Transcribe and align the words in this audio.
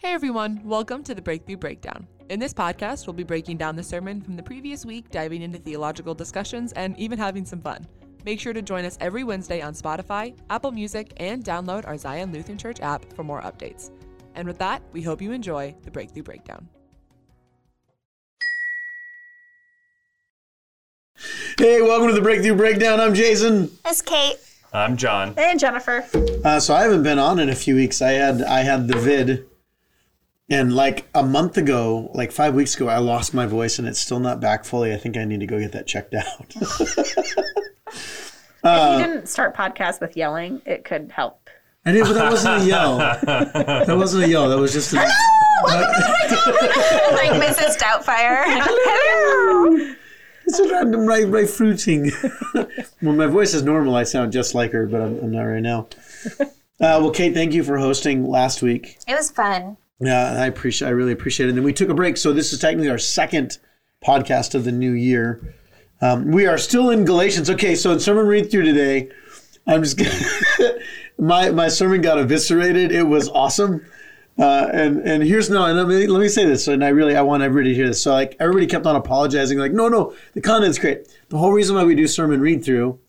Hey 0.00 0.12
everyone, 0.12 0.60
welcome 0.62 1.02
to 1.02 1.12
the 1.12 1.20
Breakthrough 1.20 1.56
Breakdown. 1.56 2.06
In 2.28 2.38
this 2.38 2.54
podcast, 2.54 3.08
we'll 3.08 3.14
be 3.14 3.24
breaking 3.24 3.56
down 3.56 3.74
the 3.74 3.82
sermon 3.82 4.20
from 4.20 4.36
the 4.36 4.42
previous 4.44 4.86
week, 4.86 5.10
diving 5.10 5.42
into 5.42 5.58
theological 5.58 6.14
discussions, 6.14 6.72
and 6.74 6.96
even 7.00 7.18
having 7.18 7.44
some 7.44 7.60
fun. 7.60 7.84
Make 8.24 8.38
sure 8.38 8.52
to 8.52 8.62
join 8.62 8.84
us 8.84 8.96
every 9.00 9.24
Wednesday 9.24 9.60
on 9.60 9.74
Spotify, 9.74 10.38
Apple 10.50 10.70
Music, 10.70 11.12
and 11.16 11.44
download 11.44 11.84
our 11.84 11.98
Zion 11.98 12.32
Lutheran 12.32 12.56
Church 12.56 12.78
app 12.80 13.12
for 13.14 13.24
more 13.24 13.42
updates. 13.42 13.90
And 14.36 14.46
with 14.46 14.56
that, 14.58 14.82
we 14.92 15.02
hope 15.02 15.20
you 15.20 15.32
enjoy 15.32 15.74
the 15.82 15.90
Breakthrough 15.90 16.22
Breakdown. 16.22 16.68
Hey, 21.58 21.82
welcome 21.82 22.06
to 22.06 22.14
the 22.14 22.22
Breakthrough 22.22 22.54
Breakdown. 22.54 23.00
I'm 23.00 23.14
Jason. 23.14 23.76
It's 23.84 24.00
Kate. 24.02 24.36
I'm 24.72 24.96
John. 24.96 25.34
And 25.36 25.58
Jennifer. 25.58 26.06
Uh, 26.44 26.60
so 26.60 26.72
I 26.72 26.82
haven't 26.82 27.02
been 27.02 27.18
on 27.18 27.40
in 27.40 27.48
a 27.48 27.56
few 27.56 27.74
weeks. 27.74 28.00
I 28.00 28.12
had 28.12 28.42
I 28.42 28.60
had 28.60 28.86
the 28.86 28.96
vid, 28.96 29.48
and 30.50 30.74
like 30.74 31.06
a 31.14 31.22
month 31.22 31.58
ago, 31.58 32.10
like 32.14 32.32
five 32.32 32.54
weeks 32.54 32.74
ago, 32.74 32.88
I 32.88 32.98
lost 32.98 33.34
my 33.34 33.46
voice, 33.46 33.78
and 33.78 33.86
it's 33.86 33.98
still 33.98 34.20
not 34.20 34.40
back 34.40 34.64
fully. 34.64 34.94
I 34.94 34.96
think 34.96 35.16
I 35.16 35.24
need 35.24 35.40
to 35.40 35.46
go 35.46 35.58
get 35.58 35.72
that 35.72 35.86
checked 35.86 36.14
out. 36.14 36.54
if 36.56 37.48
you 38.64 39.06
didn't 39.06 39.28
start 39.28 39.54
podcast 39.54 40.00
with 40.00 40.16
yelling, 40.16 40.62
it 40.64 40.84
could 40.84 41.12
help. 41.12 41.50
I 41.84 41.92
did, 41.92 42.04
but 42.04 42.14
that 42.14 42.30
wasn't 42.30 42.62
a 42.62 42.66
yell. 42.66 42.98
That 42.98 43.96
wasn't 43.96 44.24
a 44.24 44.28
yell. 44.28 44.48
That 44.48 44.58
was 44.58 44.72
just 44.72 44.92
a, 44.92 44.96
like 45.64 47.32
Mrs. 47.42 47.78
Doubtfire. 47.78 48.44
Hello. 48.46 49.94
it's 50.46 50.58
a 50.58 50.68
random 50.68 51.06
right 51.06 51.26
right 51.26 51.48
fruiting. 51.48 52.10
when 53.00 53.16
my 53.16 53.26
voice 53.26 53.54
is 53.54 53.62
normal, 53.62 53.94
I 53.94 54.04
sound 54.04 54.32
just 54.32 54.54
like 54.54 54.72
her, 54.72 54.86
but 54.86 55.00
I'm, 55.00 55.18
I'm 55.20 55.30
not 55.30 55.42
right 55.42 55.62
now. 55.62 55.88
Uh, 56.40 56.46
well, 57.00 57.10
Kate, 57.10 57.34
thank 57.34 57.54
you 57.54 57.64
for 57.64 57.76
hosting 57.76 58.28
last 58.28 58.62
week. 58.62 58.98
It 59.06 59.14
was 59.14 59.30
fun. 59.30 59.76
Yeah, 60.00 60.40
I 60.40 60.46
appreciate. 60.46 60.88
I 60.88 60.92
really 60.92 61.12
appreciate 61.12 61.46
it. 61.46 61.50
And 61.50 61.58
then 61.58 61.64
we 61.64 61.72
took 61.72 61.88
a 61.88 61.94
break, 61.94 62.16
so 62.16 62.32
this 62.32 62.52
is 62.52 62.60
technically 62.60 62.90
our 62.90 62.98
second 62.98 63.58
podcast 64.04 64.54
of 64.54 64.64
the 64.64 64.72
new 64.72 64.92
year. 64.92 65.54
Um, 66.00 66.30
we 66.30 66.46
are 66.46 66.58
still 66.58 66.90
in 66.90 67.04
Galatians. 67.04 67.50
Okay, 67.50 67.74
so 67.74 67.92
in 67.92 67.98
sermon 67.98 68.26
read 68.26 68.50
through 68.50 68.62
today, 68.62 69.10
I'm 69.66 69.82
just 69.82 69.98
gonna, 69.98 70.78
my 71.18 71.50
my 71.50 71.68
sermon 71.68 72.00
got 72.00 72.18
eviscerated. 72.18 72.92
It 72.92 73.02
was 73.02 73.28
awesome. 73.28 73.84
Uh, 74.38 74.68
and 74.72 74.98
and 75.00 75.22
here's 75.24 75.50
no, 75.50 75.64
and 75.64 75.76
let 75.76 75.88
me 75.88 76.06
let 76.06 76.20
me 76.20 76.28
say 76.28 76.44
this, 76.44 76.68
and 76.68 76.84
I 76.84 76.88
really 76.88 77.16
I 77.16 77.22
want 77.22 77.42
everybody 77.42 77.70
to 77.70 77.74
hear 77.74 77.88
this. 77.88 78.00
So 78.00 78.12
like 78.12 78.36
everybody 78.38 78.68
kept 78.68 78.86
on 78.86 78.94
apologizing, 78.94 79.58
like 79.58 79.72
no 79.72 79.88
no, 79.88 80.14
the 80.34 80.40
content's 80.40 80.78
great. 80.78 81.08
The 81.28 81.38
whole 81.38 81.52
reason 81.52 81.74
why 81.74 81.82
we 81.82 81.96
do 81.96 82.06
sermon 82.06 82.40
read 82.40 82.64
through 82.64 83.00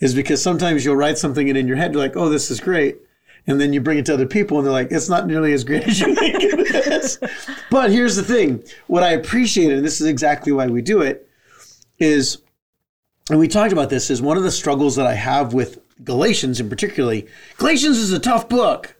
is 0.00 0.14
because 0.14 0.42
sometimes 0.42 0.84
you'll 0.84 0.96
write 0.96 1.16
something 1.16 1.48
and 1.48 1.56
in 1.56 1.66
your 1.66 1.78
head 1.78 1.94
you're 1.94 2.02
like, 2.02 2.16
oh, 2.16 2.28
this 2.28 2.50
is 2.50 2.60
great, 2.60 2.98
and 3.46 3.60
then 3.60 3.72
you 3.72 3.80
bring 3.80 3.98
it 3.98 4.06
to 4.06 4.14
other 4.14 4.26
people 4.26 4.58
and 4.58 4.66
they're 4.66 4.72
like, 4.72 4.90
it's 4.90 5.08
not 5.08 5.26
nearly 5.26 5.52
as 5.52 5.64
great 5.64 5.86
as 5.86 6.00
you 6.00 6.14
think 6.14 6.36
it 6.40 6.86
is. 6.86 7.18
but 7.70 7.90
here's 7.90 8.16
the 8.16 8.22
thing: 8.22 8.62
what 8.86 9.02
I 9.02 9.12
appreciate, 9.12 9.72
and 9.72 9.84
this 9.84 10.00
is 10.00 10.06
exactly 10.06 10.52
why 10.52 10.66
we 10.66 10.82
do 10.82 11.02
it, 11.02 11.28
is, 11.98 12.38
and 13.30 13.38
we 13.38 13.48
talked 13.48 13.72
about 13.72 13.90
this, 13.90 14.10
is 14.10 14.22
one 14.22 14.36
of 14.36 14.42
the 14.42 14.50
struggles 14.50 14.96
that 14.96 15.06
I 15.06 15.14
have 15.14 15.54
with 15.54 15.80
Galatians, 16.02 16.60
in 16.60 16.68
particularly. 16.68 17.26
Galatians 17.58 17.98
is 17.98 18.12
a 18.12 18.18
tough 18.18 18.48
book. 18.48 18.96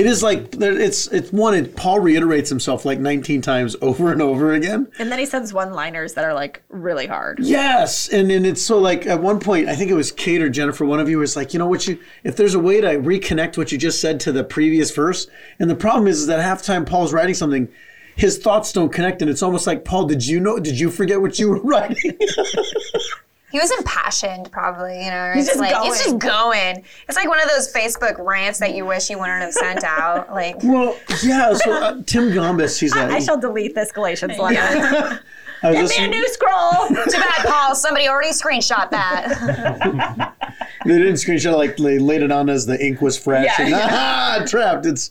It 0.00 0.06
is 0.06 0.22
like 0.22 0.54
it's 0.58 1.08
it's 1.08 1.30
one. 1.30 1.52
It, 1.52 1.76
Paul 1.76 2.00
reiterates 2.00 2.48
himself 2.48 2.86
like 2.86 2.98
19 2.98 3.42
times 3.42 3.76
over 3.82 4.10
and 4.10 4.22
over 4.22 4.54
again. 4.54 4.90
And 4.98 5.12
then 5.12 5.18
he 5.18 5.26
sends 5.26 5.52
one 5.52 5.74
liners 5.74 6.14
that 6.14 6.24
are 6.24 6.32
like 6.32 6.62
really 6.70 7.06
hard. 7.06 7.38
Yes, 7.40 8.08
and 8.08 8.32
and 8.32 8.46
it's 8.46 8.62
so 8.62 8.78
like 8.78 9.06
at 9.06 9.20
one 9.20 9.40
point 9.40 9.68
I 9.68 9.76
think 9.76 9.90
it 9.90 9.94
was 9.94 10.10
Kate 10.10 10.40
or 10.40 10.48
Jennifer. 10.48 10.86
One 10.86 11.00
of 11.00 11.10
you 11.10 11.18
was 11.18 11.36
like, 11.36 11.52
you 11.52 11.58
know 11.58 11.66
what 11.66 11.86
you 11.86 11.98
if 12.24 12.34
there's 12.34 12.54
a 12.54 12.58
way 12.58 12.80
to 12.80 12.86
reconnect 12.98 13.58
what 13.58 13.72
you 13.72 13.76
just 13.76 14.00
said 14.00 14.20
to 14.20 14.32
the 14.32 14.42
previous 14.42 14.90
verse, 14.90 15.26
and 15.58 15.68
the 15.68 15.74
problem 15.74 16.08
is, 16.08 16.20
is 16.20 16.26
that 16.28 16.40
half 16.40 16.62
time 16.62 16.86
Paul's 16.86 17.12
writing 17.12 17.34
something, 17.34 17.68
his 18.16 18.38
thoughts 18.38 18.72
don't 18.72 18.90
connect, 18.90 19.20
and 19.20 19.30
it's 19.30 19.42
almost 19.42 19.66
like 19.66 19.84
Paul, 19.84 20.06
did 20.06 20.26
you 20.26 20.40
know? 20.40 20.58
Did 20.58 20.80
you 20.80 20.90
forget 20.90 21.20
what 21.20 21.38
you 21.38 21.50
were 21.50 21.60
writing? 21.62 22.18
He 23.50 23.58
was 23.58 23.70
impassioned, 23.72 24.50
probably. 24.52 25.04
You 25.04 25.10
know, 25.10 25.32
He's 25.34 25.48
it's 25.48 25.56
just 25.56 25.60
like 25.60 25.72
going. 25.72 25.84
he's 25.86 26.04
just 26.04 26.18
going. 26.18 26.84
It's 27.08 27.16
like 27.16 27.28
one 27.28 27.40
of 27.40 27.48
those 27.48 27.72
Facebook 27.72 28.24
rants 28.24 28.58
that 28.60 28.74
you 28.74 28.86
wish 28.86 29.10
you 29.10 29.18
wouldn't 29.18 29.42
have 29.42 29.52
sent 29.52 29.84
out. 29.84 30.28
Like, 30.40 30.62
well, 30.62 30.96
yeah. 31.22 31.52
So 31.54 31.72
uh, 31.72 32.02
Tim 32.06 32.30
Gombis, 32.30 32.78
he's 32.78 32.94
like 32.94 33.10
i 33.10 33.18
shall 33.18 33.38
delete 33.38 33.74
this 33.74 33.92
Galatians 33.92 34.38
letter. 34.38 35.20
I 35.62 35.72
Give 35.72 35.88
me 35.90 36.04
a 36.04 36.08
new 36.08 36.26
scroll. 36.28 36.88
too 36.88 36.94
bad, 36.94 37.46
Paul. 37.46 37.74
Somebody 37.74 38.08
already 38.08 38.30
screenshot 38.30 38.90
that. 38.90 40.34
They 40.86 40.96
didn't 40.96 41.14
screenshot 41.14 41.56
like 41.56 41.76
they 41.76 41.98
laid 41.98 42.22
it 42.22 42.32
on 42.32 42.48
as 42.48 42.64
the 42.64 42.82
ink 42.82 43.02
was 43.02 43.18
fresh. 43.18 43.44
Yeah, 43.44 43.66
and, 43.66 43.74
ah, 43.74 44.44
trapped. 44.46 44.86
It's 44.86 45.10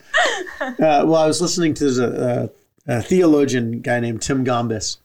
uh, 0.59 0.73
well, 0.79 1.16
I 1.16 1.27
was 1.27 1.41
listening 1.41 1.75
to 1.75 1.85
a, 2.88 2.94
a, 2.94 2.97
a 2.97 3.01
theologian 3.03 3.81
guy 3.81 4.00
named 4.00 4.23
Tim 4.23 4.44
Gombis, 4.44 4.97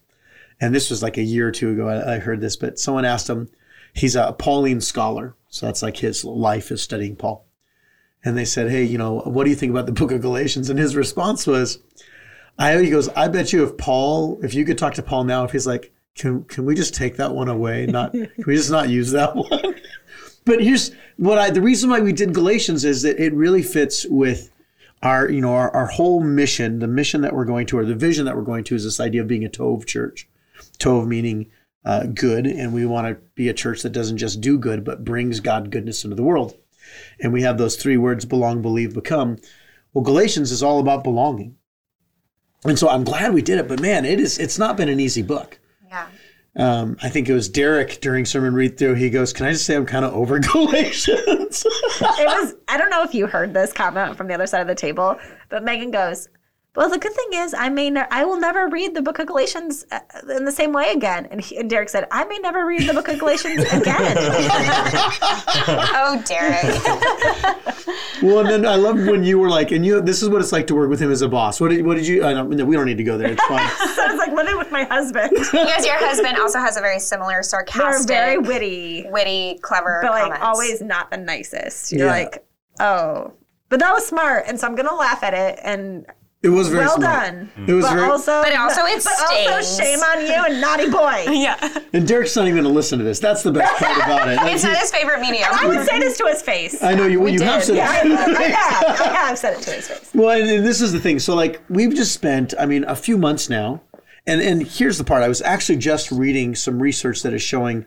and 0.61 0.75
this 0.75 0.91
was 0.91 1.03
like 1.03 1.17
a 1.17 1.23
year 1.23 1.49
or 1.49 1.53
two 1.53 1.71
ago. 1.71 1.89
I, 1.89 2.15
I 2.15 2.19
heard 2.19 2.41
this, 2.41 2.57
but 2.57 2.79
someone 2.79 3.05
asked 3.05 3.29
him. 3.29 3.49
He's 3.93 4.17
a 4.17 4.33
Pauline 4.33 4.81
scholar, 4.81 5.37
so 5.49 5.67
that's 5.67 5.83
like 5.83 5.99
his 5.99 6.25
life 6.25 6.71
is 6.71 6.83
studying 6.83 7.17
Paul. 7.17 7.47
And 8.25 8.37
they 8.37 8.45
said, 8.45 8.71
"Hey, 8.71 8.85
you 8.85 8.99
know, 8.99 9.21
what 9.21 9.45
do 9.45 9.51
you 9.51 9.57
think 9.57 9.71
about 9.71 9.87
the 9.87 9.93
Book 9.93 10.11
of 10.13 10.21
Galatians?" 10.21 10.71
And 10.71 10.79
his 10.79 10.97
response 10.97 11.47
was, 11.47 11.79
"I." 12.59 12.77
He 12.79 12.91
goes, 12.91 13.09
"I 13.11 13.29
bet 13.29 13.53
you 13.53 13.65
if 13.65 13.77
Paul, 13.77 14.41
if 14.43 14.55
you 14.55 14.65
could 14.65 14.79
talk 14.79 14.95
to 14.95 15.03
Paul 15.03 15.25
now, 15.25 15.45
if 15.45 15.53
he's 15.53 15.67
like." 15.67 15.91
Can, 16.17 16.45
can 16.45 16.65
we 16.65 16.77
just 16.77 16.95
take 16.95 17.17
that 17.17 17.35
one 17.35 17.49
away? 17.49 17.87
Not 17.87 18.13
can 18.13 18.31
we 18.47 18.55
just 18.55 18.71
not 18.71 18.89
use 18.89 19.11
that 19.11 19.35
one? 19.35 19.75
But 20.45 20.63
here's 20.63 20.93
what 21.17 21.39
I 21.39 21.51
the 21.51 21.63
reason 21.63 21.91
why 21.91 22.01
we 22.01 22.13
did 22.13 22.35
Galatians 22.35 22.85
is 22.85 23.03
that 23.03 23.19
it 23.19 23.33
really 23.35 23.63
fits 23.63 24.07
with 24.07 24.51
our 25.03 25.31
you 25.31 25.41
know 25.41 25.55
our, 25.55 25.71
our 25.75 25.87
whole 25.87 26.21
mission, 26.21 26.81
the 26.81 26.87
mission 26.87 27.21
that 27.23 27.35
we're 27.35 27.45
going 27.45 27.67
to, 27.67 27.79
or 27.79 27.85
the 27.85 27.95
vision 27.95 28.25
that 28.27 28.37
we're 28.37 28.43
going 28.43 28.65
to, 28.65 28.75
is 28.75 28.85
this 28.85 29.01
idea 29.01 29.23
of 29.23 29.29
being 29.29 29.45
a 29.45 29.49
Tov 29.49 29.87
church. 29.87 30.29
Tov 30.79 31.07
meaning 31.07 31.51
uh, 31.85 32.05
good, 32.05 32.47
and 32.47 32.73
we 32.73 32.87
want 32.87 33.07
to 33.07 33.23
be 33.35 33.49
a 33.49 33.55
church 33.55 33.83
that 33.83 33.93
doesn't 33.93 34.19
just 34.19 34.41
do 34.41 34.59
good, 34.59 34.85
but 34.85 35.05
brings 35.05 35.41
God 35.41 35.71
goodness 35.71 36.05
into 36.05 36.17
the 36.17 36.23
world. 36.23 36.57
And 37.21 37.33
we 37.33 37.43
have 37.43 37.59
those 37.59 37.77
three 37.77 37.97
words: 37.97 38.25
belong, 38.25 38.63
believe, 38.63 38.95
become. 38.95 39.39
Well, 39.93 40.05
Galatians 40.05 40.51
is 40.51 40.63
all 40.63 40.81
about 40.81 41.05
belonging, 41.05 41.57
and 42.65 42.79
so 42.79 42.89
I'm 42.89 43.05
glad 43.05 43.35
we 43.35 43.43
did 43.43 43.59
it. 43.59 43.69
But 43.69 43.81
man, 43.81 44.05
it 44.05 44.21
is 44.21 44.39
it's 44.39 44.59
not 44.59 44.77
been 44.77 44.89
an 44.89 45.01
easy 45.01 45.23
book. 45.23 45.59
yeah. 45.89 46.07
Um, 46.57 46.97
I 47.03 47.09
think 47.09 47.29
it 47.29 47.35
was 47.35 47.49
Derek 47.49 48.01
during 48.01 48.25
sermon 48.25 48.55
read 48.55 48.79
through. 48.79 48.95
He 48.95 49.11
goes, 49.11 49.33
"Can 49.33 49.47
I 49.47 49.53
just 49.53 49.67
say 49.67 49.75
I'm 49.75 49.87
kind 49.87 50.05
of 50.05 50.15
over 50.15 50.39
Galatians?" 50.53 51.65
it 51.67 52.27
was 52.27 52.55
I 52.69 52.79
don't 52.79 52.91
know 52.91 53.03
if 53.03 53.13
you 53.15 53.27
heard 53.27 53.53
this 53.53 53.73
comment 53.73 54.17
from 54.17 54.29
the 54.29 54.35
other 54.35 54.47
side 54.47 54.61
of 54.61 54.69
the 54.69 54.75
table, 54.75 55.19
but 55.49 55.65
Megan 55.65 55.91
goes, 55.91 56.29
"Well, 56.77 56.89
the 56.91 56.99
good 56.99 57.13
thing 57.13 57.29
is 57.35 57.55
I 57.55 57.69
may 57.69 57.91
ne- 57.91 58.07
I 58.11 58.25
will 58.25 58.39
never 58.39 58.69
read 58.69 58.95
the 58.95 59.03
book 59.03 59.19
of 59.19 59.27
Galatians 59.27 59.85
uh, 59.93 60.01
in 60.37 60.45
the 60.45 60.53
same 60.53 60.73
way 60.73 60.91
again." 60.93 61.27
And, 61.31 61.41
he, 61.41 61.57
and 61.57 61.69
Derek 61.71 61.89
said, 61.89 62.07
"I 62.11 62.25
may 62.25 62.39
never 62.39 62.65
read 62.67 62.89
the 62.89 62.95
book 62.95 63.09
of 63.09 63.19
Galatians 63.19 63.63
again." 63.73 64.17
Oh, 65.97 66.23
Derek. 66.27 66.65
well, 68.23 68.41
and 68.41 68.49
then 68.49 68.67
I 68.67 68.77
love 68.77 68.97
when 69.07 69.25
you 69.25 69.39
were 69.39 69.49
like, 69.49 69.71
and 69.73 69.85
you. 69.87 70.01
This 70.01 70.23
is 70.23 70.29
what 70.29 70.41
it's 70.41 70.53
like 70.53 70.67
to 70.69 70.75
work 70.75 70.91
with 70.91 71.01
him 71.01 71.11
as 71.11 71.23
a 71.23 71.29
boss. 71.29 71.61
What 71.61 71.71
did 71.71 71.85
what 71.87 71.97
did 71.97 72.07
you? 72.07 72.25
I 72.25 72.33
don't, 72.35 72.51
no, 72.51 72.65
we 72.65 72.77
don't 72.77 72.87
need 72.87 72.99
to 72.99 73.05
go 73.05 73.17
there. 73.17 73.31
It's 73.33 73.45
fine. 73.47 73.61
I 73.61 74.09
was 74.11 74.19
like 74.19 74.33
living 74.33 74.57
with 74.59 74.71
my 74.71 74.85
husband. 74.85 75.31
because 75.33 75.87
your 75.87 75.99
husband 75.99 76.37
also 76.39 76.59
has 76.59 76.77
a 76.77 76.81
very 76.81 76.99
similar 77.01 77.35
They're 77.35 77.43
sarcastic, 77.43 78.09
very 78.09 78.39
witty, 78.39 79.07
witty, 79.11 79.59
clever 79.63 80.01
but 80.03 80.11
like 80.11 80.23
comments. 80.25 80.45
always 80.45 80.81
not 80.83 81.11
the 81.11 81.17
nicest. 81.17 81.93
You're 81.93 82.07
Yeah. 82.07 82.13
like, 82.13 82.47
oh. 82.81 83.33
But 83.71 83.81
that 83.81 83.93
was 83.93 84.07
smart, 84.07 84.45
and 84.47 84.59
so 84.61 84.67
I'm 84.67 84.75
gonna 84.75 84.95
laugh 84.95 85.23
at 85.23 85.35
it. 85.35 85.59
And 85.63 86.07
It 86.45 86.51
was 86.51 86.69
very 86.69 86.85
well 86.85 86.97
smart. 86.99 87.25
done. 87.25 87.51
It 87.67 87.73
was 87.73 87.85
But 87.87 87.95
very. 87.95 88.11
also, 88.11 88.43
But 88.43 88.55
also 88.55 88.83
it 88.85 89.03
but 89.03 89.31
also 89.31 89.83
shame 89.83 89.99
on 90.01 90.21
you 90.27 90.45
and 90.53 90.61
naughty 90.61 90.91
boy. 90.91 91.25
yeah. 91.33 91.57
and 91.95 92.07
Derek's 92.07 92.37
not 92.37 92.43
even 92.47 92.57
going 92.63 92.65
to 92.65 92.71
listen 92.71 92.99
to 92.99 93.05
this. 93.05 93.19
That's 93.19 93.43
the 93.43 93.51
best 93.53 93.83
part 93.83 93.97
about 93.97 94.29
it. 94.29 94.39
It's 94.55 94.63
not 94.63 94.77
his 94.77 94.91
favorite 94.91 95.21
medium. 95.21 95.49
I 95.51 95.67
would 95.67 95.87
say 95.87 95.99
this 95.99 96.19
to 96.19 96.27
his 96.27 96.43
face. 96.43 96.83
I 96.83 96.95
know 96.95 97.07
you. 97.07 97.27
you 97.27 97.41
have 97.43 97.61
did. 97.63 97.67
said 97.67 97.77
Yeah, 97.77 97.91
I, 97.91 98.07
it. 98.07 98.37
I 98.37 98.43
have. 98.43 99.01
I 99.01 99.05
have 99.15 99.39
said 99.39 99.57
it 99.59 99.63
to 99.63 99.71
his 99.73 99.89
face. 99.89 100.11
Well, 100.15 100.31
and, 100.39 100.49
and 100.51 100.67
this 100.67 100.81
is 100.83 100.93
the 100.93 101.01
thing. 101.01 101.19
So, 101.19 101.35
like, 101.35 101.63
we've 101.71 101.95
just 101.95 102.13
spent, 102.13 102.53
I 102.59 102.67
mean, 102.67 102.85
a 102.85 102.95
few 102.95 103.17
months 103.17 103.49
now, 103.49 103.81
and 104.27 104.41
and 104.41 104.63
here's 104.67 104.99
the 104.99 105.05
part. 105.05 105.23
I 105.23 105.29
was 105.29 105.41
actually 105.43 105.79
just 105.79 106.11
reading 106.13 106.55
some 106.55 106.81
research 106.81 107.23
that 107.23 107.33
is 107.33 107.43
showing 107.43 107.87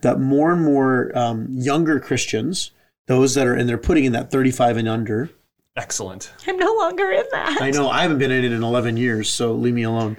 that 0.00 0.18
more 0.18 0.52
and 0.52 0.64
more 0.64 1.12
um, 1.16 1.46
younger 1.50 2.00
Christians, 2.00 2.70
those 3.06 3.34
that 3.34 3.46
are, 3.46 3.54
and 3.54 3.68
they're 3.68 3.78
putting 3.78 4.04
in 4.04 4.12
that 4.12 4.30
35 4.30 4.76
and 4.78 4.88
under. 4.88 5.30
Excellent. 5.78 6.32
I'm 6.46 6.56
no 6.58 6.74
longer 6.74 7.10
in 7.12 7.24
that. 7.30 7.58
I 7.62 7.70
know 7.70 7.88
I 7.88 8.02
haven't 8.02 8.18
been 8.18 8.32
in 8.32 8.44
it 8.44 8.52
in 8.52 8.62
11 8.64 8.96
years, 8.96 9.30
so 9.30 9.52
leave 9.52 9.74
me 9.74 9.84
alone. 9.84 10.16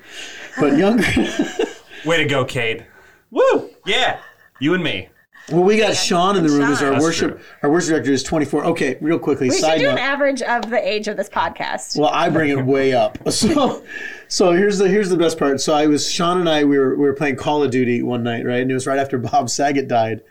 But 0.60 0.78
younger, 0.78 1.04
Way 2.06 2.18
to 2.18 2.26
go, 2.26 2.46
Kate. 2.46 2.84
Woo! 3.30 3.70
Yeah. 3.86 4.20
You 4.62 4.74
and 4.74 4.82
me. 4.84 5.10
well, 5.52 5.64
we 5.64 5.78
got 5.78 5.96
Sean 5.98 6.38
in 6.38 6.44
the 6.46 6.50
room 6.50 6.72
as 6.72 6.82
our 6.82 6.92
That's 6.92 7.04
worship. 7.04 7.32
true. 7.38 7.46
Our 7.64 7.70
worship 7.72 7.90
director 7.90 8.12
is 8.14 8.24
24. 8.24 8.66
Okay, 8.68 8.98
real 9.02 9.20
quickly, 9.20 9.50
We 9.50 9.56
should 9.56 9.62
side 9.62 9.78
do 9.80 9.84
note. 9.88 9.92
an 9.94 9.98
average 9.98 10.42
of 10.42 10.70
the 10.70 10.80
age 10.82 11.08
of 11.10 11.18
this 11.18 11.28
podcast. 11.30 12.00
Well, 12.00 12.10
I 12.14 12.30
bring 12.30 12.50
it 12.52 12.66
way 12.66 12.94
up. 12.94 13.18
So, 13.32 13.84
so 14.30 14.52
here's 14.54 14.78
the 14.78 14.88
here's 14.88 15.10
the 15.10 15.18
best 15.18 15.38
part. 15.38 15.60
So 15.60 15.74
I 15.74 15.88
was 15.88 16.10
Sean 16.10 16.40
and 16.40 16.48
I 16.50 16.64
we 16.64 16.78
were 16.80 16.96
we 16.96 17.02
were 17.04 17.14
playing 17.14 17.36
Call 17.36 17.64
of 17.64 17.72
Duty 17.72 18.02
one 18.02 18.24
night, 18.24 18.46
right? 18.46 18.62
And 18.62 18.72
it 18.72 18.74
was 18.74 18.88
right 18.88 19.00
after 19.00 19.18
Bob 19.32 19.50
Saget 19.50 19.88
died, 19.90 20.22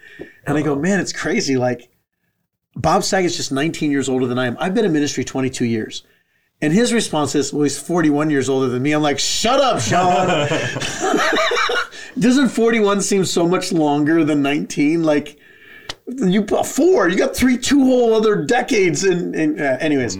and 0.46 0.56
I 0.56 0.62
go, 0.62 0.74
man, 0.74 1.00
it's 1.00 1.12
crazy. 1.12 1.56
Like 1.56 1.90
Bob 2.78 3.02
Saget's 3.02 3.36
just 3.36 3.50
19 3.50 3.90
years 3.90 4.08
older 4.08 4.26
than 4.26 4.38
I 4.38 4.46
am. 4.46 4.56
I've 4.60 4.72
been 4.72 4.84
in 4.84 4.92
ministry 4.92 5.24
22 5.24 5.64
years, 5.64 6.04
And 6.62 6.72
his 6.72 6.92
response 6.92 7.34
is, 7.34 7.52
well, 7.52 7.64
he's 7.64 7.78
41 7.78 8.30
years 8.30 8.48
older 8.48 8.68
than 8.68 8.82
me. 8.82 8.92
I'm 8.92 9.02
like, 9.02 9.18
shut 9.18 9.60
up, 9.60 9.80
Sean. 9.80 10.26
Doesn't 12.18 12.48
41 12.48 13.02
seem 13.02 13.24
so 13.24 13.46
much 13.46 13.72
longer 13.72 14.24
than 14.24 14.42
19? 14.42 15.02
Like, 15.02 15.38
you 16.06 16.46
four, 16.46 17.08
you 17.08 17.16
got 17.16 17.36
three, 17.36 17.58
two 17.58 17.84
whole 17.84 18.14
other 18.14 18.44
decades. 18.44 19.04
And, 19.04 19.34
and 19.34 19.60
uh, 19.60 19.76
anyways, 19.80 20.16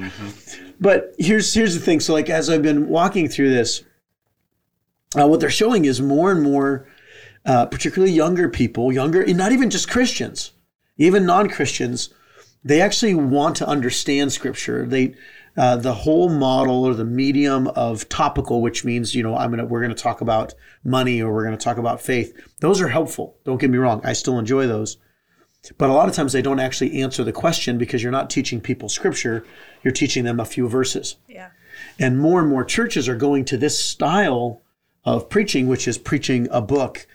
but 0.80 1.14
here's 1.18 1.52
here's 1.54 1.74
the 1.74 1.80
thing. 1.80 2.00
So, 2.00 2.12
like, 2.12 2.28
as 2.28 2.50
I've 2.50 2.62
been 2.62 2.88
walking 2.88 3.28
through 3.28 3.50
this, 3.50 3.84
uh, 5.18 5.26
what 5.26 5.40
they're 5.40 5.50
showing 5.50 5.86
is 5.86 6.00
more 6.00 6.30
and 6.30 6.42
more, 6.42 6.86
uh, 7.46 7.66
particularly 7.66 8.12
younger 8.12 8.48
people, 8.48 8.92
younger, 8.92 9.22
and 9.22 9.36
not 9.36 9.52
even 9.52 9.70
just 9.70 9.88
Christians, 9.88 10.52
even 10.98 11.24
non-Christians, 11.24 12.10
they 12.64 12.80
actually 12.80 13.14
want 13.14 13.56
to 13.56 13.66
understand 13.66 14.32
Scripture. 14.32 14.86
They 14.86 15.14
uh, 15.56 15.76
the 15.76 15.94
whole 15.94 16.28
model 16.28 16.84
or 16.84 16.94
the 16.94 17.04
medium 17.04 17.66
of 17.68 18.08
topical, 18.08 18.62
which 18.62 18.84
means 18.84 19.14
you 19.14 19.22
know 19.22 19.36
I'm 19.36 19.50
gonna 19.50 19.64
we're 19.64 19.82
gonna 19.82 19.94
talk 19.94 20.20
about 20.20 20.54
money 20.84 21.20
or 21.20 21.32
we're 21.32 21.44
gonna 21.44 21.56
talk 21.56 21.78
about 21.78 22.00
faith. 22.00 22.32
Those 22.60 22.80
are 22.80 22.88
helpful. 22.88 23.36
Don't 23.44 23.60
get 23.60 23.70
me 23.70 23.78
wrong. 23.78 24.00
I 24.04 24.12
still 24.12 24.38
enjoy 24.38 24.66
those. 24.66 24.98
But 25.76 25.90
a 25.90 25.92
lot 25.92 26.08
of 26.08 26.14
times 26.14 26.32
they 26.32 26.42
don't 26.42 26.60
actually 26.60 27.02
answer 27.02 27.24
the 27.24 27.32
question 27.32 27.78
because 27.78 28.02
you're 28.02 28.12
not 28.12 28.30
teaching 28.30 28.60
people 28.60 28.88
scripture, 28.88 29.44
you're 29.82 29.92
teaching 29.92 30.24
them 30.24 30.40
a 30.40 30.44
few 30.44 30.68
verses. 30.68 31.16
Yeah. 31.26 31.50
And 31.98 32.18
more 32.18 32.40
and 32.40 32.48
more 32.48 32.64
churches 32.64 33.08
are 33.08 33.16
going 33.16 33.44
to 33.46 33.56
this 33.56 33.78
style 33.78 34.62
of 35.04 35.28
preaching, 35.28 35.66
which 35.66 35.88
is 35.88 35.98
preaching 35.98 36.48
a 36.50 36.62
book. 36.62 37.06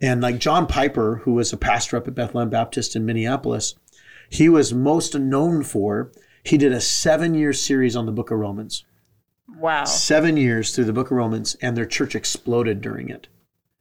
And 0.00 0.20
like 0.20 0.38
John 0.38 0.66
Piper, 0.66 1.16
who 1.22 1.34
was 1.34 1.52
a 1.52 1.56
pastor 1.56 1.96
up 1.96 2.08
at 2.08 2.14
Bethlehem 2.14 2.50
Baptist 2.50 2.96
in 2.96 3.06
Minneapolis, 3.06 3.76
he 4.32 4.48
was 4.48 4.72
most 4.72 5.14
known 5.18 5.62
for, 5.62 6.10
he 6.42 6.56
did 6.58 6.72
a 6.72 6.80
seven 6.80 7.34
year 7.34 7.52
series 7.52 7.94
on 7.94 8.06
the 8.06 8.12
book 8.12 8.30
of 8.30 8.38
Romans. 8.38 8.84
Wow. 9.58 9.84
Seven 9.84 10.36
years 10.36 10.74
through 10.74 10.86
the 10.86 10.92
book 10.92 11.10
of 11.10 11.16
Romans, 11.16 11.56
and 11.60 11.76
their 11.76 11.84
church 11.86 12.14
exploded 12.14 12.80
during 12.80 13.10
it. 13.10 13.28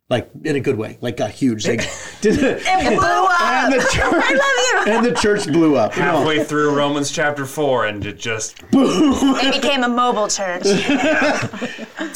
Like 0.10 0.30
in 0.44 0.58
a 0.58 0.60
good 0.60 0.76
way, 0.78 0.98
like 1.00 1.16
got 1.16 1.32
huge. 1.32 1.64
They 1.64 1.78
did 2.22 2.38
it. 2.44 2.62
It 2.66 3.00
blew 3.00 3.08
up. 3.26 3.42
And 3.42 3.74
the 3.74 3.80
church, 3.94 4.14
I 4.14 4.34
love 4.34 4.88
you. 4.88 4.94
and 4.94 5.06
the 5.06 5.14
church 5.22 5.46
blew 5.48 5.78
up. 5.78 5.96
You 5.96 6.02
know, 6.02 6.18
Halfway 6.18 6.44
through 6.44 6.76
Romans 6.76 7.12
chapter 7.12 7.46
4, 7.46 7.86
and 7.86 8.06
it 8.06 8.18
just. 8.20 8.60
boom. 8.72 9.14
It 9.38 9.62
became 9.62 9.84
a 9.84 9.88
mobile 9.88 10.28
church. 10.28 10.64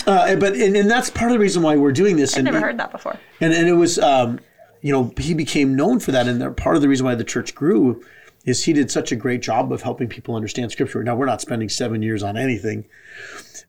uh, 0.07 0.35
but 0.35 0.53
and, 0.55 0.75
and 0.75 0.91
that's 0.91 1.09
part 1.09 1.31
of 1.31 1.35
the 1.35 1.39
reason 1.39 1.63
why 1.63 1.75
we're 1.77 1.91
doing 1.93 2.17
this. 2.17 2.33
I've 2.33 2.39
and 2.39 2.45
never 2.45 2.59
heard 2.59 2.77
that 2.79 2.91
before. 2.91 3.17
and 3.39 3.53
and 3.53 3.67
it 3.67 3.73
was 3.73 3.97
um, 3.99 4.39
you 4.81 4.91
know 4.91 5.13
he 5.17 5.33
became 5.33 5.75
known 5.75 5.99
for 5.99 6.11
that 6.11 6.27
and 6.27 6.41
they're- 6.41 6.51
part 6.51 6.75
of 6.75 6.81
the 6.81 6.89
reason 6.89 7.05
why 7.05 7.15
the 7.15 7.23
church 7.23 7.55
grew 7.55 8.03
is 8.45 8.63
he 8.63 8.73
did 8.73 8.91
such 8.91 9.11
a 9.11 9.15
great 9.15 9.41
job 9.41 9.73
of 9.73 9.81
helping 9.81 10.07
people 10.07 10.35
understand 10.35 10.71
scripture. 10.71 11.03
Now 11.03 11.15
we're 11.15 11.25
not 11.25 11.41
spending 11.41 11.67
seven 11.69 12.01
years 12.01 12.23
on 12.23 12.37
anything. 12.37 12.87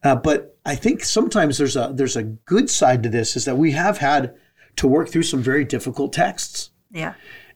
Uh, 0.02 0.14
but 0.14 0.58
i 0.66 0.74
think 0.74 1.02
sometimes 1.02 1.56
there's 1.56 1.74
a 1.74 1.90
there's 1.94 2.16
a 2.16 2.22
good 2.22 2.68
side 2.68 3.02
to 3.02 3.08
this 3.08 3.34
is 3.34 3.46
that 3.46 3.56
we 3.56 3.72
have 3.72 3.96
had 3.98 4.34
to 4.76 4.86
work 4.86 5.08
through 5.08 5.22
some 5.22 5.40
very 5.42 5.64
difficult 5.64 6.12
texts. 6.12 6.70
Yeah. 6.92 7.14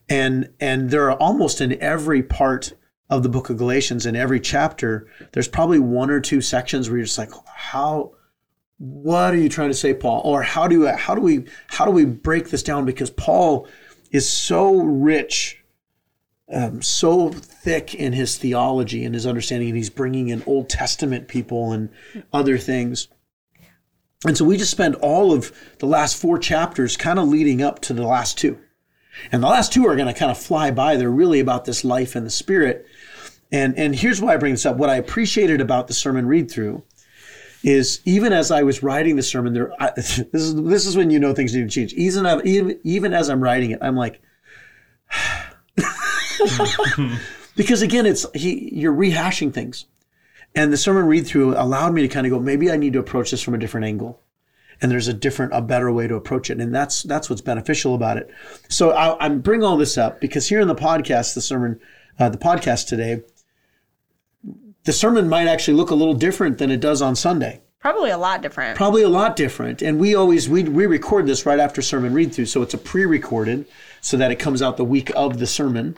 and 0.09 0.49
and 0.59 0.89
there 0.89 1.09
are 1.09 1.17
almost 1.17 1.61
in 1.61 1.81
every 1.81 2.23
part 2.23 2.73
of 3.09 3.23
the 3.23 3.29
book 3.29 3.49
of 3.49 3.57
galatians 3.57 4.05
in 4.05 4.15
every 4.15 4.39
chapter 4.39 5.07
there's 5.33 5.47
probably 5.47 5.79
one 5.79 6.09
or 6.09 6.19
two 6.19 6.41
sections 6.41 6.89
where 6.89 6.97
you're 6.97 7.05
just 7.05 7.17
like 7.17 7.31
how 7.45 8.11
what 8.81 9.31
are 9.31 9.37
you 9.37 9.47
trying 9.47 9.69
to 9.69 9.75
say 9.75 9.93
paul? 9.93 10.21
Or 10.25 10.41
how 10.41 10.67
do 10.67 10.87
how 10.87 11.13
do 11.13 11.21
we 11.21 11.45
how 11.67 11.85
do 11.85 11.91
we 11.91 12.05
break 12.05 12.49
this 12.49 12.63
down? 12.63 12.83
Because 12.83 13.11
paul 13.11 13.67
is 14.09 14.27
so 14.27 14.81
rich 14.81 15.60
um, 16.51 16.81
so 16.81 17.29
thick 17.29 17.95
in 17.95 18.13
his 18.13 18.37
theology 18.37 19.05
and 19.05 19.15
his 19.15 19.25
understanding 19.25 19.69
and 19.69 19.77
he's 19.77 19.89
bringing 19.89 20.29
in 20.29 20.43
old 20.45 20.69
testament 20.69 21.27
people 21.27 21.71
and 21.71 21.89
other 22.33 22.57
things 22.57 23.07
and 24.25 24.37
so 24.37 24.45
we 24.45 24.57
just 24.57 24.71
spend 24.71 24.95
all 24.95 25.33
of 25.33 25.51
the 25.79 25.85
last 25.85 26.19
four 26.19 26.37
chapters 26.37 26.97
kind 26.97 27.17
of 27.17 27.27
leading 27.27 27.61
up 27.61 27.79
to 27.79 27.93
the 27.93 28.05
last 28.05 28.37
two 28.37 28.59
and 29.31 29.41
the 29.41 29.47
last 29.47 29.73
two 29.73 29.85
are 29.85 29.95
going 29.95 30.07
to 30.11 30.19
kind 30.19 30.31
of 30.31 30.37
fly 30.37 30.71
by 30.71 30.95
they're 30.95 31.09
really 31.09 31.39
about 31.39 31.65
this 31.65 31.83
life 31.83 32.15
and 32.15 32.25
the 32.25 32.31
spirit 32.31 32.85
and 33.51 33.77
and 33.77 33.95
here's 33.95 34.21
why 34.21 34.33
i 34.33 34.37
bring 34.37 34.53
this 34.53 34.65
up 34.65 34.77
what 34.77 34.89
i 34.89 34.95
appreciated 34.95 35.61
about 35.61 35.87
the 35.87 35.93
sermon 35.93 36.25
read 36.25 36.49
through 36.49 36.83
is 37.63 38.01
even 38.05 38.33
as 38.33 38.49
I 38.49 38.63
was 38.63 38.81
writing 38.81 39.15
the 39.15 39.23
sermon, 39.23 39.53
there 39.53 39.71
I, 39.79 39.91
this 39.95 40.17
is 40.33 40.55
this 40.55 40.85
is 40.85 40.97
when 40.97 41.09
you 41.09 41.19
know 41.19 41.33
things 41.33 41.53
need 41.53 41.61
to 41.61 41.69
change. 41.69 41.93
Even 41.93 42.25
even 42.45 42.79
even 42.83 43.13
as 43.13 43.29
I'm 43.29 43.41
writing 43.41 43.71
it, 43.71 43.79
I'm 43.81 43.95
like, 43.95 44.21
because 47.55 47.81
again, 47.81 48.05
it's 48.05 48.25
he 48.33 48.69
you're 48.73 48.93
rehashing 48.93 49.53
things, 49.53 49.85
and 50.55 50.71
the 50.71 50.77
sermon 50.77 51.05
read 51.05 51.27
through 51.27 51.55
allowed 51.57 51.93
me 51.93 52.01
to 52.01 52.07
kind 52.07 52.25
of 52.25 52.31
go, 52.31 52.39
maybe 52.39 52.71
I 52.71 52.77
need 52.77 52.93
to 52.93 52.99
approach 52.99 53.31
this 53.31 53.41
from 53.41 53.53
a 53.53 53.57
different 53.57 53.85
angle, 53.85 54.21
and 54.81 54.91
there's 54.91 55.07
a 55.07 55.13
different, 55.13 55.53
a 55.53 55.61
better 55.61 55.91
way 55.91 56.07
to 56.07 56.15
approach 56.15 56.49
it, 56.49 56.59
and 56.59 56.73
that's 56.73 57.03
that's 57.03 57.29
what's 57.29 57.41
beneficial 57.41 57.95
about 57.95 58.17
it. 58.17 58.29
So 58.69 58.91
I, 58.91 59.23
I'm 59.23 59.41
bringing 59.41 59.65
all 59.65 59.77
this 59.77 59.97
up 59.97 60.19
because 60.19 60.47
here 60.47 60.59
in 60.59 60.67
the 60.67 60.75
podcast, 60.75 61.35
the 61.35 61.41
sermon, 61.41 61.79
uh, 62.19 62.29
the 62.29 62.37
podcast 62.37 62.87
today, 62.87 63.21
the 64.83 64.93
sermon 64.93 65.29
might 65.29 65.47
actually 65.47 65.75
look 65.75 65.91
a 65.91 65.95
little 65.95 66.13
different 66.13 66.57
than 66.57 66.71
it 66.71 66.79
does 66.79 67.01
on 67.01 67.15
Sunday. 67.15 67.61
Probably 67.79 68.11
a 68.11 68.17
lot 68.17 68.43
different. 68.43 68.77
probably 68.77 69.01
a 69.01 69.09
lot 69.09 69.35
different. 69.35 69.81
And 69.81 69.99
we 69.99 70.13
always 70.13 70.47
we, 70.47 70.63
we 70.63 70.85
record 70.85 71.25
this 71.25 71.47
right 71.47 71.59
after 71.59 71.81
sermon 71.81 72.13
read 72.13 72.31
through 72.31 72.45
so 72.45 72.61
it's 72.61 72.75
a 72.75 72.77
pre-recorded 72.77 73.65
so 74.01 74.17
that 74.17 74.31
it 74.31 74.35
comes 74.35 74.61
out 74.61 74.77
the 74.77 74.85
week 74.85 75.11
of 75.15 75.39
the 75.39 75.47
sermon 75.47 75.97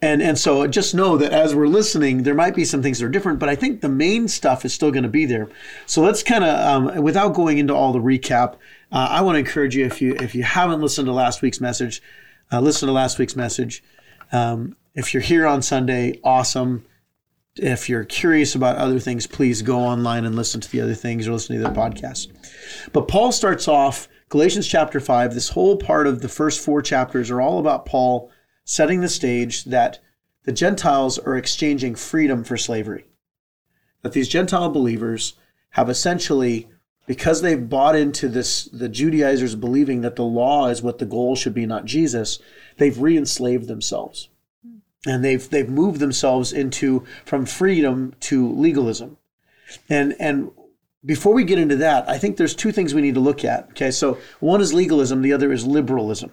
and 0.00 0.22
and 0.22 0.38
so 0.38 0.66
just 0.66 0.94
know 0.94 1.16
that 1.16 1.32
as 1.32 1.54
we're 1.54 1.66
listening 1.66 2.22
there 2.22 2.34
might 2.34 2.54
be 2.54 2.64
some 2.64 2.82
things 2.82 2.98
that 2.98 3.06
are 3.06 3.10
different 3.10 3.38
but 3.38 3.48
i 3.48 3.54
think 3.54 3.80
the 3.80 3.88
main 3.88 4.28
stuff 4.28 4.64
is 4.64 4.72
still 4.72 4.90
going 4.90 5.02
to 5.02 5.08
be 5.08 5.26
there 5.26 5.48
so 5.86 6.00
let's 6.00 6.22
kind 6.22 6.44
of 6.44 6.58
um, 6.60 7.02
without 7.02 7.34
going 7.34 7.58
into 7.58 7.74
all 7.74 7.92
the 7.92 7.98
recap 7.98 8.54
uh, 8.92 9.08
i 9.10 9.20
want 9.20 9.34
to 9.34 9.40
encourage 9.40 9.74
you 9.74 9.84
if 9.84 10.00
you 10.00 10.14
if 10.20 10.34
you 10.34 10.42
haven't 10.42 10.80
listened 10.80 11.06
to 11.06 11.12
last 11.12 11.42
week's 11.42 11.60
message 11.60 12.02
uh, 12.52 12.60
listen 12.60 12.86
to 12.86 12.92
last 12.92 13.18
week's 13.18 13.36
message 13.36 13.82
um, 14.32 14.76
if 14.94 15.12
you're 15.12 15.22
here 15.22 15.46
on 15.46 15.62
sunday 15.62 16.18
awesome 16.22 16.84
if 17.60 17.88
you're 17.88 18.04
curious 18.04 18.54
about 18.54 18.76
other 18.76 18.98
things, 18.98 19.26
please 19.26 19.62
go 19.62 19.78
online 19.80 20.24
and 20.24 20.36
listen 20.36 20.60
to 20.60 20.70
the 20.70 20.80
other 20.80 20.94
things 20.94 21.26
or 21.26 21.32
listen 21.32 21.56
to 21.56 21.62
the 21.62 21.68
other 21.68 21.76
podcasts. 21.76 22.28
But 22.92 23.08
Paul 23.08 23.32
starts 23.32 23.68
off 23.68 24.08
Galatians 24.28 24.66
chapter 24.66 25.00
5. 25.00 25.34
This 25.34 25.48
whole 25.48 25.76
part 25.76 26.06
of 26.06 26.22
the 26.22 26.28
first 26.28 26.64
four 26.64 26.82
chapters 26.82 27.30
are 27.30 27.40
all 27.40 27.58
about 27.58 27.86
Paul 27.86 28.30
setting 28.68 29.00
the 29.00 29.08
stage 29.08 29.64
that 29.64 29.98
the 30.44 30.52
Gentiles 30.52 31.18
are 31.18 31.38
exchanging 31.38 31.94
freedom 31.94 32.44
for 32.44 32.58
slavery. 32.58 33.06
That 34.02 34.12
these 34.12 34.28
Gentile 34.28 34.68
believers 34.68 35.32
have 35.70 35.88
essentially, 35.88 36.68
because 37.06 37.40
they've 37.40 37.68
bought 37.68 37.96
into 37.96 38.28
this, 38.28 38.64
the 38.64 38.90
Judaizers 38.90 39.54
believing 39.54 40.02
that 40.02 40.16
the 40.16 40.22
law 40.22 40.68
is 40.68 40.82
what 40.82 40.98
the 40.98 41.06
goal 41.06 41.34
should 41.34 41.54
be, 41.54 41.64
not 41.64 41.86
Jesus, 41.86 42.40
they've 42.76 43.00
re 43.00 43.16
enslaved 43.16 43.68
themselves. 43.68 44.28
And 45.06 45.24
they've 45.24 45.48
they've 45.48 45.68
moved 45.68 45.98
themselves 45.98 46.52
into 46.52 47.06
from 47.24 47.46
freedom 47.46 48.14
to 48.20 48.52
legalism. 48.52 49.16
And 49.88 50.14
and 50.20 50.50
before 51.06 51.32
we 51.32 51.44
get 51.44 51.60
into 51.60 51.76
that 51.76 52.08
i 52.08 52.18
think 52.18 52.36
there's 52.36 52.56
two 52.56 52.72
things 52.72 52.92
we 52.92 53.00
need 53.00 53.14
to 53.14 53.20
look 53.20 53.44
at 53.44 53.68
okay? 53.70 53.92
So 53.92 54.18
one 54.40 54.60
is 54.60 54.74
legalism 54.74 55.22
the 55.22 55.32
other 55.32 55.52
is 55.52 55.64
liberalism 55.64 56.32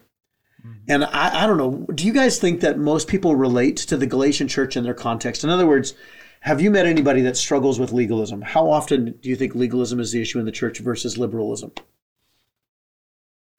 Mm-hmm. 0.66 0.92
and 0.92 1.06
I, 1.06 1.44
I 1.44 1.48
don't 1.48 1.58
know 1.58 1.86
do 1.94 2.06
you 2.06 2.14
guys 2.14 2.40
think 2.40 2.62
that 2.62 2.80
most 2.80 3.08
people 3.08 3.36
relate 3.36 3.78
to 3.78 3.98
the 3.98 4.08
galatian 4.08 4.48
church 4.48 4.76
in 4.76 4.84
their 4.84 4.94
context 4.94 5.44
in 5.44 5.50
other 5.50 5.68
words 5.68 5.94
have 6.40 6.62
you 6.62 6.72
met 6.72 6.86
anybody 6.86 7.22
that 7.22 7.38
struggles 7.38 7.80
with 7.80 7.92
legalism 7.92 8.42
how 8.42 8.70
often 8.70 9.18
do 9.22 9.30
you 9.30 9.36
think 9.36 9.54
legalism 9.54 10.00
is 10.00 10.12
the 10.12 10.22
issue 10.22 10.40
in 10.40 10.46
the 10.46 10.52
church 10.52 10.80
versus 10.80 11.18
liberalism 11.18 11.72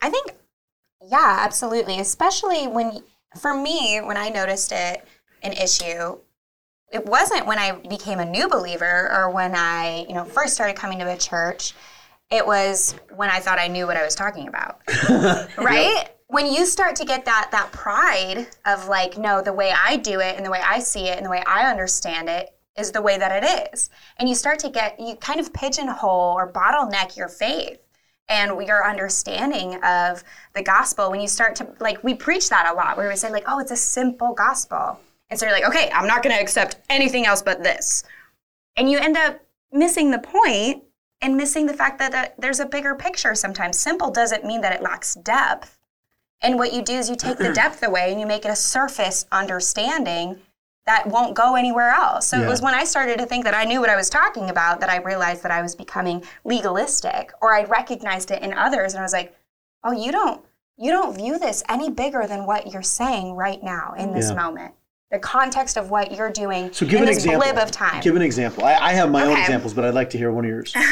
I 0.01 0.11
think, 0.11 0.33
yeah, 1.11 1.39
absolutely. 1.41 1.99
Especially 2.01 2.67
when, 2.69 3.03
for 3.41 3.55
me, 3.55 4.01
when 4.01 4.17
I 4.17 4.29
noticed 4.29 4.73
it 4.73 5.07
an 5.43 5.53
issue, 5.53 6.19
it 6.93 7.05
wasn't 7.05 7.47
when 7.47 7.59
I 7.59 7.73
became 7.73 8.21
a 8.21 8.25
new 8.25 8.49
believer 8.49 9.11
or 9.13 9.31
when 9.31 9.55
I, 9.55 10.07
you 10.09 10.15
know, 10.15 10.25
first 10.25 10.55
started 10.55 10.77
coming 10.77 10.99
to 11.01 11.13
a 11.13 11.17
church. 11.17 11.75
It 12.31 12.47
was 12.47 12.95
when 13.15 13.31
I 13.31 13.41
thought 13.41 13.59
I 13.59 13.69
knew 13.69 13.87
what 13.87 13.97
I 13.97 14.05
was 14.05 14.15
talking 14.15 14.49
about. 14.49 14.81
right? 15.59 16.09
When 16.29 16.53
you 16.53 16.67
start 16.67 16.97
to 16.97 17.05
get 17.05 17.25
that 17.25 17.51
that 17.53 17.71
pride 17.71 18.49
of 18.65 18.89
like, 18.89 19.17
no, 19.17 19.41
the 19.41 19.53
way 19.53 19.73
I 19.73 19.97
do 19.97 20.21
it 20.21 20.37
and 20.37 20.45
the 20.45 20.51
way 20.51 20.61
I 20.65 20.81
see 20.81 21.09
it 21.09 21.17
and 21.17 21.25
the 21.25 21.31
way 21.31 21.43
I 21.47 21.71
understand 21.71 22.29
it 22.29 22.51
is 22.77 22.91
the 22.91 23.01
way 23.01 23.17
that 23.17 23.43
it 23.43 23.73
is. 23.73 23.91
And 24.19 24.29
you 24.29 24.35
start 24.35 24.59
to 24.61 24.69
get 24.69 24.99
you 24.99 25.17
kind 25.17 25.39
of 25.39 25.53
pigeonhole 25.53 26.35
or 26.37 26.53
bottleneck 26.53 27.17
your 27.17 27.29
faith 27.29 27.79
and 28.29 28.61
your 28.67 28.89
understanding 28.89 29.83
of 29.85 30.25
the 30.53 30.63
gospel 30.63 31.11
when 31.11 31.21
you 31.21 31.29
start 31.29 31.55
to 31.57 31.69
like 31.79 32.03
we 32.03 32.13
preach 32.13 32.49
that 32.51 32.69
a 32.73 32.75
lot 32.75 32.97
where 32.97 33.09
we 33.09 33.15
say 33.15 33.31
like 33.31 33.45
oh 33.47 33.61
it's 33.61 33.71
a 33.71 33.77
simple 33.77 34.35
gospel. 34.35 34.99
And 35.31 35.39
so 35.39 35.47
you're 35.47 35.55
like 35.55 35.69
okay 35.69 35.91
i'm 35.93 36.07
not 36.07 36.23
going 36.23 36.35
to 36.35 36.43
accept 36.43 36.77
anything 36.91 37.25
else 37.25 37.41
but 37.41 37.63
this. 37.63 38.03
And 38.77 38.91
you 38.91 38.99
end 38.99 39.17
up 39.17 39.41
missing 39.73 40.11
the 40.11 40.19
point 40.19 40.83
and 41.23 41.37
missing 41.37 41.67
the 41.67 41.75
fact 41.75 41.99
that 42.01 42.35
there's 42.39 42.61
a 42.61 42.67
bigger 42.67 42.95
picture 42.95 43.35
sometimes. 43.35 43.79
Simple 43.79 44.11
doesn't 44.11 44.45
mean 44.45 44.61
that 44.61 44.75
it 44.75 44.83
lacks 44.83 45.15
depth 45.15 45.76
and 46.43 46.59
what 46.59 46.73
you 46.73 46.83
do 46.83 46.95
is 46.95 47.09
you 47.11 47.17
take 47.17 47.39
the 47.39 47.53
depth 47.63 47.83
away 47.83 48.11
and 48.11 48.21
you 48.21 48.27
make 48.27 48.45
it 48.45 48.51
a 48.51 48.57
surface 48.57 49.27
understanding 49.33 50.39
that 50.87 51.07
won't 51.09 51.35
go 51.35 51.57
anywhere 51.57 51.91
else. 51.91 52.29
So 52.29 52.37
Yeah. 52.39 52.45
it 52.45 52.49
was 52.49 52.63
when 52.63 52.75
I 52.75 52.85
started 52.85 53.19
to 53.19 53.27
think 53.27 53.45
that 53.45 53.55
I 53.55 53.65
knew 53.65 53.81
what 53.81 53.91
I 53.91 53.97
was 53.97 54.09
talking 54.09 54.51
about 54.51 54.79
that 54.81 54.89
I 54.91 54.99
realized 54.99 55.43
that 55.43 55.51
I 55.51 55.61
was 55.61 55.75
becoming 55.75 56.23
legalistic 56.45 57.33
or 57.43 57.53
I 57.55 57.65
recognized 57.65 58.31
it 58.31 58.43
in 58.43 58.53
others 58.53 58.93
and 58.95 59.01
I 59.01 59.03
was 59.03 59.13
like, 59.13 59.35
"Oh, 59.83 59.93
you 59.93 60.13
don't 60.13 60.43
you 60.79 60.93
don't 60.93 61.17
view 61.17 61.39
this 61.39 61.65
any 61.71 61.89
bigger 61.91 62.27
than 62.27 62.45
what 62.47 62.71
you're 62.71 62.83
saying 62.83 63.33
right 63.35 63.63
now 63.63 63.95
in 63.97 64.13
this 64.13 64.29
Yeah. 64.29 64.37
moment. 64.37 64.75
The 65.11 65.19
context 65.19 65.79
of 65.79 65.91
what 65.91 66.13
you're 66.13 66.31
doing 66.31 66.71
So 66.73 66.85
give 66.85 66.97
in 66.97 67.05
an 67.05 67.07
this 67.07 67.17
example. 67.25 67.41
blip 67.51 67.57
of 67.57 67.71
time. 67.71 68.03
Give 68.03 68.15
an 68.15 68.21
example. 68.23 68.63
I, 68.65 68.75
I 68.75 68.93
have 68.93 69.11
my 69.11 69.25
own 69.25 69.39
examples, 69.39 69.73
but 69.73 69.85
I'd 69.87 69.95
like 69.95 70.11
to 70.11 70.19
hear 70.19 70.31
one 70.31 70.45
of 70.45 70.51
yours. 70.51 70.75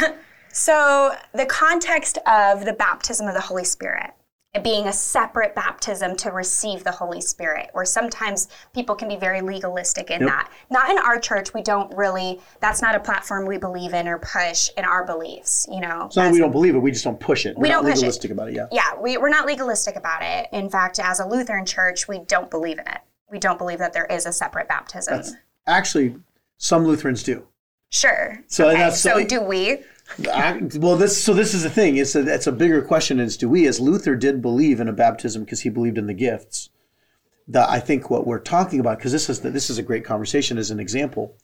So, 0.56 1.16
the 1.32 1.46
context 1.46 2.16
of 2.28 2.64
the 2.64 2.72
baptism 2.72 3.26
of 3.26 3.34
the 3.34 3.40
Holy 3.40 3.64
Spirit, 3.64 4.06
it 4.10 4.14
being 4.62 4.86
a 4.86 4.92
separate 4.92 5.54
baptism 5.54 6.14
to 6.16 6.30
receive 6.30 6.84
the 6.84 6.90
Holy 6.92 7.20
Spirit, 7.20 7.70
where 7.72 7.84
sometimes 7.84 8.48
people 8.72 8.94
can 8.94 9.08
be 9.08 9.16
very 9.16 9.40
legalistic 9.40 10.10
in 10.10 10.20
Yep. 10.20 10.30
that. 10.30 10.50
Not 10.70 10.90
in 10.90 10.98
our 10.98 11.18
church, 11.18 11.52
we 11.52 11.60
don't 11.62 11.92
really, 11.96 12.40
that's 12.60 12.80
not 12.80 12.94
a 12.94 13.00
platform 13.00 13.46
we 13.46 13.58
believe 13.58 13.94
in 13.94 14.06
or 14.06 14.18
push 14.18 14.70
in 14.76 14.84
our 14.84 15.04
beliefs, 15.04 15.66
you 15.70 15.80
know. 15.80 16.08
That 16.14 16.30
we 16.30 16.38
don't 16.38 16.52
believe 16.52 16.76
it, 16.76 16.78
we 16.78 16.92
just 16.92 17.02
don't 17.04 17.18
push 17.18 17.46
it. 17.46 17.56
We're 17.56 17.62
We 17.62 17.68
don't 17.68 17.82
push 17.82 17.94
it. 17.94 17.96
legalistic 17.96 18.30
about 18.30 18.48
it, 18.48 18.54
yeah. 18.54 18.66
Yeah, 18.70 18.94
we, 19.00 19.16
we're 19.16 19.28
not 19.28 19.44
legalistic 19.46 19.96
about 19.96 20.22
it. 20.22 20.46
In 20.52 20.70
fact, 20.70 21.00
as 21.00 21.18
a 21.18 21.26
Lutheran 21.26 21.66
church, 21.66 22.06
we 22.06 22.20
don't 22.20 22.48
believe 22.50 22.78
in 22.78 22.86
it. 22.86 22.98
We 23.30 23.40
don't 23.40 23.58
believe 23.58 23.80
that 23.80 23.92
there 23.92 24.06
is 24.06 24.24
a 24.26 24.32
separate 24.32 24.68
baptism. 24.68 25.20
Actually, 25.66 26.14
some 26.58 26.84
Lutherans 26.86 27.22
do. 27.24 27.44
sure. 27.90 28.38
So 28.46 28.68
okay, 28.68 28.76
that's- 28.78 29.00
so 29.00 29.24
do 29.24 29.40
we? 29.40 29.82
I, 30.32 30.60
well, 30.76 30.96
this 30.96 31.22
so 31.22 31.32
this 31.32 31.54
is 31.54 31.62
the 31.62 31.70
thing. 31.70 31.96
It's 31.96 32.14
a 32.14 32.20
it's 32.32 32.46
a 32.46 32.52
bigger 32.52 32.82
question. 32.82 33.18
Is 33.18 33.36
do 33.36 33.48
we, 33.48 33.66
as 33.66 33.80
Luther, 33.80 34.16
did 34.16 34.42
believe 34.42 34.80
in 34.80 34.88
a 34.88 34.92
baptism 34.92 35.44
because 35.44 35.62
he 35.62 35.70
believed 35.70 35.98
in 35.98 36.06
the 36.06 36.14
gifts? 36.14 36.70
That 37.48 37.68
I 37.68 37.80
think 37.80 38.10
what 38.10 38.26
we're 38.26 38.38
talking 38.38 38.80
about 38.80 38.98
because 38.98 39.12
this 39.12 39.28
is 39.28 39.40
this 39.40 39.70
is 39.70 39.78
a 39.78 39.82
great 39.82 40.04
conversation 40.04 40.58
as 40.58 40.70
an 40.70 40.80
example. 40.80 41.36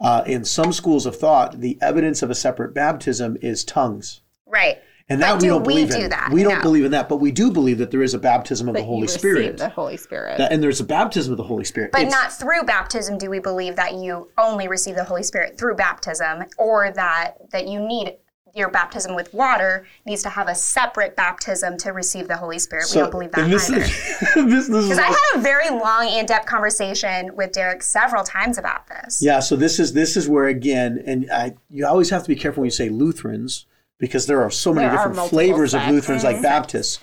Uh, 0.00 0.24
in 0.26 0.44
some 0.44 0.72
schools 0.72 1.06
of 1.06 1.16
thought, 1.16 1.60
the 1.60 1.78
evidence 1.80 2.22
of 2.22 2.30
a 2.30 2.34
separate 2.34 2.74
baptism 2.74 3.36
is 3.40 3.62
tongues, 3.62 4.22
Right. 4.46 4.82
And 5.12 5.20
But 5.20 5.26
that 5.26 5.34
we 5.34 5.40
do 5.40 5.48
don't 5.48 5.64
we 5.66 5.74
believe 5.74 5.90
do 5.90 5.98
in. 5.98 6.10
that? 6.10 6.30
We 6.32 6.42
don't 6.42 6.56
No. 6.56 6.62
believe 6.62 6.84
in 6.84 6.90
that, 6.92 7.08
but 7.08 7.16
we 7.16 7.30
do 7.30 7.50
believe 7.50 7.78
that 7.78 7.90
there 7.90 8.02
is 8.02 8.14
a 8.14 8.18
baptism 8.18 8.68
of 8.68 8.74
That 8.74 8.80
the 8.80 8.86
Holy 8.86 9.06
Spirit, 9.06 9.58
The 9.58 9.68
Holy 9.68 9.96
Spirit. 9.96 10.38
That- 10.38 10.52
and 10.52 10.62
there's 10.62 10.80
a 10.80 10.84
baptism 10.84 11.32
of 11.32 11.36
the 11.36 11.44
Holy 11.44 11.64
Spirit. 11.64 11.92
But 11.92 12.02
It's- 12.02 12.12
not 12.14 12.32
through 12.32 12.62
baptism 12.64 13.18
do 13.18 13.28
we 13.30 13.38
believe 13.38 13.76
that 13.76 13.94
you 13.94 14.28
only 14.38 14.68
receive 14.68 14.94
the 14.96 15.04
Holy 15.04 15.22
Spirit 15.22 15.58
through 15.58 15.74
baptism, 15.76 16.44
or 16.58 16.90
that 16.92 17.36
that 17.52 17.66
you 17.68 17.80
need 17.80 18.16
your 18.54 18.68
baptism 18.68 19.14
with 19.14 19.32
water 19.32 19.86
needs 20.04 20.22
to 20.22 20.28
have 20.28 20.46
a 20.46 20.54
separate 20.54 21.16
baptism 21.16 21.74
to 21.78 21.90
receive 21.90 22.28
the 22.28 22.36
Holy 22.36 22.58
Spirit. 22.58 22.84
we 22.94 23.00
don't 23.00 23.10
believe 23.10 23.32
that 23.32 23.48
this 23.48 23.70
either. 23.70 23.80
Is, 23.80 23.88
this, 24.34 24.34
this 24.34 24.68
is 24.68 24.68
Because 24.68 24.98
I 24.98 25.06
had 25.06 25.16
a 25.36 25.38
very 25.38 25.70
long, 25.70 26.06
in-depth 26.06 26.44
conversation 26.44 27.34
with 27.34 27.52
Derek 27.52 27.82
several 27.82 28.22
times 28.24 28.58
about 28.58 28.86
this. 28.88 29.20
Yeah, 29.22 29.40
so 29.40 29.56
this 29.56 29.80
is 29.80 29.94
this 29.94 30.16
is 30.18 30.28
where 30.28 30.46
again, 30.46 31.02
and 31.06 31.30
I, 31.32 31.54
you 31.70 31.86
always 31.86 32.10
have 32.10 32.22
to 32.24 32.28
be 32.28 32.36
careful 32.36 32.60
when 32.60 32.66
you 32.66 32.70
say 32.72 32.90
Lutherans 32.90 33.64
because 34.02 34.26
there 34.26 34.42
are 34.42 34.50
so 34.50 34.74
many 34.74 34.88
There 34.88 34.96
different 34.96 35.30
flavors 35.30 35.74
of. 35.74 35.86
Lutherans, 35.86 36.24
like 36.24 36.42
Baptists. 36.42 36.98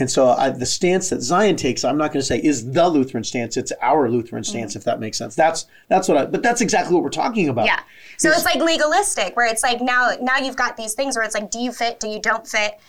And 0.00 0.10
so 0.10 0.30
I, 0.30 0.50
the 0.50 0.66
stance 0.66 1.10
that 1.10 1.20
Zion 1.20 1.54
takes, 1.54 1.84
I'm 1.84 1.96
not 1.96 2.12
going 2.12 2.20
to 2.20 2.26
say 2.26 2.38
is 2.42 2.72
the 2.72 2.88
Lutheran 2.88 3.22
stance. 3.22 3.56
It's 3.56 3.72
our 3.80 4.10
Lutheran 4.10 4.42
stance, 4.42 4.72
mm-hmm. 4.72 4.78
if 4.78 4.84
that 4.84 4.98
makes 4.98 5.18
sense. 5.18 5.36
That's 5.36 5.66
that's 5.88 6.08
what 6.08 6.16
I. 6.16 6.24
But 6.26 6.42
that's 6.42 6.60
exactly 6.60 6.94
what 6.94 7.04
we're 7.04 7.10
talking 7.10 7.48
about. 7.48 7.66
Yeah. 7.66 7.78
So 8.18 8.28
it's 8.30 8.44
like 8.44 8.56
legalistic, 8.56 9.36
where 9.36 9.46
it's 9.46 9.62
like 9.62 9.80
now 9.80 10.14
now 10.20 10.38
you've 10.38 10.56
got 10.56 10.76
these 10.76 10.94
things 10.94 11.14
where 11.14 11.24
it's 11.24 11.36
like, 11.36 11.48
do 11.48 11.60
you 11.60 11.70
fit? 11.70 12.00
Do 12.00 12.08
you 12.08 12.20
don't 12.20 12.44
fit? 12.44 12.80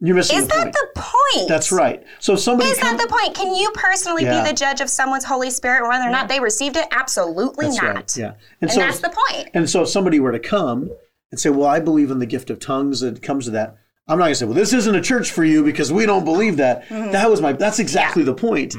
You're 0.00 0.16
missing 0.16 0.36
Is 0.36 0.48
the 0.48 0.48
that 0.48 0.64
point. 0.64 0.74
the 0.74 1.00
point? 1.00 1.48
that's 1.48 1.72
right. 1.72 2.04
So 2.18 2.34
if 2.34 2.40
somebody 2.40 2.68
Is 2.68 2.78
come- 2.78 2.98
that 2.98 3.02
the 3.02 3.10
point? 3.10 3.34
Can 3.34 3.54
you 3.54 3.70
personally 3.70 4.24
Yeah. 4.24 4.42
be 4.42 4.50
the 4.50 4.54
judge 4.54 4.82
of 4.82 4.90
someone's 4.90 5.24
Holy 5.24 5.48
Spirit, 5.48 5.88
whether 5.88 6.04
or 6.04 6.10
not 6.10 6.28
they 6.28 6.40
received 6.40 6.76
it? 6.76 6.86
Absolutely 6.90 7.66
That's 7.66 7.80
not. 7.80 7.94
right. 7.94 8.16
Yeah. 8.16 8.32
And, 8.60 8.70
so 8.70 8.80
that's 8.80 8.98
the 8.98 9.14
point. 9.30 9.48
And 9.54 9.70
so 9.70 9.84
if 9.84 9.88
somebody 9.88 10.20
were 10.20 10.32
to 10.32 10.40
come 10.40 10.90
and 11.34 11.40
say, 11.40 11.50
Well, 11.50 11.68
I 11.68 11.80
believe 11.80 12.10
in 12.10 12.20
the 12.20 12.26
gift 12.26 12.48
of 12.50 12.60
tongues, 12.60 13.02
it 13.02 13.22
comes 13.22 13.46
to 13.46 13.50
that. 13.52 13.76
I'm 14.06 14.18
not 14.18 14.26
gonna 14.26 14.34
say, 14.36 14.46
Well, 14.46 14.54
this 14.54 14.72
isn't 14.72 14.94
a 14.94 15.00
church 15.00 15.30
for 15.30 15.44
you 15.44 15.64
because 15.64 15.92
we 15.92 16.06
don't 16.06 16.24
believe 16.24 16.56
that. 16.58 16.84
Mm-hmm. 16.84 17.10
That 17.12 17.28
was 17.28 17.40
my 17.40 17.52
that's 17.52 17.78
exactly 17.78 18.22
the 18.22 18.34
point. 18.34 18.74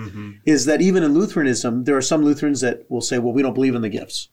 Is 0.46 0.66
that 0.66 0.82
even 0.82 1.04
in 1.04 1.14
Lutheranism, 1.14 1.84
there 1.84 1.98
are 1.98 2.02
some 2.02 2.24
Lutherans 2.24 2.62
that 2.62 2.90
will 2.90 3.02
say, 3.02 3.20
Well, 3.20 3.34
we 3.34 3.42
don't 3.42 3.54
believe 3.54 3.76
in 3.76 3.82
the 3.82 3.90
gifts. 3.90 4.30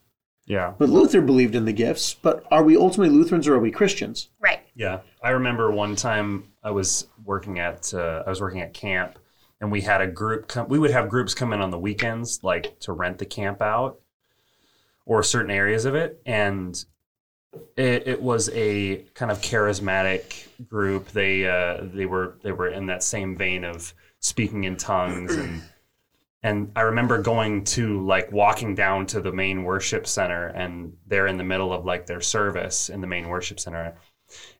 Yeah. 0.46 0.74
But 0.76 0.88
Luther 0.88 1.20
believed 1.20 1.54
in 1.54 1.64
the 1.64 1.72
gifts, 1.72 2.14
but 2.14 2.44
are 2.50 2.64
we 2.64 2.76
ultimately 2.76 3.14
Lutherans 3.14 3.46
or 3.46 3.54
are 3.54 3.60
we 3.60 3.70
Christians? 3.70 4.28
Right. 4.40 4.60
Yeah, 4.74 5.00
I 5.22 5.30
remember 5.30 5.70
one 5.70 5.96
time 5.96 6.52
I 6.62 6.70
was 6.70 7.06
working 7.24 7.58
at 7.58 7.92
uh, 7.92 8.22
I 8.26 8.30
was 8.30 8.40
working 8.40 8.60
at 8.60 8.72
camp, 8.72 9.18
and 9.60 9.70
we 9.70 9.82
had 9.82 10.00
a 10.00 10.06
group. 10.06 10.48
Come, 10.48 10.68
we 10.68 10.78
would 10.78 10.90
have 10.90 11.08
groups 11.08 11.34
come 11.34 11.52
in 11.52 11.60
on 11.60 11.70
the 11.70 11.78
weekends, 11.78 12.42
like 12.42 12.78
to 12.80 12.92
rent 12.92 13.18
the 13.18 13.26
camp 13.26 13.60
out, 13.60 14.00
or 15.04 15.22
certain 15.22 15.50
areas 15.50 15.84
of 15.84 15.94
it, 15.94 16.22
and 16.24 16.84
it, 17.76 18.08
it 18.08 18.22
was 18.22 18.50
a 18.50 19.04
kind 19.14 19.30
of 19.30 19.40
charismatic 19.40 20.46
group. 20.68 21.08
They 21.08 21.46
uh, 21.46 21.84
they 21.92 22.06
were 22.06 22.38
they 22.42 22.52
were 22.52 22.68
in 22.68 22.86
that 22.86 23.02
same 23.02 23.36
vein 23.36 23.64
of 23.64 23.92
speaking 24.20 24.64
in 24.64 24.76
tongues 24.76 25.34
and. 25.36 25.62
And 26.44 26.72
I 26.74 26.80
remember 26.80 27.22
going 27.22 27.62
to 27.66 28.04
like 28.04 28.32
walking 28.32 28.74
down 28.74 29.06
to 29.06 29.20
the 29.20 29.30
main 29.30 29.62
worship 29.62 30.08
center, 30.08 30.48
and 30.48 30.92
they're 31.06 31.28
in 31.28 31.36
the 31.36 31.44
middle 31.44 31.72
of 31.72 31.84
like 31.84 32.04
their 32.06 32.20
service 32.20 32.88
in 32.88 33.00
the 33.00 33.06
main 33.06 33.28
worship 33.28 33.60
center 33.60 33.94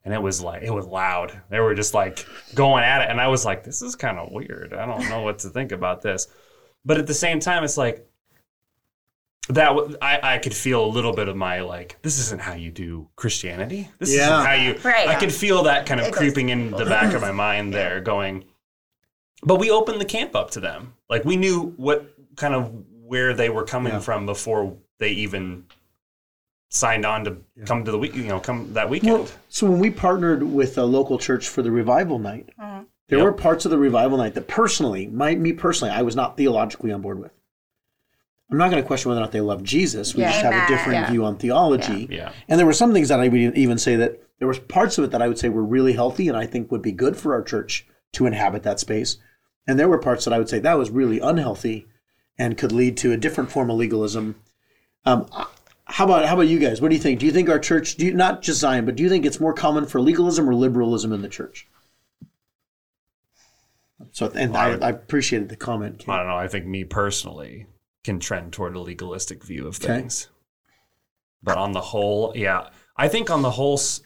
and 0.05 0.13
it 0.13 0.21
was 0.21 0.41
like 0.41 0.63
it 0.63 0.71
was 0.71 0.85
loud. 0.85 1.41
They 1.49 1.59
were 1.59 1.75
just 1.75 1.93
like 1.93 2.25
going 2.53 2.83
at 2.83 3.01
it, 3.01 3.09
and 3.09 3.19
I 3.19 3.27
was 3.27 3.45
like, 3.45 3.63
"This 3.63 3.81
is 3.81 3.95
kind 3.95 4.17
of 4.17 4.31
weird. 4.31 4.73
I 4.73 4.85
don't 4.85 5.09
know 5.09 5.21
what 5.21 5.39
to 5.39 5.49
think 5.49 5.71
about 5.71 6.01
this." 6.01 6.27
But 6.85 6.97
at 6.97 7.07
the 7.07 7.13
same 7.13 7.39
time, 7.39 7.63
it's 7.63 7.77
like 7.77 8.07
that. 9.49 9.69
w- 9.69 9.97
I 10.01 10.35
I 10.35 10.37
could 10.37 10.53
feel 10.53 10.85
a 10.85 10.87
little 10.87 11.13
bit 11.13 11.27
of 11.27 11.35
my 11.35 11.61
like, 11.61 11.97
"This 12.01 12.19
isn't 12.19 12.41
how 12.41 12.53
you 12.53 12.71
do 12.71 13.09
Christianity. 13.15 13.89
This 13.99 14.15
Yeah. 14.15 14.23
isn't 14.39 14.45
how 14.45 14.53
you." 14.53 14.79
Right. 14.83 15.07
I 15.07 15.15
could 15.15 15.33
feel 15.33 15.63
that 15.63 15.85
kind 15.85 15.99
of 15.99 16.07
It 16.07 16.11
goes- 16.11 16.17
creeping 16.19 16.49
in 16.49 16.71
the 16.71 16.85
back 16.85 17.13
of 17.13 17.21
my 17.21 17.31
mind 17.45 17.73
there, 17.73 17.99
going. 18.01 18.45
But 19.45 19.55
we 19.59 19.69
opened 19.71 19.99
the 19.99 20.05
camp 20.05 20.35
up 20.35 20.51
to 20.51 20.59
them. 20.59 20.93
Like 21.09 21.25
we 21.25 21.35
knew 21.37 21.73
what 21.77 22.07
kind 22.37 22.53
of 22.55 22.71
where 23.05 23.33
they 23.33 23.49
were 23.49 23.65
coming 23.65 23.93
Yeah. 23.93 23.99
from 23.99 24.25
before 24.25 24.77
they 24.99 25.09
even 25.09 25.65
signed 26.69 27.05
on 27.05 27.23
to 27.25 27.37
come 27.65 27.83
to 27.85 27.91
the 27.91 27.97
week. 27.99 28.15
You 28.15 28.23
know, 28.23 28.39
come 28.39 28.73
that 28.73 28.89
weekend. 28.89 29.13
Well, 29.13 29.27
so 29.49 29.69
when 29.69 29.79
we 29.79 29.89
partnered 29.91 30.41
with 30.43 30.77
a 30.77 30.83
local 30.85 31.19
church 31.19 31.47
for 31.49 31.61
the 31.61 31.71
revival 31.71 32.17
night, 32.19 32.49
mm-hmm. 32.59 32.83
there 33.09 33.19
Yep. 33.19 33.25
were 33.25 33.33
parts 33.33 33.65
of 33.65 33.71
the 33.71 33.77
revival 33.77 34.17
night 34.17 34.33
that 34.35 34.47
personally, 34.47 35.07
my, 35.07 35.35
me 35.35 35.51
personally, 35.53 35.93
I 35.93 36.01
was 36.01 36.15
not 36.15 36.37
theologically 36.37 36.91
on 36.91 37.01
board 37.01 37.19
with. 37.19 37.31
I'm 38.53 38.59
not 38.59 38.69
going 38.69 38.83
to 38.83 38.85
question 38.85 39.09
whether 39.09 39.19
or 39.19 39.23
not 39.23 39.31
they 39.31 39.41
love 39.41 39.63
Jesus. 39.63 40.13
We 40.13 40.21
Yeah. 40.21 40.31
just 40.31 40.43
have 40.43 40.53
a 40.53 40.71
different 40.71 40.99
Yeah. 40.99 41.09
view 41.11 41.25
on 41.25 41.37
theology. 41.37 42.07
Yeah. 42.11 42.31
And 42.47 42.59
there 42.59 42.67
were 42.67 42.73
some 42.73 42.93
things 42.93 43.09
that 43.09 43.19
I 43.19 43.27
would 43.27 43.57
even 43.57 43.79
say 43.79 43.95
that 43.95 44.21
there 44.37 44.47
was 44.47 44.59
parts 44.59 44.99
of 44.99 45.03
it 45.03 45.09
that 45.11 45.23
I 45.23 45.27
would 45.27 45.39
say 45.39 45.49
were 45.49 45.63
really 45.63 45.93
healthy 45.93 46.27
and 46.27 46.37
I 46.37 46.45
think 46.45 46.71
would 46.71 46.83
be 46.83 46.91
good 46.91 47.17
for 47.17 47.33
our 47.33 47.41
church 47.41 47.87
to 48.11 48.27
inhabit 48.27 48.61
that 48.61 48.79
space. 48.79 49.17
And 49.65 49.79
there 49.79 49.89
were 49.89 49.97
parts 49.97 50.23
that 50.25 50.33
I 50.35 50.37
would 50.37 50.49
say 50.49 50.59
that 50.59 50.77
was 50.77 50.91
really 50.91 51.19
unhealthy 51.19 51.87
and 52.37 52.55
could 52.55 52.71
lead 52.71 52.95
to 52.97 53.11
a 53.11 53.17
different 53.17 53.49
form 53.49 53.71
of 53.71 53.77
legalism. 53.77 54.35
Um, 55.03 55.25
how 55.85 56.05
about 56.05 56.25
how 56.25 56.35
about 56.35 56.47
you 56.47 56.59
guys? 56.59 56.79
What 56.79 56.89
do 56.89 56.95
you 56.95 57.01
think? 57.01 57.19
Do 57.21 57.25
you 57.25 57.31
think 57.31 57.49
our 57.49 57.59
church, 57.59 57.95
do 57.95 58.05
you, 58.05 58.13
not 58.13 58.43
just 58.43 58.59
Zion, 58.59 58.85
but 58.85 58.95
do 58.95 59.01
you 59.01 59.09
think 59.09 59.25
it's 59.25 59.39
more 59.39 59.53
common 59.53 59.87
for 59.87 59.99
legalism 59.99 60.47
or 60.47 60.53
liberalism 60.53 61.11
in 61.11 61.23
the 61.23 61.27
church? 61.27 61.67
So, 64.11 64.31
and 64.35 64.55
I, 64.55 64.73
I 64.73 64.89
appreciated 64.89 65.49
the 65.49 65.55
comment. 65.55 65.99
Kate. 65.99 66.09
I 66.09 66.17
don't 66.17 66.27
know. 66.27 66.37
I 66.37 66.47
think 66.47 66.67
me 66.67 66.83
personally 66.83 67.65
can 68.03 68.19
trend 68.19 68.53
toward 68.53 68.75
a 68.75 68.79
legalistic 68.79 69.43
view 69.43 69.67
of 69.67 69.75
Okay. 69.83 69.87
things. 69.99 70.27
But 71.41 71.57
on 71.57 71.71
the 71.73 71.81
whole, 71.81 72.31
yeah, 72.35 72.69
I 72.95 73.07
think 73.07 73.29
on 73.29 73.41
the 73.41 73.51
whole, 73.51 73.73
s- 73.73 74.01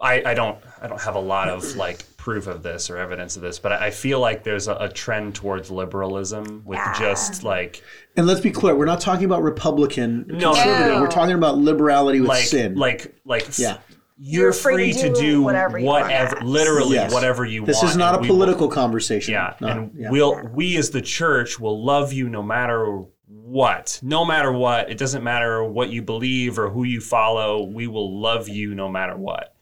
I, 0.00 0.22
I 0.24 0.34
don't 0.34 0.58
I 0.80 0.86
don't 0.86 1.00
have 1.00 1.16
a 1.16 1.20
lot 1.20 1.48
of 1.48 1.74
like 1.74 2.04
proof 2.16 2.46
of 2.46 2.62
this 2.62 2.88
or 2.88 2.98
evidence 2.98 3.34
of 3.36 3.42
this, 3.42 3.58
but 3.58 3.72
I 3.72 3.86
I 3.86 3.90
feel 3.90 4.20
like 4.20 4.44
there's 4.44 4.68
a, 4.68 4.74
a 4.76 4.88
trend 4.88 5.34
towards 5.34 5.70
liberalism 5.72 6.62
with 6.64 6.78
Yeah. 6.78 6.94
just 6.98 7.42
like 7.42 7.82
And 8.16 8.26
let's 8.26 8.40
be 8.40 8.50
clear, 8.52 8.76
we're 8.76 8.84
not 8.84 9.00
talking 9.00 9.24
about 9.24 9.42
Republican 9.42 10.24
No, 10.28 10.52
conservative. 10.52 10.86
no. 10.94 11.00
We're 11.00 11.08
talking 11.10 11.34
about 11.34 11.58
liberality 11.58 12.20
with 12.20 12.28
like 12.28 12.44
sin. 12.44 12.76
like 12.76 13.12
like 13.24 13.58
Yeah. 13.58 13.78
You're, 14.20 14.44
You're 14.46 14.52
free 14.52 14.74
free 14.74 14.92
to 14.94 15.08
to 15.08 15.14
do 15.14 15.20
do 15.20 15.42
whatever 15.42 15.78
whatever, 15.80 16.10
you 16.36 16.40
want. 16.42 16.42
literally 16.46 16.94
Yes. 16.96 17.12
whatever 17.12 17.44
you 17.44 17.64
this 17.64 17.76
want. 17.76 17.88
is 17.90 17.96
not 17.96 18.14
and 18.14 18.18
a 18.18 18.22
we 18.22 18.28
will- 18.28 18.36
political 18.36 18.68
conversation. 18.68 19.32
Yeah, 19.34 19.54
Not- 19.60 19.76
and 19.76 19.90
yeah. 19.94 20.10
we'll 20.10 20.42
we 20.52 20.76
as 20.76 20.90
the 20.90 21.00
church 21.02 21.60
will 21.60 21.84
love 21.84 22.12
you 22.12 22.28
no 22.28 22.42
matter 22.42 23.04
what. 23.28 24.00
No 24.02 24.24
matter 24.24 24.50
what. 24.52 24.90
It 24.90 24.98
doesn't 24.98 25.22
matter 25.22 25.62
what 25.62 25.90
you 25.90 26.02
believe 26.02 26.58
or 26.58 26.68
who 26.70 26.82
you 26.84 27.00
follow. 27.00 27.62
We 27.62 27.86
will 27.86 28.20
love 28.20 28.48
you 28.48 28.74
no 28.74 28.88
matter 28.88 29.16
what. 29.16 29.54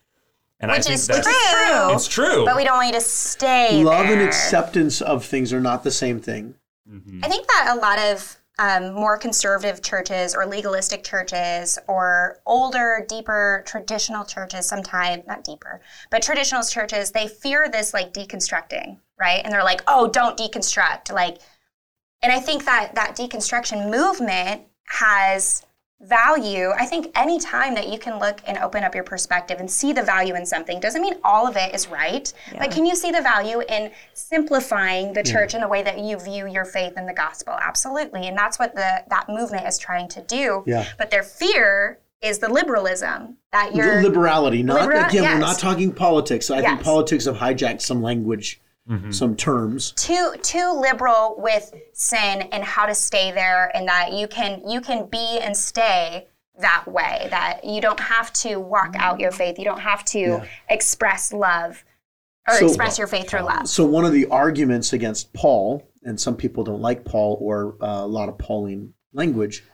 And 0.59 0.71
I 0.71 0.77
Which 0.77 0.85
think 0.85 0.95
is 0.95 1.07
that's 1.07 1.27
true. 1.27 1.93
it's 1.95 2.09
true. 2.09 2.45
But 2.47 2.57
we 2.57 2.65
don't 2.65 2.77
want 2.77 2.87
you 2.89 2.95
to 2.95 3.01
stay 3.03 3.85
love 3.85 4.07
and 4.07 4.23
acceptance 4.23 5.03
of 5.03 5.23
things 5.25 5.53
are 5.53 5.61
not 5.61 5.85
the 5.85 5.91
same 5.91 6.19
thing. 6.19 6.55
Mm-hmm. 6.91 7.21
I 7.23 7.29
think 7.29 7.47
that 7.49 7.75
a 7.77 7.79
lot 7.79 7.99
of 7.99 8.37
um, 8.59 8.95
more 8.95 9.19
conservative 9.19 9.83
churches 9.83 10.35
or 10.35 10.47
legalistic 10.47 11.05
churches 11.05 11.79
or 11.89 12.41
older, 12.47 13.05
deeper 13.09 13.63
traditional 13.67 14.25
churches, 14.25 14.67
sometimes 14.67 15.25
not 15.27 15.45
deeper, 15.45 15.81
but 16.11 16.23
traditional 16.23 16.63
churches, 16.63 17.11
they 17.11 17.29
fear 17.29 17.69
this 17.71 17.93
like 17.93 18.15
deconstructing, 18.15 18.99
right? 19.21 19.43
And 19.45 19.53
they're 19.53 19.65
like, 19.65 19.83
oh, 19.87 20.09
don't 20.09 20.39
deconstruct. 20.39 21.13
Like, 21.13 21.39
and 22.23 22.33
I 22.33 22.41
think 22.41 22.65
that 22.65 22.95
that 22.95 23.17
deconstruction 23.17 23.91
movement 23.91 24.63
has 24.85 25.65
value. 26.03 26.71
I 26.79 26.85
think 26.85 27.11
any 27.15 27.39
time 27.39 27.75
that 27.75 27.89
you 27.89 27.99
can 27.99 28.19
look 28.19 28.41
and 28.47 28.59
open 28.59 28.85
up 28.85 28.95
your 28.95 29.05
perspective 29.05 29.59
and 29.61 29.71
see 29.71 29.93
the 29.93 30.03
value 30.03 30.35
in 30.35 30.45
something 30.45 30.79
doesn't 30.79 31.01
mean 31.01 31.15
all 31.25 31.47
of 31.47 31.57
it 31.57 31.75
is 31.75 31.89
right. 31.89 32.33
But 32.59 32.71
can 32.71 32.85
you 32.85 32.95
see 32.95 33.11
the 33.11 33.23
value 33.23 33.63
in 33.69 33.91
simplifying 34.13 35.13
the 35.13 35.23
church 35.23 35.55
in 35.55 35.61
the 35.61 35.69
way 35.69 35.83
that 35.83 35.99
you 35.99 36.19
view 36.19 36.47
your 36.47 36.65
faith 36.65 36.95
in 36.97 37.07
the 37.07 37.15
gospel? 37.15 37.55
Absolutely. 37.55 38.29
And 38.29 38.37
that's 38.37 38.59
what 38.59 38.75
the 38.75 39.05
that 39.09 39.27
movement 39.29 39.67
is 39.67 39.79
trying 39.79 40.09
to 40.09 40.23
do. 40.23 40.63
Yeah. 40.67 40.87
But 40.99 41.11
their 41.11 41.23
fear 41.23 41.99
is 42.23 42.39
the 42.39 42.49
liberalism 42.49 43.37
that 43.53 43.73
The 43.73 43.79
you're 43.79 44.03
liberality, 44.03 44.63
not 44.63 44.83
Libera- 44.83 45.09
again. 45.09 45.23
We're 45.35 45.39
not 45.39 45.59
talking 45.59 45.93
politics. 45.93 46.51
I 46.51 46.61
think 46.61 46.83
politics 46.83 47.25
have 47.27 47.37
hijacked 47.37 47.81
some 47.83 48.03
language, 48.03 48.61
some 49.11 49.35
terms. 49.35 49.93
too 49.93 50.35
too 50.43 50.73
liberal 50.81 51.35
with 51.39 51.75
sin 51.93 52.43
and 52.53 52.63
how 52.63 52.87
to 52.87 52.95
stay 52.95 53.33
there 53.33 53.71
and 53.77 53.89
that 53.89 54.13
you 54.13 54.29
can 54.29 54.63
you 54.69 54.81
can 54.81 55.07
be 55.07 55.39
and 55.41 55.57
stay 55.57 56.29
that 56.61 56.85
way 56.87 57.27
that 57.31 57.65
you 57.65 57.81
don't 57.81 57.99
have 58.01 58.33
to 58.33 58.57
walk 58.61 58.95
out 58.97 59.19
your 59.21 59.33
faith 59.33 59.59
you 59.59 59.65
don't 59.65 59.81
have 59.81 60.05
to 60.05 60.41
express 60.71 61.33
love 61.33 61.85
or 62.49 62.55
So- 62.55 62.67
express 62.67 62.97
your 62.97 63.09
faith 63.09 63.29
through 63.29 63.41
love 63.43 63.69
So 63.69 63.85
one 63.85 64.05
of 64.05 64.13
the 64.13 64.27
arguments 64.27 64.93
against 64.93 65.33
Paul, 65.33 65.83
and 66.05 66.21
some 66.21 66.37
people 66.37 66.63
don't 66.63 66.81
like 66.81 67.05
Paul 67.05 67.37
or 67.41 67.77
uh, 67.83 68.05
a 68.05 68.07
lot 68.07 68.29
of 68.29 68.39
Pauline 68.39 68.95
language, 69.13 69.65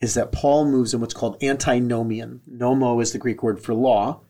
is 0.00 0.14
that 0.14 0.32
Paul 0.32 0.64
moves 0.64 0.92
in 0.94 1.00
what's 1.00 1.14
called 1.14 1.40
antinomian. 1.42 2.40
Nomo 2.50 3.00
is 3.00 3.12
the 3.12 3.18
Greek 3.18 3.42
word 3.44 3.60
for 3.62 3.72
law. 3.74 4.20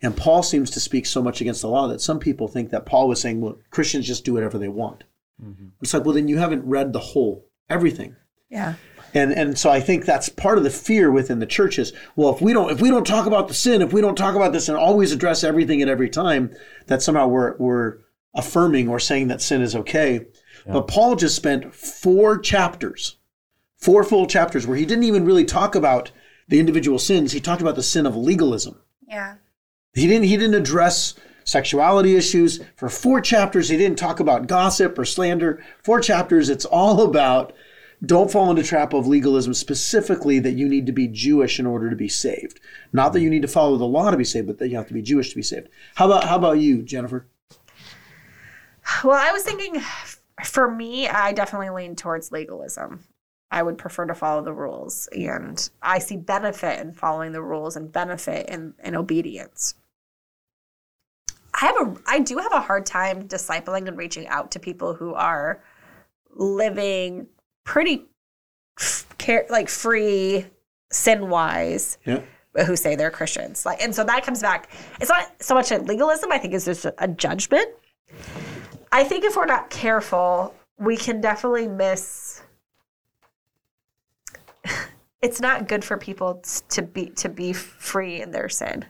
And 0.00 0.16
Paul 0.16 0.42
seems 0.42 0.70
to 0.70 0.80
speak 0.80 1.06
so 1.06 1.22
much 1.22 1.40
against 1.40 1.60
the 1.60 1.68
law 1.68 1.88
that 1.88 2.00
some 2.00 2.20
people 2.20 2.46
think 2.46 2.70
that 2.70 2.86
Paul 2.86 3.08
was 3.08 3.20
saying, 3.20 3.40
well, 3.40 3.58
Christians 3.70 4.06
just 4.06 4.24
do 4.24 4.32
whatever 4.32 4.58
they 4.58 4.68
want. 4.68 5.04
Mm-hmm. 5.42 5.68
It's 5.80 5.92
like, 5.92 6.04
well, 6.04 6.14
then 6.14 6.28
you 6.28 6.38
haven't 6.38 6.64
read 6.64 6.92
the 6.92 7.00
whole, 7.00 7.46
everything. 7.68 8.14
Yeah. 8.48 8.74
And 9.14 9.32
and 9.32 9.58
so 9.58 9.70
I 9.70 9.80
think 9.80 10.04
that's 10.04 10.28
part 10.28 10.58
of 10.58 10.64
the 10.64 10.70
fear 10.70 11.10
within 11.10 11.38
the 11.38 11.46
churches. 11.46 11.92
Well, 12.14 12.34
if 12.34 12.42
we 12.42 12.52
don't 12.52 12.70
if 12.70 12.80
we 12.80 12.90
don't 12.90 13.06
talk 13.06 13.26
about 13.26 13.48
the 13.48 13.54
sin, 13.54 13.80
if 13.80 13.92
we 13.92 14.02
don't 14.02 14.16
talk 14.16 14.34
about 14.34 14.52
this 14.52 14.68
and 14.68 14.76
always 14.76 15.12
address 15.12 15.42
everything 15.42 15.80
at 15.80 15.88
every 15.88 16.10
time, 16.10 16.54
that 16.86 17.02
somehow 17.02 17.26
we're 17.26 17.56
we're 17.56 17.98
affirming 18.34 18.88
or 18.88 19.00
saying 19.00 19.28
that 19.28 19.40
sin 19.40 19.62
is 19.62 19.74
okay. 19.74 20.26
But 20.66 20.86
Paul 20.86 21.16
just 21.16 21.34
spent 21.34 21.74
four 21.74 22.38
chapters, 22.38 23.16
four 23.78 24.04
full 24.04 24.26
chapters 24.26 24.66
where 24.66 24.76
he 24.76 24.84
didn't 24.84 25.04
even 25.04 25.24
really 25.24 25.46
talk 25.46 25.74
about 25.74 26.10
the 26.48 26.60
individual 26.60 26.98
sins. 26.98 27.32
He 27.32 27.40
talked 27.40 27.62
about 27.62 27.76
the 27.76 27.82
sin 27.82 28.04
of 28.04 28.14
legalism. 28.14 28.78
yeah 29.08 29.36
He 29.94 30.06
didn't 30.06 30.24
he 30.24 30.36
didn't 30.36 30.54
address 30.54 31.14
sexuality 31.44 32.14
issues 32.14 32.60
for 32.76 32.88
four 32.88 33.20
chapters. 33.20 33.68
He 33.68 33.76
didn't 33.76 33.98
talk 33.98 34.20
about 34.20 34.46
gossip 34.46 34.98
or 34.98 35.04
slander. 35.04 35.62
Four 35.82 36.00
chapters. 36.00 36.48
It's 36.48 36.64
all 36.64 37.02
about 37.02 37.52
don't 38.04 38.30
fall 38.30 38.50
into 38.50 38.62
trap 38.62 38.92
of 38.92 39.08
legalism 39.08 39.54
specifically 39.54 40.38
that 40.38 40.52
you 40.52 40.68
need 40.68 40.86
to 40.86 40.92
be 40.92 41.08
Jewish 41.08 41.58
in 41.58 41.66
order 41.66 41.90
to 41.90 41.96
be 41.96 42.08
saved. 42.08 42.60
Not 42.92 43.12
that 43.12 43.22
you 43.22 43.30
need 43.30 43.42
to 43.42 43.48
follow 43.48 43.76
the 43.76 43.86
law 43.86 44.10
to 44.10 44.16
be 44.16 44.24
saved, 44.24 44.46
but 44.46 44.58
that 44.58 44.68
you 44.68 44.76
have 44.76 44.86
to 44.88 44.94
be 44.94 45.02
Jewish 45.02 45.30
to 45.30 45.36
be 45.36 45.42
saved. 45.42 45.68
How 45.96 46.06
about 46.06 46.24
how 46.24 46.36
about 46.36 46.60
you, 46.60 46.82
Jennifer? 46.82 47.26
Well, 49.02 49.18
I 49.18 49.32
was 49.32 49.42
thinking 49.42 49.82
for 50.44 50.70
me, 50.70 51.08
I 51.08 51.32
definitely 51.32 51.70
lean 51.70 51.96
towards 51.96 52.30
legalism. 52.30 53.04
I 53.50 53.62
would 53.62 53.78
prefer 53.78 54.04
to 54.06 54.14
follow 54.14 54.42
the 54.42 54.52
rules, 54.52 55.08
and 55.12 55.68
I 55.82 55.98
see 56.00 56.16
benefit 56.16 56.80
in 56.80 56.92
following 56.92 57.32
the 57.32 57.42
rules 57.42 57.76
and 57.76 57.90
benefit 57.90 58.48
in, 58.50 58.74
in 58.84 58.94
obedience. 58.94 59.74
I 61.54 61.66
have 61.66 61.76
a 61.76 61.96
I 62.06 62.20
do 62.20 62.36
have 62.38 62.52
a 62.52 62.60
hard 62.60 62.86
time 62.86 63.26
discipling 63.26 63.88
and 63.88 63.96
reaching 63.96 64.28
out 64.28 64.50
to 64.52 64.60
people 64.60 64.94
who 64.94 65.14
are 65.14 65.62
living 66.30 67.26
pretty 67.64 68.04
care, 69.18 69.44
like 69.50 69.68
free 69.68 70.46
sin 70.92 71.28
wise 71.28 71.98
Yeah. 72.04 72.20
who 72.66 72.76
say 72.76 72.94
they're 72.96 73.10
Christians. 73.10 73.66
Like, 73.66 73.82
and 73.82 73.94
so 73.94 74.04
that 74.04 74.24
comes 74.24 74.40
back. 74.40 74.70
It's 75.00 75.10
not 75.10 75.42
so 75.42 75.54
much 75.54 75.72
a 75.72 75.78
legalism. 75.78 76.30
I 76.30 76.38
think 76.38 76.54
it's 76.54 76.64
just 76.66 76.84
a, 76.84 76.94
a 76.98 77.08
judgment. 77.08 77.68
I 78.92 79.04
think 79.04 79.24
if 79.24 79.36
we're 79.36 79.46
not 79.46 79.68
careful, 79.70 80.54
we 80.78 80.96
can 80.96 81.20
definitely 81.20 81.66
miss. 81.66 82.42
It's 85.20 85.40
not 85.40 85.68
good 85.68 85.84
for 85.84 85.96
people 85.96 86.42
to 86.68 86.82
be 86.82 87.06
to 87.10 87.28
be 87.28 87.52
free 87.52 88.20
in 88.20 88.30
their 88.30 88.48
sin, 88.48 88.84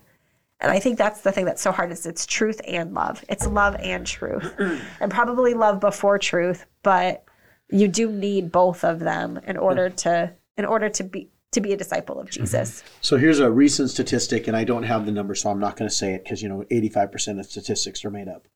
and 0.60 0.70
I 0.70 0.78
think 0.78 0.98
that's 0.98 1.22
the 1.22 1.32
thing 1.32 1.44
that's 1.44 1.62
so 1.62 1.72
hard. 1.72 1.90
Is 1.90 2.04
it's 2.04 2.26
truth 2.26 2.60
and 2.66 2.92
love. 2.92 3.24
It's 3.28 3.46
love 3.46 3.76
and 3.76 4.06
truth, 4.06 4.54
and 5.00 5.10
probably 5.10 5.54
love 5.54 5.80
before 5.80 6.18
truth. 6.18 6.66
But 6.82 7.24
you 7.70 7.88
do 7.88 8.10
need 8.10 8.52
both 8.52 8.84
of 8.84 9.00
them 9.00 9.40
in 9.46 9.56
order 9.56 9.90
mm. 9.90 9.96
to 9.96 10.34
in 10.56 10.64
order 10.64 10.88
to 10.90 11.04
be 11.04 11.30
to 11.52 11.60
be 11.60 11.72
a 11.72 11.76
disciple 11.76 12.20
of 12.20 12.28
mm-hmm. 12.28 12.42
Jesus. 12.42 12.82
So 13.00 13.16
here's 13.16 13.40
a 13.40 13.50
recent 13.50 13.90
statistic, 13.90 14.48
and 14.48 14.56
I 14.56 14.64
don't 14.64 14.82
have 14.82 15.06
the 15.06 15.12
number, 15.12 15.34
so 15.34 15.50
I'm 15.50 15.58
not 15.58 15.76
going 15.76 15.88
to 15.88 15.94
say 15.94 16.14
it 16.14 16.24
because 16.24 16.42
you 16.42 16.48
know 16.48 16.64
85% 16.70 17.40
of 17.40 17.46
statistics 17.46 18.04
are 18.04 18.10
made 18.10 18.28
up. 18.28 18.48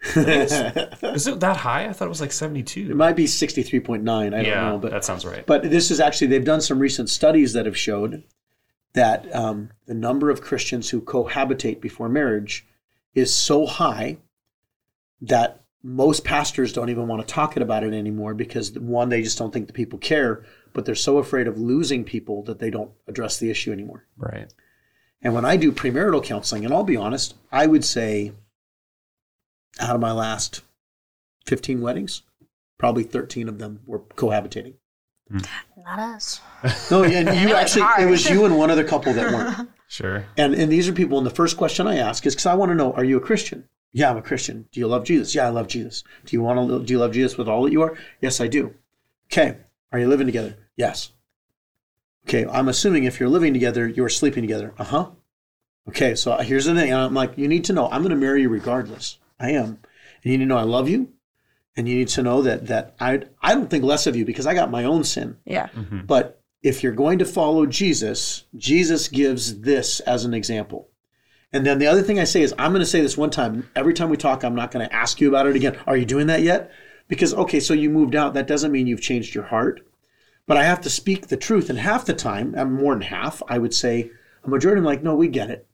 Is 0.16 1.26
it 1.26 1.40
that 1.40 1.56
high? 1.56 1.86
I 1.88 1.92
thought 1.92 2.06
it 2.06 2.08
was 2.08 2.20
like 2.20 2.32
72. 2.32 2.90
It 2.90 2.96
might 2.96 3.16
be 3.16 3.24
63.9. 3.24 4.08
I 4.08 4.28
don't 4.30 4.44
Yeah, 4.44 4.70
know, 4.70 4.78
but 4.78 4.92
that 4.92 5.04
sounds 5.04 5.24
right. 5.26 5.44
But 5.44 5.64
this 5.70 5.90
is 5.90 5.98
actually, 6.00 6.28
they've 6.28 6.44
done 6.44 6.60
some 6.60 6.78
recent 6.78 7.10
studies 7.10 7.52
that 7.54 7.66
have 7.66 7.76
showed 7.76 8.22
that 8.92 9.34
um, 9.34 9.70
the 9.86 9.94
number 9.94 10.30
of 10.30 10.40
Christians 10.40 10.90
who 10.90 11.00
cohabitate 11.00 11.80
before 11.80 12.08
marriage 12.08 12.66
is 13.14 13.34
so 13.34 13.66
high 13.66 14.18
that 15.20 15.62
most 15.82 16.24
pastors 16.24 16.72
don't 16.72 16.90
even 16.90 17.08
want 17.08 17.26
to 17.26 17.34
talk 17.34 17.56
about 17.56 17.84
it 17.84 17.92
anymore 17.92 18.34
because 18.34 18.72
one, 18.78 19.08
they 19.08 19.22
just 19.22 19.38
don't 19.38 19.52
think 19.52 19.66
the 19.66 19.72
people 19.72 19.98
care, 19.98 20.44
but 20.74 20.84
they're 20.84 20.94
so 20.94 21.18
afraid 21.18 21.46
of 21.48 21.58
losing 21.58 22.04
people 22.04 22.42
that 22.44 22.58
they 22.60 22.70
don't 22.70 22.90
address 23.08 23.38
the 23.38 23.50
issue 23.50 23.72
anymore. 23.72 24.06
right. 24.16 24.52
And 25.22 25.34
when 25.34 25.44
I 25.44 25.56
do 25.56 25.72
premarital 25.72 26.22
counseling, 26.22 26.64
and 26.64 26.72
I'll 26.72 26.84
be 26.84 26.96
honest, 26.96 27.34
I 27.50 27.66
would 27.66 27.84
say 27.84 28.32
out 29.80 29.94
of 29.94 30.00
my 30.00 30.12
last 30.12 30.62
15 31.46 31.80
weddings, 31.80 32.22
probably 32.78 33.04
13 33.04 33.48
of 33.48 33.58
them 33.58 33.80
were 33.86 34.00
cohabitating. 34.00 34.74
not 35.30 35.98
us 35.98 36.40
No, 36.90 37.04
and 37.04 37.28
you 37.40 37.48
was 37.54 37.76
actually, 37.76 38.04
it 38.04 38.10
was 38.10 38.28
you 38.28 38.44
and 38.44 38.56
one 38.56 38.70
other 38.70 38.84
couple 38.84 39.12
that 39.12 39.32
weren't. 39.32 39.68
Sure. 39.90 40.26
And 40.36 40.54
and 40.54 40.70
these 40.70 40.86
are 40.86 40.92
people. 40.92 41.16
And 41.16 41.26
the 41.26 41.30
first 41.34 41.56
question 41.56 41.86
I 41.86 41.96
ask 41.96 42.26
is 42.26 42.34
because 42.34 42.44
I 42.44 42.52
want 42.54 42.70
to 42.70 42.74
know: 42.74 42.92
Are 42.92 43.04
you 43.04 43.16
a 43.16 43.22
Christian? 43.22 43.66
Yeah, 43.92 44.10
I'm 44.10 44.18
a 44.18 44.22
Christian. 44.22 44.68
Do 44.70 44.80
you 44.80 44.86
love 44.86 45.04
Jesus? 45.04 45.34
Yeah, 45.34 45.46
I 45.46 45.48
love 45.48 45.66
Jesus. 45.66 46.04
Do 46.26 46.36
you 46.36 46.42
want 46.42 46.68
to? 46.68 46.84
Do 46.84 46.92
you 46.92 46.98
love 46.98 47.12
Jesus 47.12 47.38
with 47.38 47.48
all 47.48 47.62
that 47.62 47.72
you 47.72 47.80
are? 47.80 47.96
Yes, 48.20 48.38
I 48.38 48.48
do. 48.48 48.74
Okay. 49.32 49.56
Are 49.90 49.98
you 49.98 50.06
living 50.06 50.26
together? 50.26 50.56
Yes. 50.76 51.12
Okay. 52.26 52.44
I'm 52.46 52.68
assuming 52.68 53.04
if 53.04 53.18
you're 53.18 53.30
living 53.30 53.54
together, 53.54 53.88
you're 53.88 54.10
sleeping 54.10 54.42
together. 54.42 54.74
Uh 54.76 54.84
huh. 54.84 55.10
Okay. 55.88 56.14
So 56.14 56.36
here's 56.36 56.66
the 56.66 56.74
thing. 56.74 56.92
And 56.92 57.00
I'm 57.00 57.14
like, 57.14 57.38
you 57.38 57.48
need 57.48 57.64
to 57.64 57.72
know. 57.72 57.88
I'm 57.90 58.02
going 58.02 58.10
to 58.10 58.16
marry 58.16 58.42
you 58.42 58.50
regardless. 58.50 59.16
I 59.38 59.50
am. 59.50 59.78
And 60.22 60.32
you 60.32 60.38
need 60.38 60.44
to 60.44 60.48
know 60.48 60.58
I 60.58 60.62
love 60.62 60.88
you, 60.88 61.12
and 61.76 61.88
you 61.88 61.96
need 61.96 62.08
to 62.08 62.22
know 62.22 62.42
that 62.42 62.66
that 62.66 62.96
I 63.00 63.22
I 63.40 63.54
don't 63.54 63.70
think 63.70 63.84
less 63.84 64.06
of 64.06 64.16
you 64.16 64.24
because 64.24 64.46
I 64.46 64.54
got 64.54 64.70
my 64.70 64.84
own 64.84 65.04
sin. 65.04 65.38
Yeah. 65.44 65.68
Mm-hmm. 65.68 66.06
But 66.06 66.42
if 66.62 66.82
you're 66.82 66.92
going 66.92 67.18
to 67.20 67.24
follow 67.24 67.66
Jesus, 67.66 68.44
Jesus 68.56 69.08
gives 69.08 69.60
this 69.60 70.00
as 70.00 70.24
an 70.24 70.34
example. 70.34 70.88
And 71.52 71.64
then 71.64 71.78
the 71.78 71.86
other 71.86 72.02
thing 72.02 72.18
I 72.18 72.24
say 72.24 72.42
is, 72.42 72.52
I'm 72.58 72.72
going 72.72 72.80
to 72.80 72.86
say 72.86 73.00
this 73.00 73.16
one 73.16 73.30
time. 73.30 73.70
Every 73.74 73.94
time 73.94 74.10
we 74.10 74.16
talk, 74.16 74.42
I'm 74.42 74.54
not 74.54 74.70
going 74.70 74.86
to 74.86 74.94
ask 74.94 75.20
you 75.20 75.28
about 75.28 75.46
it 75.46 75.56
again. 75.56 75.78
Are 75.86 75.96
you 75.96 76.04
doing 76.04 76.26
that 76.26 76.42
yet? 76.42 76.70
Because, 77.06 77.32
okay, 77.32 77.60
so 77.60 77.72
you 77.72 77.88
moved 77.88 78.14
out. 78.14 78.34
That 78.34 78.46
doesn't 78.46 78.72
mean 78.72 78.86
you've 78.86 79.00
changed 79.00 79.34
your 79.34 79.44
heart. 79.44 79.80
But 80.46 80.58
I 80.58 80.64
have 80.64 80.80
to 80.82 80.90
speak 80.90 81.28
the 81.28 81.38
truth. 81.38 81.70
And 81.70 81.78
half 81.78 82.04
the 82.04 82.12
time, 82.12 82.54
and 82.54 82.74
more 82.74 82.92
than 82.92 83.02
half, 83.02 83.42
I 83.48 83.58
would 83.58 83.72
say, 83.72 84.10
a 84.44 84.48
majority, 84.48 84.80
I'm 84.80 84.84
like, 84.84 85.02
no, 85.02 85.14
we 85.14 85.28
get 85.28 85.48
it. 85.48 85.66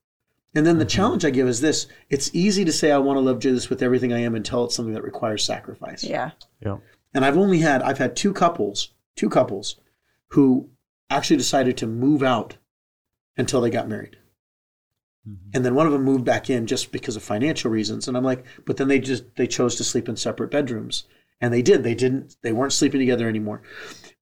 And 0.55 0.65
then 0.67 0.79
the 0.79 0.85
mm-hmm. 0.85 0.91
challenge 0.91 1.25
I 1.25 1.31
give 1.31 1.49
is 1.49 1.61
this 1.61 1.87
it's 2.11 2.31
easy 2.35 2.65
to 2.65 2.73
say, 2.73 2.93
I 2.93 2.99
want 2.99 3.17
to 3.17 3.21
love 3.21 3.41
Jesus 3.41 3.69
with 3.69 3.83
everything 3.83 4.13
I 4.13 4.21
am 4.21 4.35
until 4.35 4.65
it's 4.65 4.75
something 4.75 4.95
that 4.95 5.03
requires 5.03 5.45
sacrifice. 5.45 6.05
Yeah. 6.05 6.31
Yeah. 6.61 6.79
And 7.13 7.25
I've 7.25 7.39
only 7.39 7.59
had 7.59 7.83
I've 7.83 7.99
had 7.99 8.17
two 8.17 8.33
couples, 8.33 8.91
two 9.17 9.29
couples 9.29 9.77
who 10.29 10.71
actually 11.11 11.37
decided 11.37 11.77
to 11.79 11.87
move 11.87 12.23
out 12.23 12.57
until 13.37 13.61
they 13.61 13.71
got 13.71 13.89
married. 13.89 14.17
Mm-hmm. 15.29 15.51
And 15.55 15.65
then 15.65 15.75
one 15.75 15.87
of 15.87 15.93
them 15.93 16.03
moved 16.03 16.25
back 16.25 16.51
in 16.51 16.67
just 16.67 16.93
because 16.93 17.17
of 17.17 17.23
financial 17.23 17.71
reasons. 17.71 18.09
And 18.09 18.17
I'm 18.17 18.25
like, 18.25 18.45
but 18.67 18.77
then 18.77 18.89
they 18.89 18.99
just 18.99 19.37
they 19.37 19.47
chose 19.47 19.77
to 19.77 19.85
sleep 19.85 20.09
in 20.09 20.17
separate 20.17 20.51
bedrooms. 20.51 21.05
And 21.41 21.53
they 21.53 21.63
did. 21.63 21.83
They 21.83 21.95
didn't 21.95 22.37
they 22.43 22.53
weren't 22.53 22.73
sleeping 22.73 23.01
together 23.01 23.29
anymore. 23.29 23.63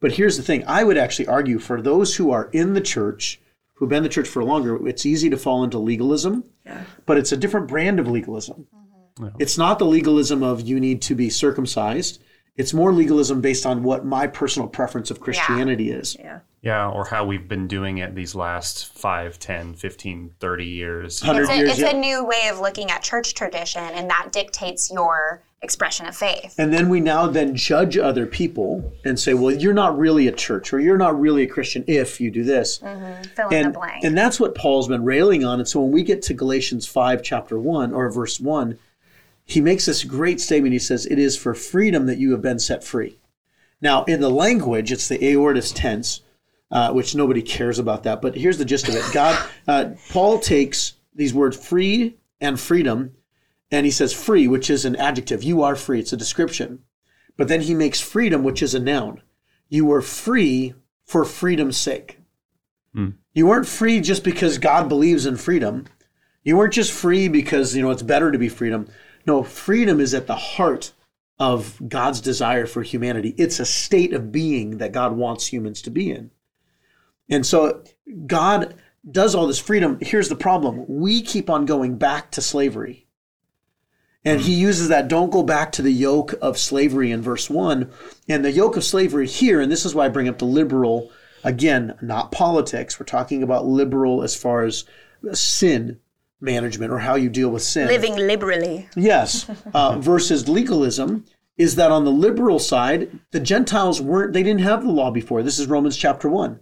But 0.00 0.12
here's 0.12 0.36
the 0.36 0.42
thing. 0.42 0.64
I 0.66 0.84
would 0.84 0.98
actually 0.98 1.28
argue 1.28 1.58
for 1.58 1.80
those 1.80 2.16
who 2.16 2.30
are 2.30 2.50
in 2.52 2.74
the 2.74 2.80
church, 2.80 3.40
who've 3.74 3.88
been 3.88 3.98
in 3.98 4.02
the 4.04 4.08
church 4.08 4.28
for 4.28 4.44
longer, 4.44 4.86
it's 4.86 5.06
easy 5.06 5.30
to 5.30 5.36
fall 5.36 5.64
into 5.64 5.78
legalism. 5.78 6.44
Yeah. 6.64 6.84
But 7.06 7.18
it's 7.18 7.32
a 7.32 7.36
different 7.36 7.68
brand 7.68 7.98
of 7.98 8.08
legalism. 8.08 8.66
Mm-hmm. 9.18 9.36
It's 9.38 9.58
not 9.58 9.78
the 9.78 9.86
legalism 9.86 10.42
of 10.42 10.60
you 10.62 10.80
need 10.80 11.02
to 11.02 11.14
be 11.14 11.30
circumcised 11.30 12.22
It's 12.56 12.74
more 12.74 12.92
legalism 12.92 13.40
based 13.40 13.64
on 13.64 13.82
what 13.82 14.04
my 14.04 14.26
personal 14.26 14.68
preference 14.68 15.10
of 15.10 15.20
Christianity 15.20 15.90
is. 15.90 16.16
Yeah. 16.18 16.40
Yeah, 16.60 16.88
or 16.88 17.06
how 17.06 17.24
we've 17.24 17.48
been 17.48 17.66
doing 17.66 17.98
it 17.98 18.14
these 18.14 18.36
last 18.36 18.92
5, 18.96 19.38
10, 19.38 19.74
15, 19.74 20.34
30 20.38 20.64
years. 20.64 21.20
It's, 21.20 21.28
a, 21.28 21.56
years. 21.56 21.70
it's 21.70 21.78
yeah. 21.80 21.90
a 21.90 21.98
new 21.98 22.24
way 22.24 22.48
of 22.52 22.60
looking 22.60 22.92
at 22.92 23.02
church 23.02 23.34
tradition, 23.34 23.82
and 23.82 24.08
that 24.10 24.30
dictates 24.30 24.88
your 24.92 25.42
expression 25.62 26.06
of 26.06 26.16
faith. 26.16 26.54
And 26.58 26.72
then 26.72 26.88
we 26.88 27.00
now 27.00 27.26
then 27.26 27.56
judge 27.56 27.96
other 27.96 28.26
people 28.26 28.92
and 29.04 29.18
say, 29.18 29.34
well, 29.34 29.54
you're 29.54 29.72
not 29.72 29.96
really 29.96 30.26
a 30.26 30.32
church 30.32 30.72
or 30.72 30.80
you're 30.80 30.98
not 30.98 31.18
really 31.18 31.44
a 31.44 31.46
Christian 31.46 31.84
if 31.86 32.20
you 32.20 32.30
do 32.30 32.42
this. 32.42 32.78
Mm-hmm. 32.78 33.22
Fill 33.34 33.48
in 33.48 33.66
the 33.66 33.70
blank. 33.70 34.04
and 34.04 34.18
that's 34.18 34.40
what 34.40 34.54
Paul's 34.54 34.88
been 34.88 35.04
railing 35.04 35.44
on. 35.44 35.60
And 35.60 35.68
so 35.68 35.80
when 35.80 35.92
we 35.92 36.02
get 36.02 36.22
to 36.22 36.34
Galatians 36.34 36.86
5, 36.86 37.22
chapter 37.22 37.58
1 37.58 37.92
or 37.92 38.10
verse 38.10 38.40
1, 38.40 38.78
he 39.52 39.60
makes 39.60 39.86
this 39.86 40.04
great 40.04 40.40
statement. 40.40 40.72
He 40.72 40.78
says, 40.78 41.06
It 41.06 41.18
is 41.18 41.36
for 41.36 41.54
freedom 41.54 42.06
that 42.06 42.18
you 42.18 42.32
have 42.32 42.42
been 42.42 42.58
set 42.58 42.82
free. 42.82 43.18
Now, 43.80 44.04
in 44.04 44.20
the 44.20 44.30
language, 44.30 44.92
it's 44.92 45.08
the 45.08 45.22
aorist 45.24 45.76
tense, 45.76 46.20
uh, 46.70 46.92
which 46.92 47.14
nobody 47.14 47.42
cares 47.42 47.78
about 47.78 48.04
that. 48.04 48.22
But 48.22 48.36
here's 48.36 48.58
the 48.58 48.64
gist 48.64 48.88
of 48.88 48.94
it 48.94 49.04
God, 49.12 49.48
uh, 49.66 49.90
Paul 50.10 50.38
takes 50.38 50.94
these 51.14 51.34
words 51.34 51.56
free 51.56 52.16
and 52.40 52.58
freedom, 52.58 53.14
and 53.70 53.84
he 53.84 53.92
says 53.92 54.12
free, 54.12 54.48
which 54.48 54.70
is 54.70 54.84
an 54.84 54.96
adjective. 54.96 55.42
You 55.42 55.62
are 55.62 55.76
free, 55.76 56.00
it's 56.00 56.12
a 56.12 56.16
description. 56.16 56.80
But 57.36 57.48
then 57.48 57.62
he 57.62 57.74
makes 57.74 58.00
freedom, 58.00 58.44
which 58.44 58.62
is 58.62 58.74
a 58.74 58.80
noun. 58.80 59.22
You 59.68 59.86
were 59.86 60.02
free 60.02 60.74
for 61.04 61.24
freedom's 61.24 61.76
sake. 61.76 62.18
You 63.34 63.46
weren't 63.46 63.66
free 63.66 64.00
just 64.00 64.22
because 64.22 64.58
God 64.58 64.88
believes 64.88 65.24
in 65.26 65.36
freedom. 65.36 65.86
You 66.44 66.56
weren't 66.56 66.74
just 66.74 66.92
free 66.92 67.28
because, 67.28 67.74
you 67.74 67.82
know, 67.82 67.90
it's 67.90 68.02
better 68.02 68.30
to 68.30 68.38
be 68.38 68.48
freedom. 68.48 68.88
No, 69.26 69.42
freedom 69.42 70.00
is 70.00 70.14
at 70.14 70.26
the 70.26 70.36
heart 70.36 70.92
of 71.38 71.80
God's 71.88 72.20
desire 72.20 72.66
for 72.66 72.82
humanity. 72.82 73.34
It's 73.38 73.60
a 73.60 73.66
state 73.66 74.12
of 74.12 74.32
being 74.32 74.78
that 74.78 74.92
God 74.92 75.16
wants 75.16 75.46
humans 75.46 75.82
to 75.82 75.90
be 75.90 76.10
in. 76.10 76.30
And 77.28 77.46
so 77.46 77.82
God 78.26 78.74
does 79.10 79.34
all 79.34 79.46
this 79.46 79.58
freedom. 79.58 79.98
Here's 80.00 80.28
the 80.28 80.36
problem 80.36 80.84
we 80.86 81.22
keep 81.22 81.50
on 81.50 81.66
going 81.66 81.96
back 81.96 82.30
to 82.32 82.40
slavery. 82.40 83.06
And 84.24 84.40
he 84.40 84.52
uses 84.54 84.88
that 84.88 85.08
don't 85.08 85.32
go 85.32 85.42
back 85.42 85.72
to 85.72 85.82
the 85.82 85.92
yoke 85.92 86.34
of 86.40 86.56
slavery 86.56 87.10
in 87.10 87.22
verse 87.22 87.50
1. 87.50 87.90
And 88.28 88.44
the 88.44 88.52
yoke 88.52 88.76
of 88.76 88.84
slavery 88.84 89.26
here, 89.26 89.60
and 89.60 89.72
this 89.72 89.84
is 89.84 89.96
why 89.96 90.06
I 90.06 90.10
bring 90.10 90.28
up 90.28 90.38
the 90.38 90.44
liberal, 90.44 91.10
again, 91.42 91.96
not 92.00 92.30
politics. 92.30 93.00
We're 93.00 93.06
talking 93.06 93.42
about 93.42 93.66
liberal 93.66 94.22
as 94.22 94.36
far 94.36 94.62
as 94.62 94.84
sin 95.32 95.98
management 96.42 96.92
or 96.92 96.98
how 96.98 97.14
you 97.14 97.28
deal 97.28 97.48
with 97.48 97.62
sin. 97.62 97.86
Living 97.88 98.16
liberally. 98.16 98.88
Yes, 98.96 99.48
uh, 99.74 99.98
versus 99.98 100.48
legalism 100.48 101.24
is 101.56 101.76
that 101.76 101.90
on 101.90 102.04
the 102.04 102.10
liberal 102.10 102.58
side, 102.58 103.20
the 103.30 103.40
Gentiles 103.40 104.00
weren't, 104.00 104.32
they 104.32 104.42
didn't 104.42 104.62
have 104.62 104.82
the 104.82 104.90
law 104.90 105.10
before. 105.10 105.42
This 105.42 105.58
is 105.58 105.66
Romans 105.66 105.96
chapter 105.96 106.28
1. 106.28 106.58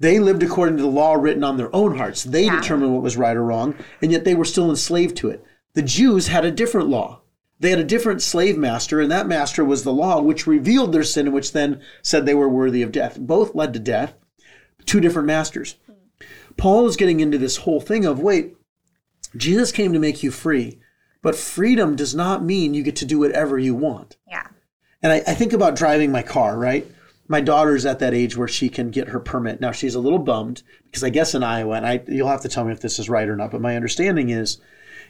They 0.00 0.20
lived 0.20 0.42
according 0.42 0.76
to 0.76 0.82
the 0.82 0.88
law 0.88 1.14
written 1.14 1.42
on 1.42 1.56
their 1.56 1.74
own 1.74 1.96
hearts. 1.96 2.22
They 2.22 2.44
Yeah. 2.44 2.60
determined 2.60 2.94
what 2.94 3.02
was 3.02 3.16
right 3.16 3.36
or 3.36 3.42
wrong, 3.44 3.74
and 4.00 4.12
yet 4.12 4.24
they 4.24 4.34
were 4.34 4.44
still 4.44 4.70
enslaved 4.70 5.16
to 5.16 5.28
it. 5.30 5.42
The 5.74 5.82
Jews 5.82 6.28
had 6.28 6.44
a 6.44 6.50
different 6.52 6.88
law. 6.88 7.22
They 7.58 7.70
had 7.70 7.80
a 7.80 7.84
different 7.84 8.22
slave 8.22 8.56
master, 8.56 9.00
and 9.00 9.10
that 9.10 9.26
master 9.26 9.64
was 9.64 9.82
the 9.82 9.92
law, 9.92 10.20
which 10.20 10.46
revealed 10.46 10.92
their 10.92 11.02
sin, 11.02 11.26
and 11.26 11.34
which 11.34 11.52
then 11.52 11.80
said 12.02 12.24
they 12.24 12.34
were 12.34 12.48
worthy 12.48 12.82
of 12.82 12.92
death. 12.92 13.18
Both 13.18 13.56
led 13.56 13.72
to 13.72 13.80
death, 13.80 14.14
two 14.86 15.00
different 15.00 15.26
masters. 15.26 15.74
Paul 16.56 16.86
is 16.86 16.96
getting 16.96 17.18
into 17.18 17.38
this 17.38 17.58
whole 17.58 17.80
thing 17.80 18.04
of 18.04 18.20
wait, 18.20 18.56
Jesus 19.36 19.72
came 19.72 19.92
to 19.92 19.98
make 19.98 20.22
you 20.22 20.30
free, 20.30 20.80
but 21.22 21.36
freedom 21.36 21.96
does 21.96 22.14
not 22.14 22.44
mean 22.44 22.74
you 22.74 22.82
get 22.82 22.96
to 22.96 23.04
do 23.04 23.18
whatever 23.18 23.58
you 23.58 23.74
want. 23.74 24.16
Yeah. 24.28 24.46
And 25.02 25.12
I, 25.12 25.16
I 25.26 25.34
think 25.34 25.52
about 25.52 25.76
driving 25.76 26.10
my 26.10 26.22
car, 26.22 26.58
right? 26.58 26.86
My 27.28 27.40
daughter's 27.40 27.84
at 27.84 27.98
that 27.98 28.14
age 28.14 28.36
where 28.36 28.48
she 28.48 28.68
can 28.68 28.90
get 28.90 29.08
her 29.08 29.20
permit. 29.20 29.60
Now 29.60 29.70
she's 29.70 29.94
a 29.94 30.00
little 30.00 30.18
bummed 30.18 30.62
because 30.84 31.04
I 31.04 31.10
guess 31.10 31.34
in 31.34 31.42
Iowa, 31.42 31.76
and 31.76 31.86
I, 31.86 32.02
you'll 32.08 32.28
have 32.28 32.40
to 32.42 32.48
tell 32.48 32.64
me 32.64 32.72
if 32.72 32.80
this 32.80 32.98
is 32.98 33.10
right 33.10 33.28
or 33.28 33.36
not, 33.36 33.50
but 33.50 33.60
my 33.60 33.76
understanding 33.76 34.30
is 34.30 34.58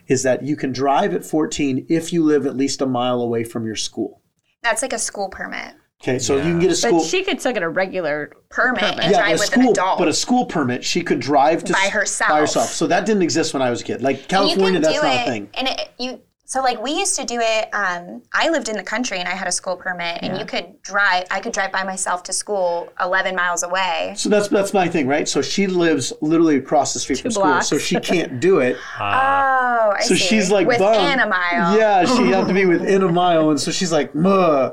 is 0.09 0.23
that 0.23 0.43
you 0.43 0.57
can 0.57 0.73
drive 0.73 1.15
at 1.15 1.25
14 1.25 1.87
if 1.89 2.13
you 2.13 2.25
live 2.25 2.47
at 2.47 2.57
least 2.57 2.81
a 2.81 2.87
mile 2.87 3.21
away 3.21 3.45
from 3.45 3.67
your 3.67 3.77
school. 3.77 4.23
That's 4.63 4.81
like 4.81 4.95
a 4.95 4.99
school 4.99 5.29
permit. 5.29 5.75
Okay, 6.03 6.19
so 6.21 6.37
you 6.37 6.43
can 6.43 6.59
get 6.61 6.71
a 6.71 6.77
school 6.77 6.99
But 7.01 7.07
she 7.09 7.25
could 7.25 7.41
still 7.41 7.53
get 7.53 7.65
a 7.65 7.69
regular 7.69 8.33
Permit 8.51 8.83
and 8.85 9.11
yeah, 9.11 9.19
drive 9.19 9.29
a 9.31 9.33
with 9.33 9.41
school, 9.43 9.63
an 9.65 9.69
adult. 9.71 9.99
but 9.99 10.07
a 10.09 10.13
school 10.15 10.47
permit, 10.47 10.85
she 10.85 11.03
could 11.03 11.19
drive 11.19 11.65
to 11.65 11.73
By 11.73 11.89
herself. 11.89 12.31
By 12.31 12.41
herself. 12.41 12.69
So 12.71 12.87
that 12.87 13.05
didn't 13.05 13.23
exist 13.23 13.53
when 13.53 13.63
I 13.63 13.71
was 13.71 13.81
a 13.81 13.85
kid. 13.85 14.01
Like 14.01 14.29
California, 14.29 14.67
you 14.67 14.73
can 14.75 14.83
that's 14.83 14.95
do 14.97 15.03
not 15.03 15.15
it, 15.17 15.21
a 15.23 15.25
thing. 15.25 15.51
And 15.55 15.69
it, 15.69 15.89
you 15.99 16.21
so 16.45 16.63
like 16.63 16.83
we 16.83 16.93
used 16.93 17.15
to 17.17 17.27
do 17.27 17.39
it. 17.43 17.69
Um, 17.75 18.23
I 18.33 18.49
lived 18.49 18.71
in 18.71 18.77
the 18.77 18.83
country 18.83 19.19
and 19.19 19.29
I 19.29 19.33
had 19.33 19.47
a 19.47 19.53
school 19.53 19.77
permit, 19.77 20.21
and 20.23 20.39
you 20.39 20.47
could 20.47 20.81
drive. 20.81 21.27
I 21.31 21.41
could 21.41 21.53
drive 21.53 21.73
by 21.73 21.85
myself 21.85 22.23
to 22.23 22.33
school 22.33 22.91
11 23.05 23.37
miles 23.37 23.63
away. 23.65 24.15
So 24.17 24.31
that's 24.31 24.49
that's 24.49 24.73
my 24.73 24.89
thing, 24.89 25.07
right? 25.07 25.29
So 25.29 25.43
she 25.43 25.67
lives 25.67 26.11
literally 26.23 26.57
across 26.57 26.95
the 26.95 27.01
street 27.01 27.19
from 27.21 27.33
school, 27.33 27.61
so 27.61 27.77
she 27.77 28.01
can't 28.01 28.41
do 28.41 28.61
it. 28.61 28.79
oh, 28.99 29.03
I 29.03 29.99
So 30.01 30.15
see. 30.15 30.21
she's 30.23 30.51
like 30.51 30.67
within 30.67 30.81
bummed. 30.91 31.21
a 31.21 31.27
mile. 31.29 31.77
Yeah, 31.79 32.07
she 32.07 32.29
had 32.31 32.49
to 32.49 32.55
be 32.55 32.65
within 32.65 33.03
a 33.03 33.13
mile, 33.13 33.51
and 33.51 33.61
so 33.61 33.71
she's 33.71 33.93
like, 33.93 34.15
"Muh." 34.15 34.71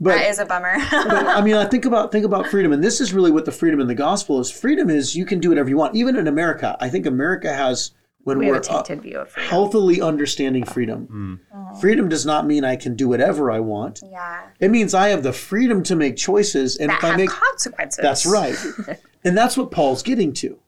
But 0.00 0.16
that 0.16 0.28
is 0.28 0.38
a 0.38 0.44
bummer. 0.44 0.76
but, 0.90 1.26
I 1.26 1.40
mean, 1.40 1.54
I 1.54 1.64
think 1.66 1.84
about 1.84 2.12
think 2.12 2.24
about 2.24 2.48
freedom, 2.48 2.72
and 2.72 2.82
this 2.82 3.00
is 3.00 3.12
really 3.12 3.30
what 3.30 3.44
the 3.44 3.52
freedom 3.52 3.80
in 3.80 3.86
the 3.86 3.94
gospel 3.94 4.40
is. 4.40 4.50
Freedom 4.50 4.90
is 4.90 5.14
you 5.14 5.24
can 5.24 5.38
do 5.38 5.50
whatever 5.50 5.68
you 5.68 5.76
want. 5.76 5.94
Even 5.94 6.16
in 6.16 6.26
America, 6.26 6.76
I 6.80 6.88
think 6.88 7.06
America 7.06 7.52
has 7.52 7.92
when 8.24 8.38
we 8.38 8.50
are 8.50 8.54
a 8.54 8.58
uh, 8.58 8.82
tainted 8.82 9.02
view 9.02 9.18
of 9.18 9.30
freedom. 9.30 9.50
healthily 9.50 10.00
understanding 10.00 10.64
freedom. 10.64 11.40
Mm. 11.52 11.80
Freedom 11.80 12.08
does 12.08 12.24
not 12.24 12.46
mean 12.46 12.64
I 12.64 12.76
can 12.76 12.96
do 12.96 13.08
whatever 13.08 13.50
I 13.50 13.60
want. 13.60 14.00
yeah, 14.10 14.46
It 14.60 14.70
means 14.70 14.94
I 14.94 15.08
have 15.08 15.22
the 15.22 15.32
freedom 15.32 15.82
to 15.84 15.96
make 15.96 16.16
choices, 16.16 16.76
and 16.76 16.90
that 16.90 16.98
if 16.98 17.04
I 17.04 17.08
have 17.08 17.16
make 17.16 17.30
consequences. 17.30 18.02
that's 18.02 18.26
right. 18.26 18.56
and 19.24 19.36
that's 19.36 19.56
what 19.56 19.70
Paul's 19.70 20.02
getting 20.02 20.32
to. 20.34 20.58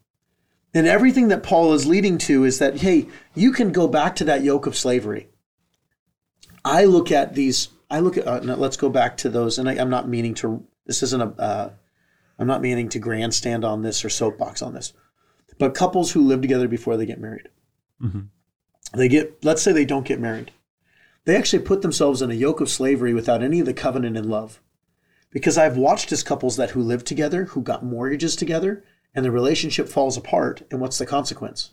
And 0.75 0.87
everything 0.87 1.29
that 1.29 1.43
Paul 1.43 1.73
is 1.73 1.87
leading 1.87 2.19
to 2.19 2.45
is 2.45 2.59
that, 2.59 2.79
hey, 2.79 3.09
you 3.35 3.53
can 3.53 3.73
go 3.73 3.89
back 3.89 4.15
to 4.17 4.25
that 4.25 4.43
yoke 4.43 4.67
of 4.67 4.77
slavery. 4.77 5.29
I 6.65 6.85
look 6.85 7.11
at 7.11 7.35
these, 7.35 7.69
I 7.91 8.01
look 8.01 8.17
at, 8.17 8.27
uh, 8.27 8.41
no, 8.41 8.55
let's 8.55 8.77
go 8.77 8.91
back 8.91 9.17
to 9.19 9.29
those. 9.29 9.59
And 9.59 9.69
I, 9.69 9.75
I'm 9.75 9.91
not 9.91 10.09
meaning 10.09 10.35
to, 10.35 10.67
this 10.87 11.03
isn't 11.03 11.23
a, 11.23 11.41
uh, 11.41 11.71
I'm 12.39 12.47
not 12.47 12.63
meaning 12.63 12.89
to 12.91 12.99
grandstand 12.99 13.65
on 13.65 13.83
this 13.83 14.05
or 14.05 14.11
soapbox 14.11 14.63
on 14.63 14.75
this. 14.75 14.93
But 15.59 15.75
couples 15.75 16.13
who 16.13 16.27
live 16.27 16.43
together 16.43 16.69
before 16.69 16.97
they 16.97 17.07
get 17.07 17.21
married, 17.21 17.49
they 18.93 19.09
get, 19.09 19.45
let's 19.45 19.63
say 19.63 19.73
they 19.73 19.85
don't 19.85 20.07
get 20.07 20.21
married. 20.21 20.53
They 21.25 21.37
actually 21.37 21.63
put 21.63 21.83
themselves 21.83 22.23
in 22.23 22.31
a 22.31 22.35
yoke 22.35 22.61
of 22.61 22.69
slavery 22.69 23.15
without 23.15 23.43
any 23.43 23.61
of 23.61 23.67
the 23.67 23.75
covenant 23.75 24.17
and 24.17 24.27
love 24.27 24.61
because 25.31 25.59
I've 25.59 25.77
watched 25.77 26.13
as 26.13 26.23
couples 26.23 26.57
that 26.57 26.71
who 26.71 26.83
live 26.83 27.05
together, 27.05 27.45
who 27.47 27.61
got 27.61 27.85
mortgages 27.85 28.37
together, 28.37 28.85
and 29.15 29.25
the 29.25 29.31
relationship 29.31 29.89
falls 29.89 30.17
apart. 30.17 30.63
And 30.71 30.81
what's 30.81 30.99
the 30.99 31.07
consequence? 31.07 31.73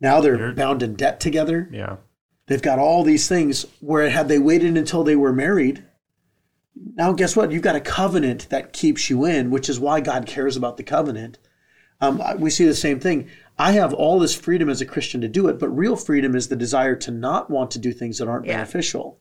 Now 0.00 0.20
they're 0.20 0.52
bound 0.54 0.82
in 0.82 0.94
debt 0.94 1.20
together. 1.20 1.68
Yeah. 1.72 1.96
They've 2.46 2.60
got 2.62 2.78
all 2.78 3.02
these 3.04 3.26
things 3.28 3.64
where 3.80 4.08
had 4.10 4.28
they 4.28 4.38
waited 4.38 4.76
until 4.76 5.02
they 5.04 5.16
were 5.16 5.32
married, 5.32 5.84
now 6.94 7.12
guess 7.12 7.36
what? 7.36 7.52
You've 7.52 7.62
got 7.62 7.76
a 7.76 7.80
covenant 7.80 8.48
that 8.50 8.72
keeps 8.72 9.08
you 9.08 9.24
in, 9.24 9.50
which 9.50 9.68
is 9.68 9.80
why 9.80 10.00
God 10.00 10.26
cares 10.26 10.56
about 10.56 10.76
the 10.76 10.82
covenant. 10.82 11.38
Um, 12.00 12.20
we 12.38 12.50
see 12.50 12.66
the 12.66 12.74
same 12.74 13.00
thing. 13.00 13.28
I 13.58 13.72
have 13.72 13.94
all 13.94 14.18
this 14.18 14.34
freedom 14.34 14.68
as 14.68 14.80
a 14.80 14.86
Christian 14.86 15.20
to 15.22 15.28
do 15.28 15.48
it, 15.48 15.58
but 15.58 15.68
real 15.70 15.96
freedom 15.96 16.34
is 16.34 16.48
the 16.48 16.56
desire 16.56 16.96
to 16.96 17.10
not 17.10 17.48
want 17.50 17.70
to 17.72 17.78
do 17.78 17.92
things 17.92 18.18
that 18.18 18.28
aren't 18.28 18.46
Yeah. 18.46 18.56
beneficial. 18.56 19.20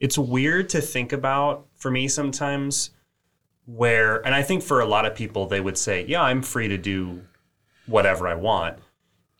it's 0.00 0.18
weird 0.18 0.68
to 0.70 0.80
think 0.80 1.12
about 1.12 1.66
for 1.76 1.88
me 1.90 2.08
sometimes 2.08 2.90
where 3.66 4.16
and 4.26 4.34
i 4.34 4.42
think 4.42 4.60
for 4.62 4.80
a 4.80 4.84
lot 4.84 5.06
of 5.06 5.14
people 5.14 5.46
they 5.46 5.60
would 5.60 5.78
say 5.78 6.04
yeah 6.08 6.20
i'm 6.20 6.42
free 6.42 6.66
to 6.66 6.76
do 6.76 7.22
whatever 7.86 8.26
i 8.26 8.34
want 8.34 8.76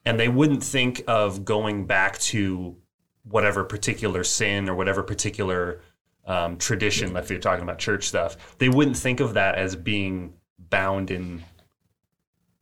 and 0.04 0.20
they 0.20 0.28
wouldn't 0.28 0.62
think 0.62 1.02
of 1.08 1.44
going 1.44 1.84
back 1.84 2.16
to 2.18 2.76
whatever 3.24 3.64
particular 3.64 4.24
sin 4.24 4.68
or 4.68 4.74
whatever 4.74 5.02
particular 5.02 5.80
um, 6.26 6.56
tradition 6.56 7.16
if 7.16 7.30
you're 7.30 7.38
talking 7.38 7.62
about 7.62 7.78
church 7.78 8.04
stuff 8.08 8.56
they 8.58 8.68
wouldn't 8.68 8.96
think 8.96 9.20
of 9.20 9.34
that 9.34 9.56
as 9.56 9.74
being 9.76 10.34
bound 10.58 11.10
in 11.10 11.42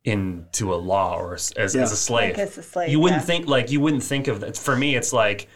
into 0.04 0.72
a 0.72 0.76
law 0.76 1.16
or 1.18 1.34
as, 1.34 1.52
as, 1.52 1.74
Yeah. 1.74 1.82
as 1.82 1.92
a 1.92 1.96
slave 1.96 2.36
Like 2.36 2.38
as 2.48 2.56
a 2.58 2.62
slave, 2.62 2.88
you 2.90 2.98
wouldn't 3.00 3.20
yeah. 3.20 3.26
think 3.26 3.46
like 3.48 3.70
you 3.70 3.80
wouldn't 3.80 4.02
think 4.02 4.28
of 4.28 4.40
that 4.40 4.56
for 4.56 4.74
me 4.74 4.96
it's 4.96 5.12
like 5.12 5.46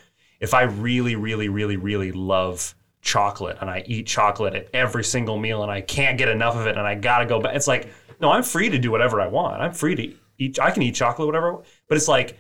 if 0.41 0.53
i 0.53 0.63
really 0.63 1.17
really 1.17 1.49
really 1.49 1.77
really 1.79 2.13
love 2.13 2.75
chocolate 3.01 3.57
and 3.61 3.71
i 3.71 3.83
eat 3.87 4.07
chocolate 4.07 4.55
at 4.55 4.69
every 4.75 5.03
single 5.05 5.39
meal 5.39 5.63
and 5.63 5.71
i 5.73 5.81
can't 5.81 6.19
get 6.19 6.29
enough 6.29 6.57
of 6.57 6.67
it 6.67 6.77
and 6.77 6.87
i 6.87 6.95
gotta 6.95 7.25
go 7.25 7.41
back 7.41 7.57
it's 7.57 7.67
like 7.67 7.89
no 8.21 8.31
i'm 8.31 8.43
free 8.43 8.69
to 8.69 8.79
do 8.79 8.91
whatever 8.91 9.19
i 9.21 9.27
want 9.27 9.63
i'm 9.63 9.73
free 9.73 9.95
to 9.95 10.15
eat 10.39 10.59
i 10.61 10.71
can 10.71 10.83
eat 10.83 10.95
chocolate 10.95 11.27
whatever 11.27 11.63
but 11.89 11.97
it's 11.97 12.09
like 12.09 12.39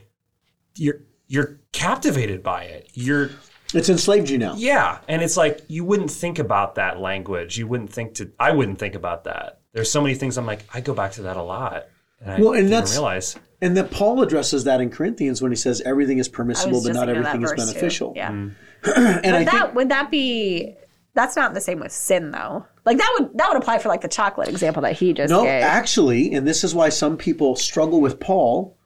you're 0.77 1.00
you're 1.35 1.59
captivated 1.73 2.42
by 2.42 2.62
it 2.64 2.88
you're 2.94 3.31
It's 3.75 3.88
enslaved 3.88 4.31
you 4.31 4.38
now. 4.38 4.55
yeah 4.57 4.99
and 5.09 5.20
it's 5.23 5.37
like 5.37 5.61
you 5.68 5.85
wouldn't 5.85 6.11
think 6.11 6.38
about 6.38 6.77
that 6.77 7.01
language 7.01 7.59
you 7.59 7.66
wouldn't 7.66 7.92
think 7.92 8.14
to 8.14 8.31
i 8.38 8.51
wouldn't 8.53 8.79
think 8.79 8.94
about 8.94 9.25
that 9.25 9.61
there's 9.73 9.90
so 9.90 10.01
many 10.01 10.14
things 10.14 10.38
i'm 10.38 10.47
like 10.47 10.64
i 10.73 10.81
go 10.81 10.94
back 10.94 11.12
to 11.12 11.23
that 11.23 11.37
a 11.37 11.42
lot 11.42 11.87
and 12.20 12.31
i 12.31 12.40
Well, 12.40 12.51
and 12.53 12.59
didn't 12.62 12.70
that's- 12.70 12.92
realize 12.92 13.37
And 13.61 13.77
that 13.79 13.90
Paul 13.90 14.20
addresses 14.23 14.64
that 14.64 14.81
in 14.83 14.90
Corinthians 14.90 15.40
when 15.40 15.51
he 15.51 15.57
says 15.57 15.81
everything 15.87 16.18
is 16.18 16.29
permissible, 16.29 16.83
but 16.83 16.92
not 16.92 17.07
thinking 17.07 17.16
of 17.18 17.25
that 17.25 17.29
everything 17.35 17.42
is 17.44 17.51
verse, 17.51 17.61
too. 17.61 17.73
beneficial. 17.73 18.12
Yeah. 18.14 18.31
Mm-hmm. 18.33 19.20
And 19.25 19.37
I 19.37 19.44
that 19.44 19.51
think 19.62 19.75
would 19.77 19.88
that 19.88 20.11
be 20.11 20.75
That's 21.14 21.35
not 21.37 21.55
the 21.55 21.62
same 21.62 21.81
with 21.81 21.90
sin, 21.92 22.31
though. 22.31 22.66
Like 22.85 22.99
that 22.99 23.11
would 23.18 23.38
that 23.38 23.49
would 23.49 23.57
apply 23.57 23.79
for 23.79 23.88
like 23.88 24.03
the 24.03 24.09
chocolate 24.20 24.49
example 24.49 24.83
that 24.83 24.92
he 25.01 25.14
just 25.14 25.31
gave. 25.31 25.38
No, 25.38 25.44
gave. 25.44 25.62
actually, 25.62 26.35
and 26.35 26.47
this 26.47 26.62
is 26.62 26.75
why 26.75 26.90
some 26.90 27.16
people 27.16 27.57
struggle 27.57 28.01
with 28.03 28.20
Paul, 28.20 28.77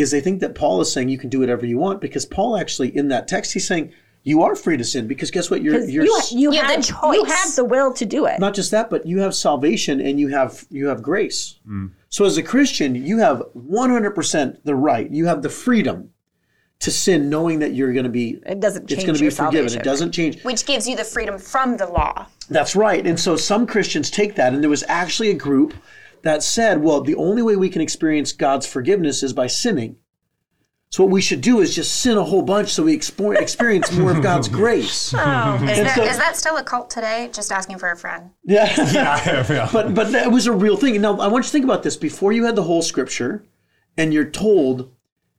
is 0.00 0.10
they 0.10 0.20
think 0.20 0.40
that 0.40 0.54
Paul 0.54 0.80
is 0.80 0.92
saying 0.92 1.08
you 1.08 1.18
can 1.18 1.30
do 1.30 1.40
whatever 1.40 1.64
you 1.66 1.78
want 1.78 2.00
because 2.00 2.24
Paul 2.26 2.56
actually 2.56 2.94
in 2.96 3.08
that 3.08 3.28
text 3.28 3.52
he's 3.52 3.66
saying 3.66 3.92
you 4.22 4.42
are 4.42 4.54
free 4.54 4.76
to 4.76 4.84
sin 4.84 5.06
because 5.06 5.30
guess 5.30 5.50
what 5.50 5.62
you're 5.62 5.78
'Cause 5.78 5.88
you're 5.90 6.04
you, 6.04 6.16
s- 6.18 6.32
you, 6.32 6.52
You 6.52 6.60
have 6.60 6.70
have 6.70 6.76
the 6.86 6.92
choice. 6.92 7.14
you 7.16 7.24
have 7.24 7.56
the 7.56 7.64
will 7.64 7.92
to 7.94 8.04
do 8.04 8.26
it. 8.26 8.38
not 8.38 8.54
just 8.54 8.70
that 8.72 8.90
but 8.90 9.06
you 9.06 9.20
have 9.20 9.34
salvation 9.34 10.00
and 10.00 10.20
you 10.20 10.28
have 10.28 10.66
you 10.70 10.88
have 10.88 11.02
grace. 11.02 11.56
Mm. 11.68 11.90
So 12.10 12.24
as 12.24 12.36
a 12.36 12.42
Christian, 12.42 12.94
you 12.96 13.18
have 13.18 13.40
100% 13.54 14.64
the 14.64 14.74
right. 14.74 15.08
You 15.10 15.26
have 15.26 15.42
the 15.42 15.48
freedom 15.48 16.10
to 16.80 16.90
sin 16.90 17.28
knowing 17.30 17.58
that 17.60 17.72
you're 17.74 17.92
going 17.92 18.04
to 18.04 18.10
be 18.10 18.40
it 18.46 18.58
doesn't 18.60 18.90
it's 18.90 19.04
going 19.04 19.14
to 19.16 19.20
be 19.20 19.30
forgiven. 19.30 19.68
salvation. 19.68 19.80
It 19.80 19.84
doesn't 19.84 20.12
change. 20.12 20.42
Which 20.42 20.64
gives 20.66 20.88
you 20.88 20.96
the 20.96 21.04
freedom 21.04 21.38
from 21.38 21.76
the 21.76 21.86
law. 21.86 22.26
That's 22.48 22.74
right. 22.74 23.06
And 23.06 23.18
so 23.20 23.36
some 23.36 23.66
Christians 23.66 24.10
take 24.10 24.34
that, 24.36 24.52
and 24.54 24.62
there 24.62 24.70
was 24.70 24.82
actually 24.88 25.30
a 25.30 25.34
group 25.34 25.72
that 26.22 26.42
said, 26.42 26.82
well, 26.82 27.00
the 27.00 27.14
only 27.14 27.42
way 27.42 27.56
we 27.56 27.68
can 27.70 27.80
experience 27.82 28.32
God's 28.32 28.66
forgiveness 28.66 29.22
is 29.22 29.32
by 29.32 29.46
sinning. 29.46 29.96
So 30.90 31.04
what 31.04 31.12
we 31.12 31.20
should 31.20 31.40
do 31.40 31.60
is 31.60 31.72
just 31.74 32.00
sin 32.00 32.18
a 32.18 32.24
whole 32.24 32.42
bunch 32.42 32.70
so 32.70 32.82
we 32.82 32.96
expo- 32.96 33.38
experience 33.40 33.92
more 33.92 34.10
of 34.10 34.22
God's 34.22 34.48
grace. 34.60 35.14
Oh, 35.16 35.54
is, 35.62 35.78
there, 35.78 35.94
so- 35.94 36.02
is 36.02 36.18
that 36.18 36.36
still 36.36 36.56
a 36.56 36.64
cult 36.64 36.90
today? 36.90 37.30
Just 37.32 37.52
asking 37.52 37.78
for 37.78 37.90
a 37.90 37.96
friend. 37.96 38.30
Yeah. 38.44 38.66
Yeah. 38.92 39.68
but 39.72 39.94
but 39.94 40.10
that 40.12 40.32
was 40.32 40.48
a 40.48 40.52
real 40.52 40.76
thing. 40.76 41.00
Now 41.00 41.12
I 41.20 41.28
want 41.28 41.44
you 41.44 41.48
to 41.48 41.52
think 41.52 41.64
about 41.64 41.84
this. 41.84 41.96
Before 41.96 42.32
you 42.32 42.44
had 42.44 42.56
the 42.56 42.64
whole 42.64 42.82
scripture, 42.82 43.44
and 43.96 44.12
you're 44.12 44.28
told, 44.28 44.90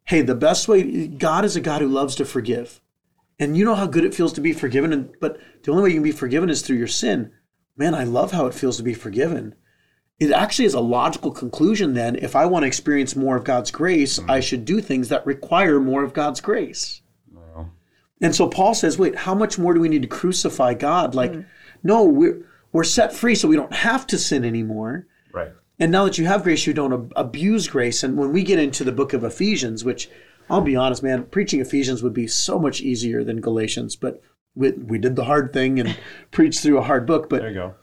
hey, 0.06 0.22
the 0.22 0.36
best 0.36 0.70
way 0.70 1.08
God 1.08 1.44
is 1.44 1.58
a 1.58 1.62
God 1.62 1.82
who 1.82 1.88
loves 1.90 2.16
to 2.16 2.26
forgive. 2.26 2.80
And 3.38 3.58
you 3.58 3.66
know 3.66 3.76
how 3.76 3.88
good 3.88 4.06
it 4.06 4.14
feels 4.14 4.32
to 4.34 4.42
be 4.42 4.54
forgiven, 4.54 4.94
and 4.94 5.14
but 5.20 5.38
the 5.64 5.72
only 5.72 5.84
way 5.84 5.90
you 5.90 5.96
can 5.96 6.04
be 6.04 6.12
forgiven 6.14 6.50
is 6.50 6.62
through 6.62 6.78
your 6.78 6.88
sin. 6.88 7.32
Man, 7.76 7.94
I 7.94 8.04
love 8.06 8.32
how 8.32 8.46
it 8.46 8.54
feels 8.54 8.78
to 8.78 8.84
be 8.84 8.94
forgiven. 8.94 9.56
It 10.22 10.32
actually 10.32 10.66
is 10.66 10.76
a 10.76 10.80
logical 10.80 11.32
conclusion 11.32 11.96
then. 11.96 12.16
If 12.16 12.36
I 12.36 12.46
want 12.46 12.62
to 12.64 12.68
experience 12.68 13.16
more 13.16 13.36
of 13.36 13.44
God's 13.44 13.72
grace, 13.72 14.20
I 14.30 14.40
should 14.40 14.66
do 14.66 14.80
things 14.80 15.10
that 15.10 15.26
require 15.26 15.80
more 15.80 16.04
of 16.04 16.14
God's 16.14 16.40
grace. 16.40 17.02
And 18.24 18.36
so 18.36 18.48
Paul 18.48 18.76
says, 18.76 19.00
wait, 19.00 19.16
how 19.16 19.34
much 19.34 19.58
more 19.58 19.74
do 19.74 19.80
we 19.80 19.90
need 19.90 20.04
to 20.04 20.08
crucify 20.08 20.76
God? 20.76 21.16
Like, 21.16 21.34
no, 21.82 22.04
we're 22.04 22.46
we're 22.72 22.84
set 22.84 23.12
free 23.14 23.34
so 23.34 23.48
we 23.48 23.56
don't 23.56 23.74
have 23.74 24.06
to 24.08 24.18
sin 24.20 24.46
anymore. 24.46 25.08
right. 25.34 25.52
And 25.80 25.92
now 25.92 26.04
that 26.06 26.20
you 26.20 26.28
have 26.28 26.44
grace, 26.44 26.68
you 26.68 26.74
don't 26.74 26.94
ab- 26.94 27.14
abuse 27.16 27.68
grace. 27.68 28.04
And 28.04 28.16
when 28.16 28.32
we 28.32 28.44
get 28.44 28.60
into 28.60 28.84
the 28.84 28.92
book 28.92 29.14
of 29.14 29.24
Ephesians, 29.24 29.84
which 29.84 30.08
I'll 30.52 30.62
be 30.62 30.76
honest, 30.76 31.02
man, 31.02 31.24
preaching 31.24 31.60
Ephesians 31.62 32.04
would 32.04 32.14
be 32.14 32.28
so 32.28 32.60
much 32.60 32.80
easier 32.82 33.24
than 33.24 33.42
Galatians, 33.42 33.96
but 33.96 34.22
we, 34.54 34.70
we 34.74 35.00
did 35.00 35.16
the 35.16 35.26
hard 35.26 35.52
thing 35.52 35.80
and 35.80 35.98
preached 36.32 36.60
through 36.62 36.78
a 36.78 36.84
hard 36.84 37.08
book. 37.08 37.28
But 37.28 37.40
There 37.42 37.50
you 37.50 37.56
go. 37.56 37.74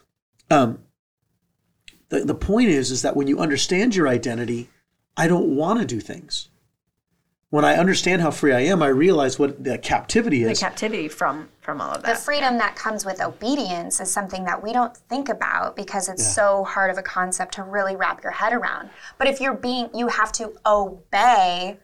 um, 0.53 0.79
the, 2.09 2.25
the 2.25 2.35
point 2.35 2.69
is, 2.69 2.91
is 2.91 3.03
that 3.03 3.17
when 3.17 3.27
you 3.27 3.39
understand 3.39 3.95
your 3.95 4.09
identity, 4.09 4.69
I 5.17 5.29
don't 5.29 5.57
want 5.57 5.81
to 5.81 5.87
do 5.87 6.01
things. 6.01 6.49
When 7.51 7.65
I 7.65 7.77
understand 7.77 8.21
how 8.21 8.31
free 8.31 8.53
I 8.53 8.61
am, 8.61 8.83
I 8.83 8.89
realize 8.89 9.39
what 9.39 9.65
the 9.65 9.79
captivity 9.79 10.45
is. 10.45 10.59
the 10.59 10.67
captivity 10.67 11.09
from 11.09 11.49
from 11.63 11.81
all 11.81 11.91
of 11.91 12.03
that. 12.03 12.03
The 12.03 12.13
that. 12.13 12.19
freedom 12.19 12.59
that 12.59 12.77
comes 12.77 13.07
with 13.07 13.23
obedience 13.23 14.01
is 14.01 14.11
something 14.11 14.45
that 14.45 14.63
we 14.63 14.75
don't 14.75 14.95
think 14.95 15.31
about 15.31 15.75
because 15.75 16.11
it's 16.11 16.35
so 16.35 16.65
hard 16.65 16.91
of 16.91 16.99
a 16.99 17.03
concept 17.03 17.55
to 17.55 17.63
really 17.63 17.97
wrap 17.97 18.23
your 18.23 18.33
head 18.33 18.53
around. 18.53 18.91
But 19.17 19.29
if 19.29 19.41
you're 19.41 19.55
being, 19.55 19.89
you 19.95 20.09
have 20.09 20.31
to 20.33 20.53
obey 20.67 21.79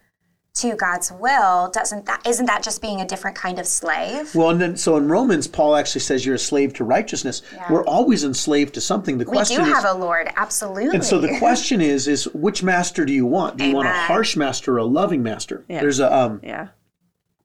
to 0.54 0.76
God's 0.76 1.10
will. 1.10 1.68
Doesn't 1.72 2.06
that 2.06 2.24
isn't 2.26 2.46
that 2.46 2.62
just 2.62 2.80
being 2.80 3.00
a 3.00 3.06
different 3.06 3.36
kind 3.36 3.58
of 3.58 3.66
slave? 3.66 4.34
well, 4.34 4.50
and 4.50 4.60
then 4.60 4.76
so 4.76 4.96
in 4.96 5.08
Romans, 5.08 5.48
Paul 5.48 5.74
actually 5.74 6.02
says 6.02 6.24
you're 6.24 6.36
a 6.36 6.38
slave 6.38 6.72
to 6.74 6.84
righteousness. 6.84 7.42
We're 7.68 7.84
always 7.84 8.22
enslaved 8.22 8.74
to 8.74 8.80
something. 8.80 9.18
The 9.18 9.24
question 9.24 9.56
We 9.56 9.64
question 9.64 9.72
do 9.72 9.78
is, 9.78 9.84
have 9.84 9.96
a 9.96 9.98
Lord, 9.98 10.28
absolutely. 10.36 10.94
And 10.94 11.04
so 11.04 11.18
the 11.18 11.36
question 11.38 11.80
is, 11.80 12.06
is 12.06 12.26
which 12.34 12.62
master 12.62 13.04
do 13.04 13.12
you 13.12 13.26
want? 13.26 13.56
Do 13.56 13.66
you 13.66 13.74
want 13.74 13.88
a 13.88 13.92
harsh 13.92 14.36
master 14.36 14.74
or 14.74 14.78
a 14.78 14.84
loving 14.84 15.22
master? 15.22 15.64
Yeah. 15.68 15.80
There's 15.80 15.98
a 15.98 16.14
um, 16.14 16.40
yeah. 16.42 16.68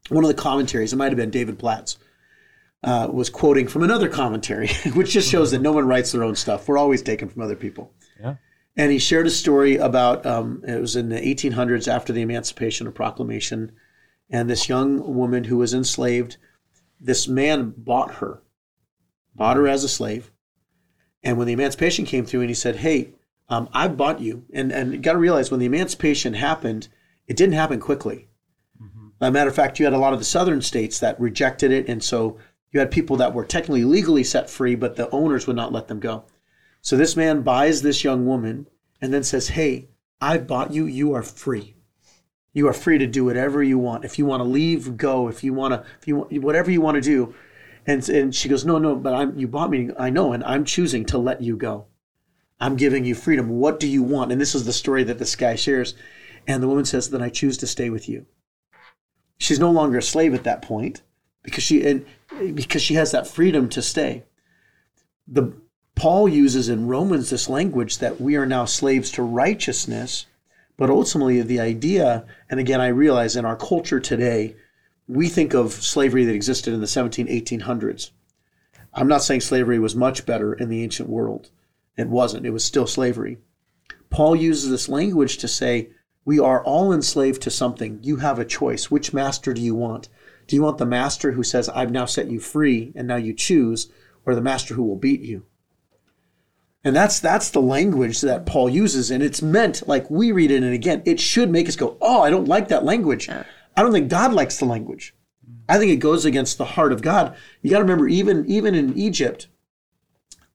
one 0.10 0.24
of 0.24 0.28
the 0.28 0.40
commentaries. 0.40 0.94
It 0.94 0.98
might 0.98 1.10
have 1.10 1.18
been 1.18 1.32
David 1.32 1.58
Platt's. 1.58 1.98
Uh, 2.82 3.10
was 3.12 3.30
quoting 3.30 3.68
from 3.68 3.84
another 3.84 4.08
commentary, 4.08 4.70
which 4.94 5.12
just 5.12 5.30
shows 5.30 5.52
that 5.52 5.60
no 5.60 5.74
one 5.74 5.86
writes 5.86 6.14
their 6.14 6.24
own 6.24 6.34
stuff. 6.34 6.66
We're 6.66 6.78
always 6.78 7.02
taken 7.02 7.28
from 7.28 7.42
other 7.42 7.58
people. 7.58 7.92
Yeah. 8.18 8.36
And 8.76 8.92
he 8.92 9.00
shared 9.00 9.28
a 9.28 9.32
story 9.32 9.76
about 9.76 10.26
um, 10.26 10.64
it 10.66 10.80
was 10.80 10.96
in 10.96 11.10
the 11.10 11.20
1800s 11.20 11.88
after 11.88 12.14
the 12.14 12.22
Emancipation 12.22 12.88
of 12.88 12.94
Proclamation, 12.94 13.72
and 14.30 14.50
this 14.50 14.70
young 14.70 15.16
woman 15.16 15.46
who 15.46 15.58
was 15.58 15.74
enslaved, 15.74 16.38
this 17.00 17.28
man 17.28 17.74
bought 17.76 18.16
her, 18.16 18.42
bought 19.36 19.58
her 19.58 19.68
as 19.68 19.84
a 19.84 19.90
slave, 19.90 20.32
and 21.24 21.38
when 21.38 21.48
the 21.48 21.54
Emancipation 21.54 22.06
came 22.06 22.26
through, 22.26 22.42
and 22.42 22.50
he 22.50 22.56
said, 22.56 22.78
"Hey, 22.78 23.14
um, 23.50 23.68
I 23.74 23.88
bought 23.88 24.22
you," 24.22 24.46
and 24.54 24.72
and 24.72 24.94
you 24.94 25.00
got 25.00 25.14
to 25.14 25.20
realize 25.20 25.52
when 25.52 25.60
the 25.60 25.66
Emancipation 25.66 26.34
happened, 26.34 26.88
it 27.28 27.36
didn't 27.36 27.56
happen 27.56 27.80
quickly. 27.80 28.30
As 29.22 29.28
a 29.28 29.32
matter 29.32 29.50
of 29.50 29.56
fact, 29.56 29.80
you 29.80 29.86
had 29.86 29.94
a 29.94 30.00
lot 30.00 30.14
of 30.14 30.20
the 30.20 30.26
southern 30.26 30.62
states 30.62 31.00
that 31.00 31.20
rejected 31.20 31.72
it, 31.72 31.90
and 31.90 32.02
so 32.02 32.38
you 32.72 32.80
had 32.80 32.92
people 32.92 33.18
that 33.18 33.34
were 33.34 33.44
technically 33.44 33.84
legally 33.84 34.24
set 34.24 34.50
free, 34.50 34.76
but 34.76 34.96
the 34.96 35.10
owners 35.10 35.46
would 35.46 35.56
not 35.56 35.74
let 35.74 35.88
them 35.88 36.00
go. 36.00 36.24
So 36.82 36.96
this 36.96 37.16
man 37.16 37.42
buys 37.42 37.82
this 37.82 38.04
young 38.04 38.26
woman 38.26 38.68
and 39.02 39.14
then 39.14 39.24
says, 39.24 39.50
Hey, 39.50 39.90
I 40.22 40.38
bought 40.38 40.74
you. 40.74 40.86
You 40.86 41.14
are 41.14 41.24
free. 41.24 41.76
You 42.54 42.68
are 42.68 42.74
free 42.74 42.98
to 42.98 43.08
do 43.08 43.26
whatever 43.26 43.62
you 43.62 43.78
want. 43.78 44.06
If 44.06 44.18
you 44.18 44.26
want 44.26 44.42
to 44.42 44.46
leave, 44.50 44.98
go. 44.98 45.28
If 45.28 45.44
you 45.44 45.54
want 45.54 45.74
to, 45.74 45.90
if 46.00 46.08
you 46.08 46.18
want, 46.18 46.44
whatever 46.44 46.72
you 46.72 46.82
want 46.82 46.96
to 46.96 47.02
do. 47.02 47.34
And, 47.86 48.08
and 48.10 48.36
she 48.36 48.50
goes, 48.50 48.66
No, 48.66 48.78
no, 48.78 48.96
but 48.96 49.14
I'm, 49.14 49.38
you 49.38 49.48
bought 49.48 49.70
me. 49.70 49.90
I 49.98 50.10
know, 50.10 50.34
and 50.34 50.44
I'm 50.44 50.66
choosing 50.66 51.06
to 51.06 51.18
let 51.18 51.42
you 51.42 51.56
go. 51.56 51.86
I'm 52.60 52.76
giving 52.76 53.06
you 53.06 53.16
freedom. 53.16 53.50
What 53.50 53.80
do 53.80 53.88
you 53.88 54.04
want? 54.04 54.32
And 54.32 54.42
this 54.42 54.56
is 54.56 54.66
the 54.66 54.74
story 54.74 55.04
that 55.06 55.20
this 55.20 55.36
guy 55.36 55.56
shares. 55.56 55.96
And 56.48 56.62
the 56.62 56.68
woman 56.68 56.86
says, 56.86 57.10
Then 57.10 57.22
I 57.22 57.30
choose 57.30 57.58
to 57.60 57.68
stay 57.68 57.90
with 57.90 58.10
you. 58.10 58.26
She's 59.38 59.60
no 59.60 59.72
longer 59.72 60.00
a 60.00 60.02
slave 60.04 60.34
at 60.34 60.44
that 60.44 60.62
point 60.62 61.02
because 61.44 61.64
she 61.64 61.88
and 61.88 62.06
because 62.56 62.82
she 62.82 62.96
has 62.96 63.12
that 63.12 63.28
freedom 63.28 63.70
to 63.70 63.82
stay. 63.82 64.26
The 65.28 65.54
Paul 66.00 66.30
uses 66.30 66.70
in 66.70 66.88
Romans 66.88 67.30
this 67.30 67.50
language 67.50 67.98
that 67.98 68.22
we 68.22 68.38
are 68.38 68.46
now 68.46 68.64
slaves 68.64 69.12
to 69.12 69.22
righteousness, 69.22 70.28
but 70.78 70.90
ultimately 70.90 71.42
the 71.42 71.60
idea, 71.60 72.26
and 72.50 72.58
again 72.58 72.80
I 72.80 72.88
realize 72.88 73.36
in 73.36 73.44
our 73.44 73.58
culture 73.58 74.00
today, 74.00 74.56
we 75.10 75.28
think 75.28 75.54
of 75.54 75.74
slavery 75.74 76.24
that 76.24 76.34
existed 76.34 76.74
in 76.74 76.80
the 76.80 76.88
17, 76.88 77.28
1800s. 77.28 78.12
I'm 78.94 79.10
not 79.10 79.24
saying 79.24 79.42
slavery 79.42 79.78
was 79.78 79.94
much 79.94 80.26
better 80.26 80.54
in 80.54 80.70
the 80.70 80.82
ancient 80.84 81.10
world. 81.10 81.50
It 81.98 82.08
wasn't. 82.08 82.46
It 82.46 82.52
was 82.52 82.64
still 82.64 82.88
slavery. 82.88 83.40
Paul 84.10 84.38
uses 84.38 84.70
this 84.70 84.88
language 84.88 85.38
to 85.40 85.50
say, 85.50 85.90
we 86.24 86.40
are 86.40 86.64
all 86.64 86.94
enslaved 86.94 87.42
to 87.42 87.52
something. 87.52 88.00
You 88.04 88.16
have 88.18 88.40
a 88.40 88.46
choice. 88.46 88.90
Which 88.90 89.14
master 89.14 89.54
do 89.54 89.60
you 89.60 89.76
want? 89.76 90.08
Do 90.48 90.56
you 90.56 90.62
want 90.62 90.78
the 90.78 90.86
master 90.86 91.34
who 91.34 91.44
says, 91.44 91.68
I've 91.68 91.92
now 91.92 92.06
set 92.06 92.32
you 92.32 92.40
free 92.40 92.94
and 92.96 93.06
now 93.06 93.18
you 93.18 93.34
choose, 93.34 93.92
or 94.26 94.34
the 94.34 94.42
master 94.42 94.76
who 94.76 94.84
will 94.84 94.96
beat 94.96 95.20
you? 95.20 95.44
And 96.84 96.96
that's 96.96 97.20
that's 97.20 97.50
the 97.50 97.62
language 97.62 98.22
that 98.22 98.46
Paul 98.46 98.70
uses, 98.70 99.12
and 99.12 99.22
it's 99.22 99.42
meant 99.42 99.88
like 99.88 100.10
we 100.10 100.32
read 100.32 100.50
it, 100.50 100.64
and 100.64 100.74
again, 100.74 101.02
it 101.06 101.20
should 101.20 101.50
make 101.50 101.68
us 101.68 101.76
go, 101.76 101.98
"Oh, 102.02 102.22
I 102.22 102.30
don't 102.30 102.48
like 102.48 102.70
that 102.70 102.86
language." 102.86 103.28
I 103.30 103.82
don't 103.82 103.92
think 103.92 104.10
God 104.10 104.34
likes 104.34 104.58
the 104.58 104.66
language. 104.66 105.14
I 105.68 105.78
think 105.78 105.92
it 105.92 105.98
goes 105.98 106.26
against 106.26 106.58
the 106.58 106.66
heart 106.66 106.92
of 106.92 107.02
God. 107.02 107.36
You 107.62 107.70
got 107.70 107.78
to 107.78 107.84
remember, 107.84 108.08
even 108.08 108.46
even 108.48 108.76
in 108.76 108.98
Egypt, 108.98 109.48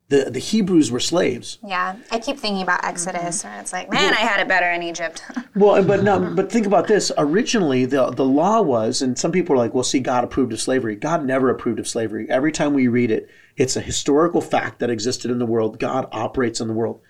the 0.08 0.30
the 0.30 0.38
Hebrews 0.38 0.90
were 0.90 1.00
slaves. 1.00 1.58
yeah, 1.66 1.96
I 2.10 2.18
keep 2.18 2.38
thinking 2.38 2.62
about 2.62 2.84
Exodus, 2.84 3.38
mm-hmm. 3.38 3.48
and 3.48 3.60
it's 3.60 3.72
like, 3.72 3.90
man, 3.90 4.12
I 4.12 4.18
had 4.18 4.40
it 4.40 4.48
better 4.48 4.70
in 4.70 4.82
Egypt. 4.82 5.22
Well, 5.56 5.84
but 5.84 6.02
no, 6.02 6.18
mm-hmm. 6.18 6.34
but 6.34 6.50
think 6.50 6.66
about 6.66 6.88
this. 6.88 7.12
Originally, 7.16 7.84
the 7.84 8.10
the 8.10 8.24
law 8.24 8.60
was, 8.60 9.02
and 9.02 9.16
some 9.16 9.30
people 9.30 9.54
are 9.54 9.58
like, 9.58 9.72
"Well, 9.72 9.84
see, 9.84 10.00
God 10.00 10.24
approved 10.24 10.52
of 10.52 10.60
slavery." 10.60 10.96
God 10.96 11.24
never 11.24 11.48
approved 11.48 11.78
of 11.78 11.86
slavery. 11.86 12.26
Every 12.28 12.50
time 12.50 12.74
we 12.74 12.88
read 12.88 13.12
it, 13.12 13.28
it's 13.56 13.76
a 13.76 13.80
historical 13.80 14.40
fact 14.40 14.80
that 14.80 14.90
existed 14.90 15.30
in 15.30 15.38
the 15.38 15.46
world. 15.46 15.78
God 15.78 16.08
operates 16.10 16.60
in 16.60 16.66
the 16.66 16.74
world. 16.74 17.00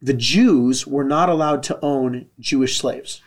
The 0.00 0.14
Jews 0.14 0.86
were 0.86 1.04
not 1.04 1.28
allowed 1.28 1.62
to 1.64 1.78
own 1.84 2.28
Jewish 2.40 2.78
slaves. 2.78 3.20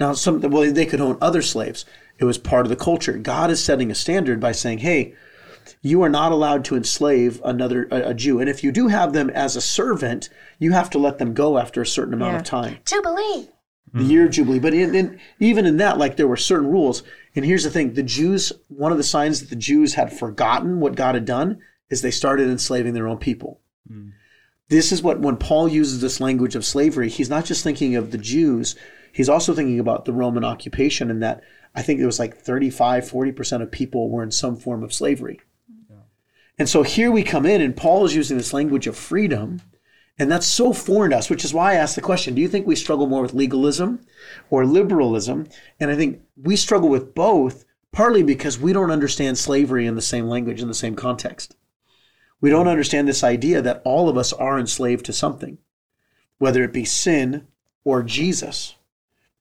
Now, 0.00 0.14
some 0.14 0.40
well, 0.40 0.72
they 0.72 0.86
could 0.86 1.02
own 1.02 1.18
other 1.20 1.42
slaves. 1.42 1.84
It 2.18 2.24
was 2.24 2.38
part 2.38 2.64
of 2.64 2.70
the 2.70 2.76
culture. 2.76 3.18
God 3.18 3.50
is 3.50 3.62
setting 3.62 3.90
a 3.90 3.94
standard 3.94 4.40
by 4.40 4.52
saying, 4.52 4.78
"Hey, 4.78 5.14
you 5.84 6.02
are 6.02 6.08
not 6.08 6.32
allowed 6.32 6.64
to 6.64 6.76
enslave 6.76 7.40
another 7.44 7.86
a, 7.90 8.10
a 8.10 8.14
Jew, 8.14 8.40
and 8.40 8.48
if 8.48 8.64
you 8.64 8.72
do 8.72 8.88
have 8.88 9.12
them 9.12 9.30
as 9.30 9.54
a 9.54 9.60
servant, 9.60 10.30
you 10.58 10.72
have 10.72 10.90
to 10.90 10.98
let 10.98 11.18
them 11.18 11.34
go 11.34 11.58
after 11.58 11.82
a 11.82 11.86
certain 11.86 12.14
amount 12.14 12.32
Yeah. 12.32 12.38
of 12.38 12.44
time." 12.44 12.78
Jubilee. 12.84 13.48
the 13.92 14.02
hmm. 14.02 14.10
year 14.10 14.24
of 14.24 14.32
jubilee. 14.32 14.58
But 14.58 14.74
in, 14.74 14.92
in, 14.94 15.20
even 15.38 15.66
in 15.66 15.76
that 15.76 15.98
like 15.98 16.16
there 16.16 16.26
were 16.26 16.36
certain 16.36 16.68
rules. 16.68 17.04
And 17.36 17.44
here's 17.44 17.62
the 17.62 17.70
thing. 17.70 17.94
The 17.94 18.02
jews 18.02 18.52
one 18.68 18.90
of 18.90 18.98
the 18.98 19.04
signs 19.04 19.38
that 19.40 19.50
the 19.50 19.56
jews 19.56 19.94
had 19.94 20.12
forgotten 20.12 20.80
what 20.80 20.96
god 20.96 21.14
had 21.14 21.24
done 21.24 21.60
is 21.90 22.02
they 22.02 22.10
started 22.10 22.48
enslaving 22.48 22.94
their 22.94 23.06
own 23.06 23.18
people. 23.18 23.60
Hmm. 23.86 24.08
This 24.68 24.90
is 24.90 25.02
what 25.02 25.20
when 25.20 25.36
paul 25.36 25.68
uses 25.68 26.00
this 26.00 26.18
language 26.20 26.56
of 26.56 26.64
slavery 26.64 27.08
he's 27.08 27.30
not 27.30 27.44
just 27.44 27.62
thinking 27.62 27.94
of 27.94 28.10
the 28.10 28.18
jews 28.18 28.74
he's 29.12 29.28
also 29.28 29.54
thinking 29.54 29.78
about 29.78 30.06
the 30.06 30.12
roman 30.12 30.42
occupation 30.42 31.10
and 31.10 31.22
that 31.22 31.42
i 31.74 31.82
think 31.82 32.00
it 32.00 32.06
was 32.06 32.18
like 32.18 32.38
35 32.38 33.04
40% 33.04 33.62
of 33.62 33.70
people 33.70 34.10
were 34.10 34.22
in 34.22 34.30
some 34.32 34.56
form 34.56 34.82
of 34.82 34.92
slavery 34.92 35.38
And 36.58 36.68
so 36.68 36.82
here 36.82 37.10
we 37.10 37.22
come 37.22 37.46
in, 37.46 37.60
and 37.60 37.76
Paul 37.76 38.04
is 38.04 38.14
using 38.14 38.36
this 38.36 38.52
language 38.52 38.86
of 38.86 38.96
freedom. 38.96 39.60
And 40.18 40.30
that's 40.30 40.46
so 40.46 40.72
foreign 40.72 41.10
to 41.10 41.18
us, 41.18 41.28
which 41.28 41.44
is 41.44 41.52
why 41.52 41.72
I 41.72 41.76
asked 41.76 41.96
the 41.96 42.00
question 42.00 42.34
Do 42.34 42.40
you 42.40 42.48
think 42.48 42.66
we 42.66 42.76
struggle 42.76 43.06
more 43.06 43.22
with 43.22 43.34
legalism 43.34 44.06
or 44.50 44.64
liberalism? 44.64 45.48
And 45.80 45.90
I 45.90 45.96
think 45.96 46.20
we 46.36 46.54
struggle 46.54 46.88
with 46.88 47.14
both, 47.14 47.64
partly 47.90 48.22
because 48.22 48.58
we 48.58 48.72
don't 48.72 48.92
understand 48.92 49.38
slavery 49.38 49.86
in 49.86 49.96
the 49.96 50.02
same 50.02 50.28
language, 50.28 50.62
in 50.62 50.68
the 50.68 50.74
same 50.74 50.94
context. 50.94 51.56
We 52.40 52.50
don't 52.50 52.68
understand 52.68 53.08
this 53.08 53.24
idea 53.24 53.62
that 53.62 53.82
all 53.84 54.08
of 54.08 54.16
us 54.16 54.32
are 54.32 54.58
enslaved 54.58 55.06
to 55.06 55.12
something, 55.12 55.58
whether 56.38 56.62
it 56.62 56.72
be 56.72 56.84
sin 56.84 57.48
or 57.84 58.02
Jesus. 58.02 58.76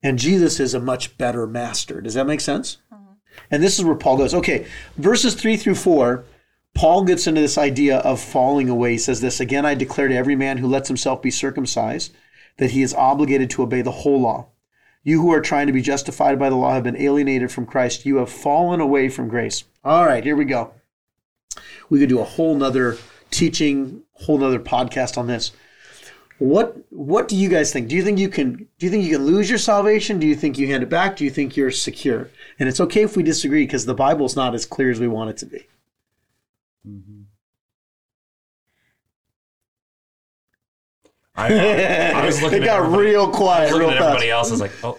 And 0.01 0.17
Jesus 0.17 0.59
is 0.59 0.73
a 0.73 0.79
much 0.79 1.17
better 1.17 1.45
master. 1.45 2.01
Does 2.01 2.13
that 2.15 2.27
make 2.27 2.41
sense? 2.41 2.77
Mm-hmm. 2.91 3.13
And 3.51 3.61
this 3.61 3.77
is 3.77 3.85
where 3.85 3.95
Paul 3.95 4.17
goes. 4.17 4.33
Okay, 4.33 4.67
verses 4.97 5.35
three 5.35 5.57
through 5.57 5.75
four, 5.75 6.25
Paul 6.75 7.03
gets 7.03 7.27
into 7.27 7.41
this 7.41 7.57
idea 7.57 7.97
of 7.99 8.19
falling 8.19 8.69
away. 8.69 8.93
He 8.93 8.97
says 8.97 9.21
this 9.21 9.39
again 9.39 9.65
I 9.65 9.75
declare 9.75 10.07
to 10.07 10.15
every 10.15 10.35
man 10.35 10.57
who 10.57 10.67
lets 10.67 10.87
himself 10.87 11.21
be 11.21 11.31
circumcised 11.31 12.13
that 12.57 12.71
he 12.71 12.81
is 12.81 12.93
obligated 12.93 13.49
to 13.51 13.63
obey 13.63 13.81
the 13.81 13.91
whole 13.91 14.21
law. 14.21 14.47
You 15.03 15.21
who 15.21 15.33
are 15.33 15.41
trying 15.41 15.67
to 15.67 15.73
be 15.73 15.81
justified 15.81 16.39
by 16.39 16.49
the 16.49 16.55
law 16.55 16.73
have 16.73 16.83
been 16.83 16.95
alienated 16.95 17.51
from 17.51 17.65
Christ. 17.65 18.05
You 18.05 18.17
have 18.17 18.29
fallen 18.29 18.79
away 18.79 19.09
from 19.09 19.27
grace. 19.27 19.65
All 19.83 20.05
right, 20.05 20.23
here 20.23 20.35
we 20.35 20.45
go. 20.45 20.73
We 21.89 21.99
could 21.99 22.09
do 22.09 22.21
a 22.21 22.25
whole 22.25 22.55
nother 22.55 22.97
teaching, 23.29 24.03
whole 24.13 24.37
nother 24.37 24.59
podcast 24.59 25.17
on 25.17 25.27
this. 25.27 25.51
What 26.39 26.77
what 26.89 27.27
do 27.27 27.35
you 27.35 27.49
guys 27.49 27.71
think? 27.71 27.87
Do 27.87 27.95
you 27.95 28.03
think 28.03 28.17
you 28.17 28.29
can 28.29 28.67
do 28.79 28.85
you 28.85 28.89
think 28.89 29.03
you 29.03 29.17
can 29.17 29.25
lose 29.25 29.49
your 29.49 29.59
salvation? 29.59 30.19
Do 30.19 30.27
you 30.27 30.35
think 30.35 30.57
you 30.57 30.67
hand 30.67 30.83
it 30.83 30.89
back? 30.89 31.15
Do 31.17 31.23
you 31.23 31.29
think 31.29 31.55
you're 31.55 31.71
secure? 31.71 32.29
And 32.57 32.67
it's 32.67 32.79
okay 32.79 33.03
if 33.03 33.15
we 33.15 33.23
disagree 33.23 33.65
because 33.65 33.85
the 33.85 33.93
Bible's 33.93 34.35
not 34.35 34.55
as 34.55 34.65
clear 34.65 34.89
as 34.89 34.99
we 34.99 35.07
want 35.07 35.29
it 35.29 35.37
to 35.37 35.45
be. 35.45 35.67
I, 41.35 42.13
I 42.13 42.25
was 42.25 42.41
looking 42.43 42.61
it 42.61 42.65
got 42.65 42.95
real 42.95 43.29
quiet, 43.29 43.71
looking 43.71 43.87
real 43.87 43.89
at 43.91 43.97
fast. 43.97 44.07
everybody 44.07 44.29
else. 44.29 44.49
I 44.49 44.51
was 44.51 44.61
like, 44.61 44.83
oh, 44.83 44.97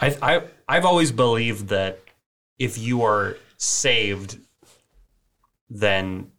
I, 0.00 0.16
I, 0.22 0.42
I've 0.68 0.84
always 0.84 1.10
believed 1.12 1.68
that 1.68 2.00
if 2.58 2.78
you 2.78 3.02
are 3.02 3.36
saved, 3.56 4.38
then 5.70 6.30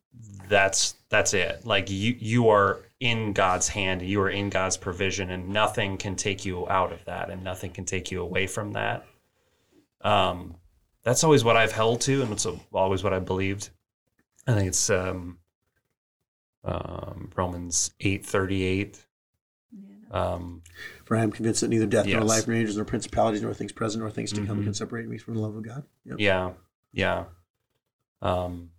that's 0.48 0.96
that's 1.10 1.34
it. 1.34 1.66
Like 1.66 1.90
you, 1.90 2.16
you 2.20 2.50
are 2.50 2.82
in 3.00 3.34
God's 3.34 3.68
hand. 3.68 4.02
You 4.02 4.22
are 4.22 4.30
in 4.30 4.50
God's 4.50 4.78
provision, 4.78 5.32
and 5.32 5.50
nothing 5.50 5.98
can 5.98 6.16
take 6.16 6.46
you 6.46 6.68
out 6.70 6.92
of 6.92 7.04
that, 7.06 7.30
and 7.30 7.44
nothing 7.44 7.72
can 7.72 7.86
take 7.86 8.12
you 8.12 8.22
away 8.22 8.48
from 8.48 8.74
that. 8.74 9.06
Um, 10.02 10.56
that's 11.04 11.24
always 11.24 11.44
what 11.44 11.58
I've 11.58 11.72
held 11.72 12.02
to, 12.02 12.22
and 12.22 12.32
it's 12.32 12.48
always 12.72 13.04
what 13.04 13.14
I 13.14 13.20
believed. 13.20 13.70
I 14.50 14.56
think 14.56 14.68
it's 14.70 14.90
um, 14.90 15.40
um, 16.64 17.30
Romans 17.36 17.92
eight 18.00 18.26
thirty 18.26 18.64
eight. 18.64 19.06
Um, 20.12 20.64
For 21.06 21.16
I 21.16 21.22
am 21.22 21.32
convinced 21.32 21.62
that 21.62 21.68
neither 21.68 21.86
death 21.86 22.08
nor 22.08 22.24
life 22.24 22.48
nor 22.48 22.58
angels 22.58 22.76
nor 22.78 22.84
principalities 22.86 23.44
nor 23.44 23.54
things 23.54 23.72
present 23.72 24.02
nor 24.02 24.10
things 24.10 24.32
to 24.34 24.44
come 24.46 24.60
Mhm. 24.62 24.64
can 24.64 24.74
separate 24.74 25.08
me 25.08 25.20
from 25.20 25.36
the 25.36 25.40
love 25.40 25.56
of 25.56 25.64
God. 25.64 25.84
Yep. 26.06 26.16
Yeah, 26.20 26.54
yeah. 26.92 27.26
Um, 28.22 28.72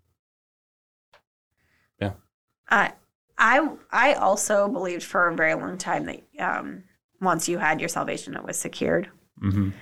I 2.72 2.92
I 3.38 3.68
I 3.90 4.14
also 4.14 4.68
believed 4.68 5.02
for 5.02 5.26
a 5.28 5.34
very 5.34 5.54
long 5.54 5.76
time 5.78 6.04
that 6.04 6.20
um, 6.38 6.84
once 7.20 7.48
you 7.48 7.58
had 7.58 7.80
your 7.80 7.88
salvation, 7.88 8.36
it 8.36 8.44
was 8.44 8.56
secured. 8.58 9.10
mhm. 9.42 9.72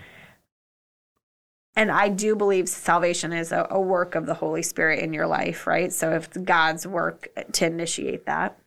And 1.78 1.92
I 1.92 2.08
do 2.08 2.34
believe 2.34 2.68
salvation 2.68 3.32
is 3.32 3.52
a, 3.52 3.64
a 3.70 3.80
work 3.80 4.16
of 4.16 4.26
the 4.26 4.34
Holy 4.34 4.62
Spirit 4.62 4.98
in 4.98 5.12
your 5.12 5.28
life, 5.28 5.64
right? 5.64 5.92
So 5.92 6.12
if 6.12 6.24
it's 6.24 6.36
God's 6.38 6.88
work 6.88 7.28
to 7.52 7.66
initiate 7.66 8.26
that. 8.26 8.58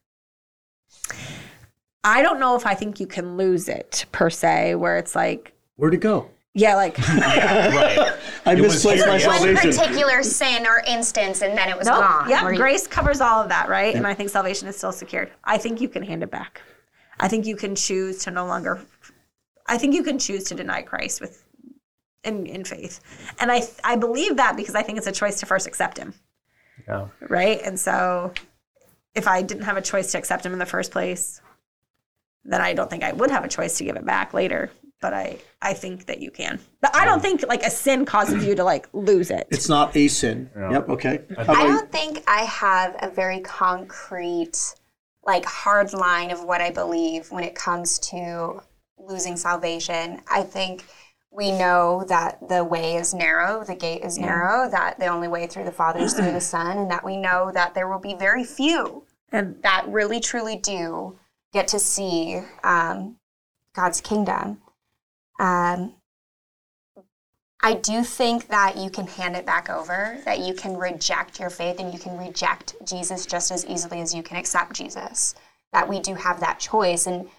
I 2.06 2.22
don't 2.22 2.40
know 2.40 2.56
if 2.56 2.66
I 2.66 2.74
think 2.74 3.02
you 3.02 3.08
can 3.08 3.36
lose 3.36 3.68
it 3.68 4.06
per 4.14 4.30
se, 4.30 4.76
where 4.76 4.96
it's 4.98 5.14
like, 5.14 5.52
Where'd 5.76 5.94
it 5.94 5.98
go? 6.00 6.30
yeah, 6.54 6.76
like 6.76 6.98
right. 7.10 8.14
I 8.46 8.54
It 8.54 8.62
misplaced 8.62 9.06
my 9.06 9.18
yesterday. 9.18 9.54
One 9.56 9.62
particular 9.62 10.24
sin 10.24 10.66
or 10.66 10.82
instance, 10.88 11.42
and 11.42 11.58
then 11.58 11.68
it 11.68 11.78
was 11.78 11.88
no, 11.88 12.00
gone. 12.00 12.30
yeah, 12.30 12.44
Where 12.44 12.54
you- 12.54 12.60
grace 12.60 12.88
covers 12.88 13.20
all 13.20 13.42
of 13.44 13.50
that, 13.50 13.68
right? 13.68 13.94
And 13.94 14.08
I 14.08 14.14
think 14.14 14.30
salvation 14.30 14.70
is 14.70 14.78
still 14.78 14.94
secured. 14.94 15.32
I 15.44 15.58
think 15.58 15.82
you 15.82 15.90
can 15.90 16.02
hand 16.02 16.24
it 16.24 16.32
back. 16.32 16.62
I 17.20 17.28
think 17.28 17.46
you 17.46 17.58
can 17.58 17.76
choose 17.76 18.20
to 18.24 18.32
no 18.32 18.46
longer. 18.46 18.82
I 19.68 19.78
think 19.78 19.94
you 19.96 20.02
can 20.04 20.18
choose 20.18 20.46
to 20.46 20.56
deny 20.56 20.82
Christ 20.82 21.20
with, 21.22 21.44
in 22.24 22.46
in 22.46 22.64
faith, 22.64 23.00
and 23.40 23.52
I 23.52 23.64
I 23.84 23.96
believe 23.96 24.38
that 24.38 24.56
because 24.56 24.76
I 24.76 24.84
think 24.84 24.98
it's 24.98 25.08
a 25.08 25.12
choice 25.12 25.40
to 25.40 25.46
first 25.46 25.68
accept 25.68 25.98
Him. 25.98 26.14
Yeah. 26.88 27.08
right? 27.30 27.62
And 27.64 27.80
so 27.80 28.34
if 29.16 29.28
I 29.28 29.42
didn't 29.42 29.64
have 29.64 29.78
a 29.78 29.82
choice 29.82 30.12
to 30.12 30.18
accept 30.18 30.46
him 30.46 30.54
in 30.54 30.60
the 30.60 30.66
first 30.66 30.92
place, 30.92 31.42
then 32.44 32.62
I 32.62 32.74
don't 32.74 32.90
think 32.90 33.04
I 33.04 33.12
would 33.12 33.32
have 33.32 33.44
a 33.44 33.48
choice 33.48 33.78
to 33.78 33.84
give 33.84 33.96
it 33.96 34.06
back 34.06 34.34
later. 34.34 34.72
But 35.00 35.14
I, 35.16 35.40
I 35.64 35.74
think 35.74 36.06
that 36.06 36.22
you 36.22 36.30
can. 36.30 36.60
But 36.80 36.96
I 36.96 37.06
don't 37.06 37.22
think 37.22 37.44
like 37.48 37.64
a 37.64 37.72
sin 37.72 38.06
causes 38.06 38.46
you 38.46 38.54
to 38.54 38.64
like 38.64 38.88
lose 38.94 39.32
it. 39.32 39.48
It's 39.50 39.68
not 39.68 39.96
a 39.96 40.08
sin. 40.08 40.50
Yeah. 40.56 40.72
Yep. 40.74 40.90
Okay. 40.90 41.22
I 41.40 41.64
don't 41.66 41.92
think 41.92 42.24
I 42.28 42.42
have 42.42 42.96
a 43.02 43.10
very 43.10 43.40
concrete, 43.40 44.76
like 45.26 45.44
hard 45.44 45.92
line 45.94 46.30
of 46.30 46.44
what 46.44 46.62
I 46.62 46.70
believe 46.70 47.32
when 47.32 47.44
it 47.44 47.56
comes 47.56 47.98
to 48.10 48.62
losing 49.00 49.38
salvation. 49.38 50.22
I 50.30 50.44
think 50.44 50.86
we 51.32 51.52
know 51.52 52.04
that 52.10 52.48
the 52.50 52.64
way 52.64 52.96
is 52.96 53.14
narrow, 53.14 53.64
the 53.64 53.76
gate 53.76 54.04
is 54.04 54.18
narrow, 54.18 54.70
that 54.70 55.00
the 55.00 55.08
only 55.08 55.30
way 55.30 55.48
through 55.48 55.64
the 55.64 55.72
Father 55.72 56.00
is 56.00 56.14
through 56.14 56.34
the 56.34 56.42
Son, 56.56 56.78
and 56.78 56.92
that 56.92 57.06
we 57.06 57.16
know 57.16 57.52
that 57.54 57.74
there 57.74 57.88
will 57.88 58.00
be 58.00 58.14
very 58.14 58.44
few 58.44 59.06
And 59.32 59.62
that 59.64 59.88
really 59.88 60.20
truly 60.20 60.58
do 60.58 61.18
get 61.54 61.70
to 61.70 61.80
see 61.80 62.42
um, 62.64 63.16
God's 63.74 64.02
kingdom. 64.02 64.62
Um, 65.40 65.96
I 67.64 67.76
do 67.76 68.04
think 68.04 68.48
that 68.48 68.76
you 68.76 68.90
can 68.90 69.08
hand 69.08 69.36
it 69.36 69.46
back 69.46 69.70
over, 69.70 70.18
that 70.26 70.40
you 70.40 70.54
can 70.54 70.76
reject 70.76 71.40
your 71.40 71.50
faith 71.50 71.80
and 71.80 71.94
you 71.94 72.00
can 72.00 72.18
reject 72.18 72.76
Jesus 72.86 73.26
just 73.26 73.52
as 73.52 73.66
easily 73.66 74.02
as 74.02 74.14
you 74.14 74.24
can 74.24 74.36
accept 74.36 74.74
Jesus. 74.74 75.36
That 75.72 75.88
we 75.88 76.00
do 76.00 76.16
have 76.16 76.40
that 76.40 76.60
choice. 76.60 77.06
And 77.06 77.30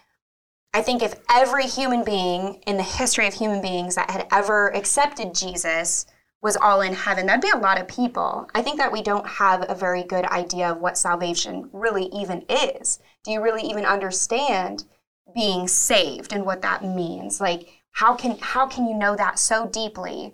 I 0.73 0.81
think 0.81 1.03
if 1.03 1.15
every 1.29 1.67
human 1.67 2.03
being 2.03 2.61
in 2.65 2.77
the 2.77 2.83
history 2.83 3.27
of 3.27 3.35
human 3.35 3.61
beings 3.61 3.95
that 3.95 4.09
had 4.09 4.27
ever 4.31 4.73
accepted 4.75 5.35
Jesus 5.35 6.07
was 6.41 6.57
all 6.57 6.81
in 6.81 6.93
heaven, 6.93 7.27
that'd 7.27 7.41
be 7.41 7.51
a 7.51 7.57
lot 7.57 7.79
of 7.79 7.87
people. 7.87 8.49
I 8.55 8.63
think 8.63 8.77
that 8.77 8.91
we 8.91 9.03
don't 9.03 9.27
have 9.27 9.69
a 9.69 9.75
very 9.75 10.03
good 10.03 10.25
idea 10.25 10.71
of 10.71 10.81
what 10.81 10.97
salvation 10.97 11.69
really 11.71 12.05
even 12.05 12.43
is. 12.49 12.99
Do 13.23 13.31
you 13.31 13.41
really 13.41 13.61
even 13.61 13.85
understand 13.85 14.85
being 15.33 15.67
saved 15.67 16.33
and 16.33 16.45
what 16.45 16.63
that 16.63 16.83
means? 16.83 17.39
Like 17.39 17.69
how 17.91 18.15
can 18.15 18.37
how 18.39 18.67
can 18.67 18.87
you 18.87 18.95
know 18.95 19.15
that 19.15 19.39
so 19.39 19.67
deeply 19.67 20.33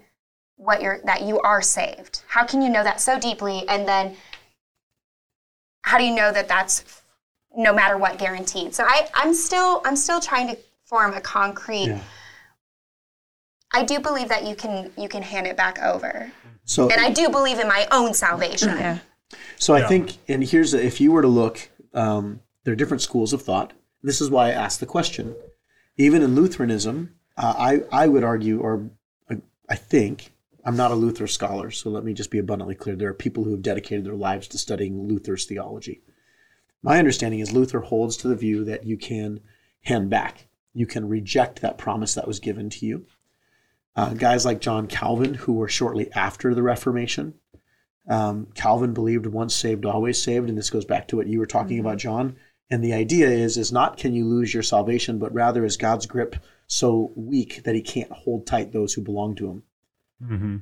what 0.56 0.82
you're 0.82 1.02
that 1.04 1.22
you 1.22 1.40
are 1.42 1.62
saved? 1.62 2.24
How 2.28 2.46
can 2.46 2.62
you 2.62 2.70
know 2.70 2.84
that 2.84 3.02
so 3.02 3.20
deeply 3.20 3.68
and 3.68 3.88
then 3.88 4.16
how 5.82 5.98
do 5.98 6.06
you 6.06 6.16
know 6.16 6.32
that 6.32 6.48
that's 6.48 7.02
no 7.56 7.74
matter 7.74 7.98
what 7.98 8.18
guaranteed? 8.18 8.74
So 8.76 8.84
I 8.86 9.08
I'm 9.14 9.34
still 9.34 9.82
I'm 9.86 9.96
still 9.96 10.20
trying 10.20 10.48
to 10.50 10.58
form 10.86 11.14
a 11.14 11.22
concrete 11.22 11.88
Yeah. 11.88 12.02
I 13.74 13.84
do 13.84 14.00
believe 14.00 14.30
that 14.30 14.46
you 14.48 14.56
can 14.56 14.92
you 14.98 15.08
can 15.08 15.22
hand 15.22 15.48
it 15.48 15.56
back 15.56 15.80
over. 15.80 16.32
So 16.66 16.90
And 16.90 17.00
I 17.02 17.10
do 17.12 17.30
believe 17.30 17.60
in 17.60 17.68
my 17.68 17.88
own 17.92 18.14
salvation. 18.14 18.70
yeah, 18.78 19.00
So 19.58 19.74
I 19.74 19.80
Yeah. 19.80 19.88
think, 19.88 20.18
and 20.28 20.44
here's 20.44 20.72
the, 20.72 20.84
if 20.84 21.02
you 21.02 21.12
were 21.12 21.22
to 21.24 21.28
look, 21.28 21.70
um, 21.94 22.42
there 22.64 22.74
are 22.74 22.76
different 22.76 23.02
schools 23.02 23.34
of 23.34 23.42
thought. 23.42 23.74
This 24.04 24.22
is 24.22 24.30
why 24.30 24.48
I 24.50 24.52
asked 24.52 24.80
the 24.80 24.86
question. 24.86 25.36
Even 25.98 26.22
in 26.22 26.36
Lutheranism, 26.36 27.16
uh, 27.38 27.54
I 27.58 27.82
I 27.92 28.08
would 28.08 28.24
argue, 28.24 28.60
or 28.60 28.90
uh, 29.30 29.36
I 29.68 29.76
think, 29.76 30.32
I'm 30.64 30.76
not 30.78 30.92
a 30.92 30.96
Luther 30.96 31.28
scholar, 31.28 31.72
so 31.72 31.90
let 31.90 32.04
me 32.04 32.14
just 32.14 32.32
be 32.32 32.38
abundantly 32.40 32.76
clear. 32.76 32.96
There 32.96 33.10
are 33.10 33.14
people 33.14 33.44
who 33.44 33.52
have 33.52 33.62
dedicated 33.62 34.06
their 34.06 34.16
lives 34.16 34.48
to 34.50 34.58
studying 34.58 35.08
Luther's 35.08 35.46
theology. 35.46 36.02
My 36.82 36.98
understanding 36.98 37.40
is 37.40 37.52
Luther 37.52 37.82
holds 37.82 38.18
to 38.18 38.28
the 38.28 38.36
view 38.36 38.64
that 38.66 38.86
you 38.86 38.98
can 38.98 39.42
hand 39.82 40.10
back, 40.10 40.48
you 40.74 40.86
can 40.86 41.08
reject 41.08 41.62
that 41.62 41.78
promise 41.78 42.14
that 42.16 42.28
was 42.28 42.40
given 42.40 42.70
to 42.70 42.86
you. 42.86 43.06
Uh, 43.96 44.14
guys 44.14 44.46
like 44.46 44.62
John 44.62 44.88
Calvin, 44.88 45.34
who 45.34 45.54
were 45.54 45.68
shortly 45.68 46.12
after 46.14 46.54
the 46.54 46.64
Reformation, 46.64 47.34
um, 48.08 48.48
Calvin 48.56 48.94
believed 48.94 49.26
once 49.26 49.54
saved, 49.54 49.86
always 49.86 50.22
saved, 50.22 50.50
and 50.50 50.58
this 50.58 50.70
goes 50.70 50.86
back 50.86 51.08
to 51.10 51.16
what 51.16 51.28
you 51.28 51.40
were 51.40 51.46
talking 51.46 51.80
about, 51.80 51.98
John. 51.98 52.36
And 52.70 52.84
the 52.84 52.94
idea 52.94 53.30
is, 53.30 53.58
is 53.58 53.72
not 53.72 53.98
can 53.98 54.14
you 54.14 54.26
lose 54.26 54.54
your 54.54 54.64
salvation, 54.64 55.20
but 55.20 55.34
rather 55.34 55.66
is 55.66 55.78
God's 55.78 56.06
grip 56.06 56.36
so 56.68 57.12
weak 57.16 57.64
that 57.64 57.76
He 57.76 57.82
can't 57.82 58.12
hold 58.12 58.48
tight 58.48 58.72
those 58.72 58.94
who 58.94 59.02
belong 59.02 59.36
to 59.36 59.50
Him. 59.50 59.64
Mm-hmm. 60.24 60.58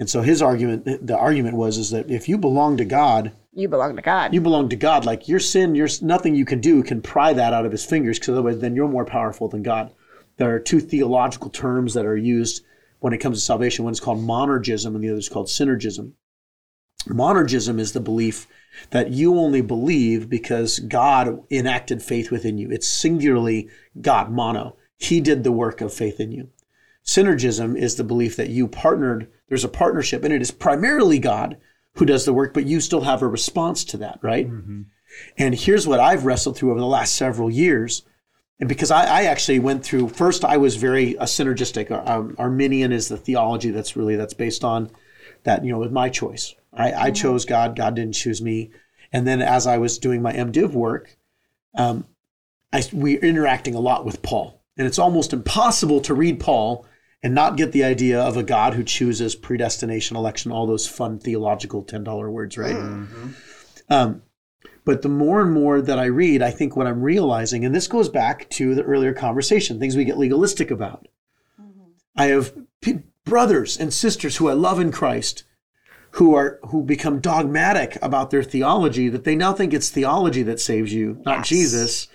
And 0.00 0.08
so 0.08 0.22
his 0.22 0.40
argument, 0.40 1.06
the 1.06 1.16
argument 1.16 1.56
was, 1.56 1.76
is 1.76 1.90
that 1.90 2.10
if 2.10 2.28
you 2.28 2.38
belong 2.38 2.78
to 2.78 2.86
God, 2.86 3.32
you 3.52 3.68
belong 3.68 3.96
to 3.96 4.02
God. 4.02 4.32
you 4.32 4.40
belong 4.40 4.68
to 4.70 4.76
God. 4.76 5.04
Like 5.04 5.28
your 5.28 5.40
sin, 5.40 5.74
your 5.74 5.88
nothing 6.00 6.34
you 6.34 6.44
can 6.44 6.60
do 6.60 6.82
can 6.82 7.02
pry 7.02 7.32
that 7.34 7.52
out 7.52 7.66
of 7.66 7.72
His 7.72 7.84
fingers, 7.84 8.18
because 8.18 8.30
otherwise, 8.30 8.60
then 8.60 8.74
you're 8.74 8.88
more 8.88 9.04
powerful 9.04 9.48
than 9.48 9.62
God. 9.62 9.92
There 10.38 10.54
are 10.54 10.58
two 10.58 10.80
theological 10.80 11.50
terms 11.50 11.92
that 11.94 12.06
are 12.06 12.16
used 12.16 12.64
when 13.00 13.12
it 13.12 13.18
comes 13.18 13.38
to 13.38 13.44
salvation. 13.44 13.84
One 13.84 13.92
is 13.92 14.00
called 14.00 14.20
monergism, 14.20 14.94
and 14.94 15.04
the 15.04 15.10
other 15.10 15.18
is 15.18 15.28
called 15.28 15.48
synergism. 15.48 16.12
Monergism 17.06 17.78
is 17.78 17.92
the 17.92 18.00
belief 18.00 18.46
that 18.90 19.10
you 19.10 19.36
only 19.36 19.60
believe 19.60 20.30
because 20.30 20.78
God 20.78 21.42
enacted 21.50 22.02
faith 22.02 22.30
within 22.30 22.56
you. 22.56 22.70
It's 22.70 22.88
singularly 22.88 23.68
God, 24.00 24.30
mono. 24.30 24.76
He 24.96 25.20
did 25.20 25.44
the 25.44 25.52
work 25.52 25.80
of 25.80 25.92
faith 25.92 26.20
in 26.20 26.30
you. 26.30 26.48
Synergism 27.04 27.76
is 27.76 27.96
the 27.96 28.04
belief 28.04 28.36
that 28.36 28.50
you 28.50 28.68
partnered, 28.68 29.28
there's 29.48 29.64
a 29.64 29.68
partnership, 29.68 30.22
and 30.24 30.32
it 30.32 30.42
is 30.42 30.50
primarily 30.50 31.18
God 31.18 31.56
who 31.94 32.04
does 32.06 32.24
the 32.24 32.32
work, 32.32 32.54
but 32.54 32.66
you 32.66 32.80
still 32.80 33.00
have 33.02 33.22
a 33.22 33.28
response 33.28 33.84
to 33.84 33.96
that, 33.98 34.18
right? 34.22 34.46
And 35.36 35.54
here's 35.54 35.86
what 35.86 35.98
I've 36.00 36.24
wrestled 36.24 36.56
through 36.56 36.70
over 36.70 36.80
the 36.80 36.86
last 36.86 37.16
several 37.16 37.50
years. 37.50 38.02
And 38.60 38.68
because 38.68 38.90
I, 38.90 39.04
I 39.04 39.22
actually 39.24 39.58
went 39.58 39.84
through, 39.84 40.10
first, 40.10 40.44
I 40.44 40.56
was 40.56 40.76
very 40.76 41.14
a 41.14 41.24
synergistic. 41.24 41.90
Um, 42.06 42.36
Arminian 42.38 42.92
is 42.92 43.08
the 43.08 43.16
theology 43.16 43.70
that's 43.70 43.96
really, 43.96 44.16
that's 44.16 44.34
based 44.34 44.62
on 44.62 44.90
that, 45.44 45.64
you 45.64 45.72
know, 45.72 45.78
with 45.78 45.90
my 45.90 46.10
choice. 46.10 46.54
I, 46.72 46.92
I 46.92 47.10
chose 47.10 47.44
God, 47.44 47.74
God 47.74 47.96
didn't 47.96 48.14
choose 48.14 48.40
me. 48.40 48.70
And 49.12 49.26
then 49.26 49.42
as 49.42 49.66
I 49.66 49.78
was 49.78 49.98
doing 49.98 50.22
my 50.22 50.32
MDiv 50.32 50.72
work, 50.72 51.16
um, 51.74 52.06
I, 52.72 52.84
we're 52.92 53.18
interacting 53.18 53.74
a 53.74 53.80
lot 53.80 54.04
with 54.04 54.22
Paul. 54.22 54.62
And 54.76 54.86
it's 54.86 54.98
almost 54.98 55.32
impossible 55.32 56.00
to 56.02 56.14
read 56.14 56.38
Paul 56.38 56.86
and 57.22 57.34
not 57.34 57.56
get 57.56 57.72
the 57.72 57.84
idea 57.84 58.20
of 58.20 58.36
a 58.36 58.42
God 58.42 58.74
who 58.74 58.82
chooses 58.82 59.34
predestination, 59.34 60.16
election, 60.16 60.50
all 60.52 60.66
those 60.66 60.88
fun 60.88 61.18
theological 61.18 61.84
$10 61.84 62.30
words, 62.32 62.56
right? 62.56 62.76
Um, 63.88 64.22
but 64.84 65.02
the 65.02 65.08
more 65.08 65.42
and 65.42 65.52
more 65.52 65.82
that 65.82 65.98
I 65.98 66.06
read, 66.06 66.42
I 66.42 66.50
think 66.50 66.76
what 66.76 66.86
I'm 66.86 67.02
realizing, 67.02 67.64
and 67.64 67.74
this 67.74 67.86
goes 67.88 68.08
back 68.08 68.48
to 68.50 68.74
the 68.74 68.82
earlier 68.82 69.12
conversation, 69.12 69.78
things 69.78 69.96
we 69.96 70.04
get 70.04 70.16
legalistic 70.18 70.70
about. 70.70 71.08
I 72.16 72.26
have 72.26 72.54
p- 72.80 73.00
brothers 73.24 73.76
and 73.78 73.92
sisters 73.92 74.38
who 74.38 74.48
I 74.48 74.54
love 74.54 74.80
in 74.80 74.90
Christ 74.90 75.44
who 76.12 76.34
are 76.34 76.58
who 76.68 76.82
become 76.82 77.20
dogmatic 77.20 77.96
about 78.02 78.30
their 78.30 78.42
theology 78.42 79.08
that 79.08 79.24
they 79.24 79.36
now 79.36 79.52
think 79.52 79.72
it's 79.72 79.90
theology 79.90 80.42
that 80.42 80.60
saves 80.60 80.92
you, 80.92 81.22
not 81.24 81.38
Yes. 81.38 81.48
Jesus. 81.48 82.08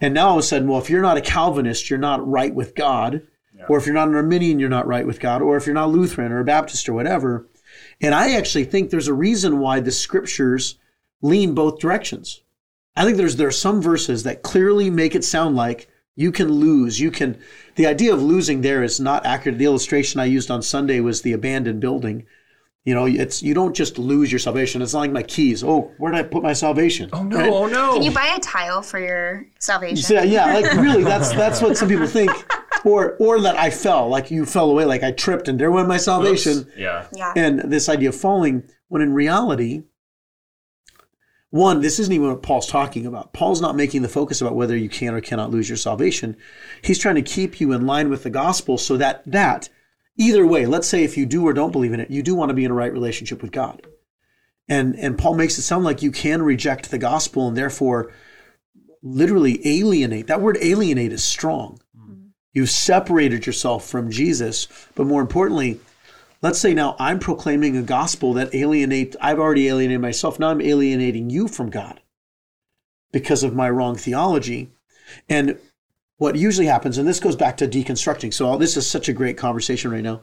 And 0.00 0.14
now 0.14 0.28
all 0.28 0.34
of 0.34 0.40
a 0.40 0.42
sudden, 0.42 0.68
well, 0.68 0.80
if 0.80 0.90
you're 0.90 1.02
not 1.02 1.16
a 1.16 1.22
Calvinist, 1.22 1.90
you're 1.90 1.98
not 1.98 2.26
right 2.26 2.54
with 2.54 2.74
God. 2.74 3.22
Or 3.68 3.78
if 3.78 3.86
you're 3.86 3.94
not 3.94 4.08
an 4.08 4.14
Arminian, 4.14 4.58
you're 4.58 4.68
not 4.68 4.86
right 4.86 5.06
with 5.06 5.20
God. 5.20 5.42
Or 5.42 5.56
if 5.56 5.66
you're 5.66 5.74
not 5.74 5.90
Lutheran 5.90 6.32
or 6.32 6.40
a 6.40 6.44
Baptist 6.44 6.88
or 6.88 6.94
whatever. 6.94 7.48
And 8.00 8.14
I 8.14 8.32
actually 8.32 8.64
think 8.64 8.90
there's 8.90 9.08
a 9.08 9.14
reason 9.14 9.58
why 9.58 9.80
the 9.80 9.92
scriptures 9.92 10.78
lean 11.22 11.54
both 11.54 11.78
directions. 11.78 12.42
I 12.96 13.04
think 13.04 13.16
there's 13.16 13.36
there 13.36 13.48
are 13.48 13.52
some 13.52 13.80
verses 13.80 14.24
that 14.24 14.42
clearly 14.42 14.90
make 14.90 15.14
it 15.14 15.24
sound 15.24 15.56
like 15.56 15.88
you 16.16 16.32
can 16.32 16.50
lose. 16.50 17.00
You 17.00 17.10
can 17.10 17.38
the 17.76 17.86
idea 17.86 18.12
of 18.12 18.22
losing 18.22 18.60
there 18.60 18.82
is 18.82 19.00
not 19.00 19.24
accurate. 19.24 19.58
The 19.58 19.64
illustration 19.64 20.20
I 20.20 20.24
used 20.24 20.50
on 20.50 20.62
Sunday 20.62 21.00
was 21.00 21.22
the 21.22 21.32
abandoned 21.32 21.80
building. 21.80 22.26
You 22.84 22.94
know, 22.94 23.06
it's 23.06 23.42
you 23.42 23.54
don't 23.54 23.76
just 23.76 23.98
lose 23.98 24.32
your 24.32 24.38
salvation. 24.38 24.80
It's 24.80 24.94
not 24.94 25.00
like 25.00 25.12
my 25.12 25.22
keys. 25.22 25.62
Oh, 25.62 25.92
where 25.98 26.12
did 26.12 26.18
I 26.18 26.22
put 26.22 26.42
my 26.42 26.54
salvation? 26.54 27.10
Oh 27.12 27.22
no! 27.22 27.36
Right? 27.36 27.50
Oh 27.50 27.66
no! 27.66 27.92
Can 27.92 28.02
you 28.02 28.10
buy 28.10 28.34
a 28.36 28.40
tile 28.40 28.80
for 28.80 28.98
your 28.98 29.46
salvation? 29.58 30.16
Yeah, 30.16 30.22
yeah, 30.22 30.54
like 30.54 30.72
really, 30.74 31.04
that's 31.04 31.30
that's 31.32 31.60
what 31.60 31.76
some 31.76 31.88
people 31.88 32.06
think, 32.06 32.30
or 32.84 33.16
or 33.18 33.40
that 33.40 33.56
I 33.56 33.70
fell, 33.70 34.08
like 34.08 34.30
you 34.30 34.46
fell 34.46 34.70
away, 34.70 34.84
like 34.84 35.02
I 35.02 35.12
tripped 35.12 35.48
and 35.48 35.58
there 35.58 35.70
went 35.70 35.88
my 35.88 35.96
salvation. 35.96 36.70
Yeah. 36.76 37.06
yeah. 37.14 37.32
And 37.36 37.60
this 37.60 37.88
idea 37.88 38.10
of 38.10 38.16
falling, 38.16 38.64
when 38.88 39.02
in 39.02 39.12
reality, 39.12 39.84
one, 41.50 41.80
this 41.80 41.98
isn't 41.98 42.12
even 42.12 42.28
what 42.28 42.42
Paul's 42.42 42.68
talking 42.68 43.06
about. 43.06 43.32
Paul's 43.32 43.60
not 43.60 43.76
making 43.76 44.02
the 44.02 44.08
focus 44.08 44.40
about 44.40 44.54
whether 44.54 44.76
you 44.76 44.88
can 44.88 45.14
or 45.14 45.20
cannot 45.20 45.50
lose 45.50 45.68
your 45.68 45.76
salvation. 45.76 46.36
He's 46.82 46.98
trying 46.98 47.16
to 47.16 47.22
keep 47.22 47.60
you 47.60 47.72
in 47.72 47.86
line 47.86 48.08
with 48.08 48.22
the 48.22 48.30
gospel 48.30 48.78
so 48.78 48.96
that 48.96 49.22
that 49.26 49.68
either 50.16 50.46
way, 50.46 50.66
let's 50.66 50.86
say 50.86 51.02
if 51.02 51.16
you 51.16 51.26
do 51.26 51.44
or 51.46 51.52
don't 51.52 51.72
believe 51.72 51.92
in 51.92 52.00
it, 52.00 52.10
you 52.10 52.22
do 52.22 52.36
want 52.36 52.50
to 52.50 52.54
be 52.54 52.64
in 52.64 52.70
a 52.70 52.74
right 52.74 52.92
relationship 52.92 53.42
with 53.42 53.50
God. 53.50 53.86
And 54.68 54.94
and 54.96 55.18
Paul 55.18 55.34
makes 55.34 55.58
it 55.58 55.62
sound 55.62 55.84
like 55.84 56.02
you 56.02 56.12
can 56.12 56.42
reject 56.42 56.90
the 56.90 56.98
gospel 56.98 57.48
and 57.48 57.56
therefore 57.56 58.12
literally 59.02 59.60
alienate. 59.66 60.28
That 60.28 60.40
word 60.40 60.58
alienate 60.60 61.12
is 61.12 61.24
strong. 61.24 61.80
You've 62.52 62.70
separated 62.70 63.46
yourself 63.46 63.88
from 63.88 64.10
Jesus, 64.10 64.66
but 64.94 65.06
more 65.06 65.20
importantly, 65.20 65.80
let's 66.42 66.58
say 66.58 66.74
now 66.74 66.96
I'm 66.98 67.18
proclaiming 67.18 67.76
a 67.76 67.82
gospel 67.82 68.32
that 68.34 68.54
alienate 68.54 69.14
I've 69.20 69.38
already 69.38 69.68
alienated 69.68 70.00
myself. 70.00 70.38
Now 70.38 70.48
I'm 70.48 70.60
alienating 70.60 71.30
you 71.30 71.46
from 71.46 71.70
God 71.70 72.00
because 73.12 73.42
of 73.42 73.54
my 73.54 73.70
wrong 73.70 73.96
theology. 73.96 74.72
And 75.28 75.58
what 76.16 76.36
usually 76.36 76.66
happens, 76.66 76.98
and 76.98 77.06
this 77.08 77.20
goes 77.20 77.36
back 77.36 77.56
to 77.58 77.68
deconstructing. 77.68 78.34
So 78.34 78.56
this 78.56 78.76
is 78.76 78.88
such 78.88 79.08
a 79.08 79.12
great 79.12 79.38
conversation 79.38 79.90
right 79.90 80.02
now. 80.02 80.20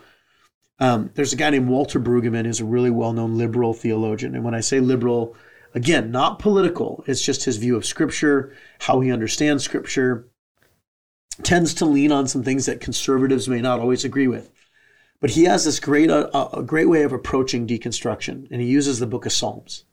Um, 0.79 1.09
there's 1.15 1.33
a 1.33 1.37
guy 1.37 1.49
named 1.49 1.69
Walter 1.69 1.99
Brueggemann 1.99 2.45
who's 2.45 2.59
a 2.59 2.65
really 2.65 2.91
well-known 2.91 3.37
liberal 3.37 3.73
theologian. 3.73 4.35
And 4.35 4.43
when 4.43 4.53
I 4.53 4.59
say 4.59 4.79
liberal, 4.79 5.35
again, 5.73 6.11
not 6.11 6.39
political, 6.39 7.03
it's 7.07 7.21
just 7.21 7.45
his 7.45 7.57
view 7.57 7.75
of 7.75 7.85
scripture, 7.85 8.55
how 8.81 8.99
he 8.99 9.11
understands 9.11 9.63
scripture, 9.63 10.27
tends 11.43 11.73
to 11.75 11.85
lean 11.85 12.11
on 12.11 12.27
some 12.27 12.43
things 12.43 12.65
that 12.65 12.81
conservatives 12.81 13.47
may 13.47 13.61
not 13.61 13.79
always 13.79 14.03
agree 14.03 14.27
with. 14.27 14.51
But 15.19 15.31
he 15.31 15.45
has 15.45 15.65
this 15.65 15.79
great, 15.79 16.09
uh, 16.11 16.49
a 16.53 16.61
great 16.63 16.89
way 16.89 17.03
of 17.03 17.11
approaching 17.11 17.65
deconstruction, 17.67 18.47
and 18.51 18.61
he 18.61 18.67
uses 18.67 18.99
the 18.99 19.07
book 19.07 19.25
of 19.25 19.31
Psalms. 19.31 19.85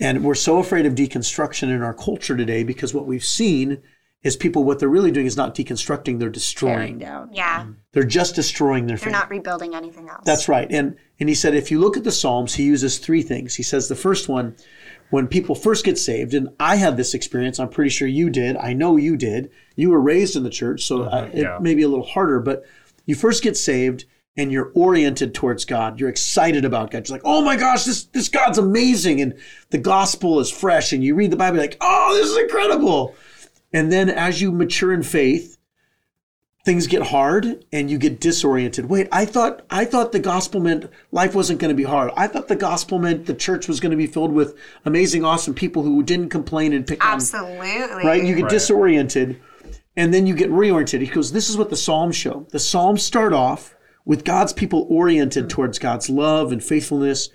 And 0.00 0.24
we're 0.24 0.34
so 0.34 0.58
afraid 0.58 0.86
of 0.86 0.94
deconstruction 0.94 1.64
in 1.64 1.82
our 1.82 1.94
culture 1.94 2.36
today 2.36 2.64
because 2.64 2.92
what 2.94 3.06
we've 3.06 3.24
seen 3.24 3.80
is 4.22 4.36
people, 4.36 4.64
what 4.64 4.78
they're 4.78 4.88
really 4.88 5.10
doing 5.10 5.26
is 5.26 5.36
not 5.36 5.54
deconstructing, 5.54 6.18
they're 6.18 6.30
Tearing 6.30 6.32
destroying. 6.32 6.98
down. 6.98 7.30
yeah. 7.32 7.66
They're 7.92 8.04
just 8.04 8.34
destroying 8.34 8.86
their 8.86 8.96
faith. 8.96 9.04
They're 9.04 9.12
not 9.12 9.30
rebuilding 9.30 9.74
anything 9.74 10.08
else. 10.08 10.22
That's 10.24 10.48
right. 10.48 10.66
And 10.70 10.96
and 11.20 11.28
he 11.28 11.34
said 11.34 11.54
if 11.54 11.70
you 11.70 11.78
look 11.78 11.96
at 11.96 12.04
the 12.04 12.10
Psalms, 12.10 12.54
he 12.54 12.64
uses 12.64 12.98
three 12.98 13.22
things. 13.22 13.54
He 13.54 13.62
says 13.62 13.88
the 13.88 13.94
first 13.94 14.28
one, 14.28 14.56
when 15.10 15.28
people 15.28 15.54
first 15.54 15.84
get 15.84 15.98
saved, 15.98 16.34
and 16.34 16.48
I 16.58 16.76
had 16.76 16.96
this 16.96 17.14
experience, 17.14 17.60
I'm 17.60 17.68
pretty 17.68 17.90
sure 17.90 18.08
you 18.08 18.30
did. 18.30 18.56
I 18.56 18.72
know 18.72 18.96
you 18.96 19.16
did. 19.16 19.50
You 19.76 19.90
were 19.90 20.00
raised 20.00 20.36
in 20.36 20.42
the 20.42 20.50
church, 20.50 20.84
so 20.84 21.04
uh, 21.04 21.30
it 21.32 21.42
yeah. 21.42 21.58
may 21.60 21.74
be 21.74 21.82
a 21.82 21.88
little 21.88 22.06
harder, 22.06 22.40
but 22.40 22.64
you 23.06 23.14
first 23.14 23.42
get 23.42 23.56
saved 23.56 24.06
and 24.36 24.50
you're 24.50 24.72
oriented 24.74 25.32
towards 25.34 25.64
God. 25.64 26.00
You're 26.00 26.08
excited 26.08 26.64
about 26.64 26.90
God. 26.90 27.08
You're 27.08 27.16
like, 27.16 27.24
oh 27.24 27.42
my 27.44 27.56
gosh, 27.56 27.84
this 27.84 28.04
this 28.06 28.28
God's 28.28 28.58
amazing, 28.58 29.20
and 29.20 29.34
the 29.70 29.78
gospel 29.78 30.40
is 30.40 30.50
fresh, 30.50 30.92
and 30.92 31.04
you 31.04 31.14
read 31.14 31.30
the 31.30 31.36
Bible, 31.36 31.56
you're 31.56 31.64
like, 31.64 31.76
oh, 31.80 32.14
this 32.14 32.30
is 32.30 32.38
incredible. 32.38 33.14
And 33.72 33.92
then 33.92 34.08
as 34.08 34.40
you 34.40 34.52
mature 34.52 34.92
in 34.92 35.02
faith, 35.02 35.58
things 36.64 36.86
get 36.86 37.02
hard 37.02 37.64
and 37.72 37.90
you 37.90 37.98
get 37.98 38.20
disoriented. 38.20 38.86
Wait, 38.86 39.06
I 39.12 39.26
thought 39.26 39.64
I 39.70 39.84
thought 39.84 40.12
the 40.12 40.18
gospel 40.18 40.60
meant 40.60 40.90
life 41.12 41.34
wasn't 41.34 41.60
going 41.60 41.68
to 41.68 41.76
be 41.76 41.84
hard. 41.84 42.10
I 42.16 42.26
thought 42.26 42.48
the 42.48 42.56
gospel 42.56 42.98
meant 42.98 43.26
the 43.26 43.34
church 43.34 43.68
was 43.68 43.80
going 43.80 43.90
to 43.90 43.96
be 43.96 44.06
filled 44.06 44.32
with 44.32 44.56
amazing, 44.84 45.24
awesome 45.24 45.54
people 45.54 45.82
who 45.82 46.02
didn't 46.02 46.30
complain 46.30 46.72
and 46.72 46.86
pick 46.86 47.04
on. 47.04 47.14
Absolutely. 47.14 48.04
Right? 48.04 48.24
You 48.24 48.34
get 48.34 48.44
Right. 48.44 48.50
disoriented, 48.50 49.38
and 49.96 50.12
then 50.12 50.26
you 50.26 50.34
get 50.34 50.50
reoriented. 50.50 51.00
He 51.00 51.06
goes, 51.06 51.32
"This 51.32 51.50
is 51.50 51.56
what 51.56 51.70
the 51.70 51.76
Psalms 51.76 52.16
show. 52.16 52.46
The 52.50 52.58
Psalms 52.58 53.02
start 53.02 53.32
off 53.32 53.74
with 54.06 54.24
God's 54.24 54.52
people 54.52 54.86
oriented 54.88 55.50
towards 55.50 55.78
God's 55.78 56.08
love 56.08 56.50
and 56.50 56.62
faithfulness." 56.62 57.28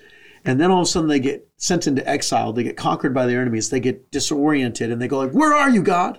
And 0.44 0.58
then 0.58 0.70
all 0.70 0.80
of 0.80 0.86
a 0.86 0.90
sudden 0.90 1.08
they 1.08 1.20
get 1.20 1.46
sent 1.56 1.86
into 1.86 2.08
exile. 2.08 2.52
They 2.52 2.62
get 2.62 2.76
conquered 2.76 3.12
by 3.12 3.26
their 3.26 3.42
enemies. 3.42 3.68
They 3.68 3.80
get 3.80 4.10
disoriented 4.10 4.90
and 4.90 5.00
they 5.00 5.06
go 5.06 5.18
like, 5.18 5.32
"Where 5.32 5.52
are 5.54 5.68
you, 5.68 5.82
God?" 5.82 6.18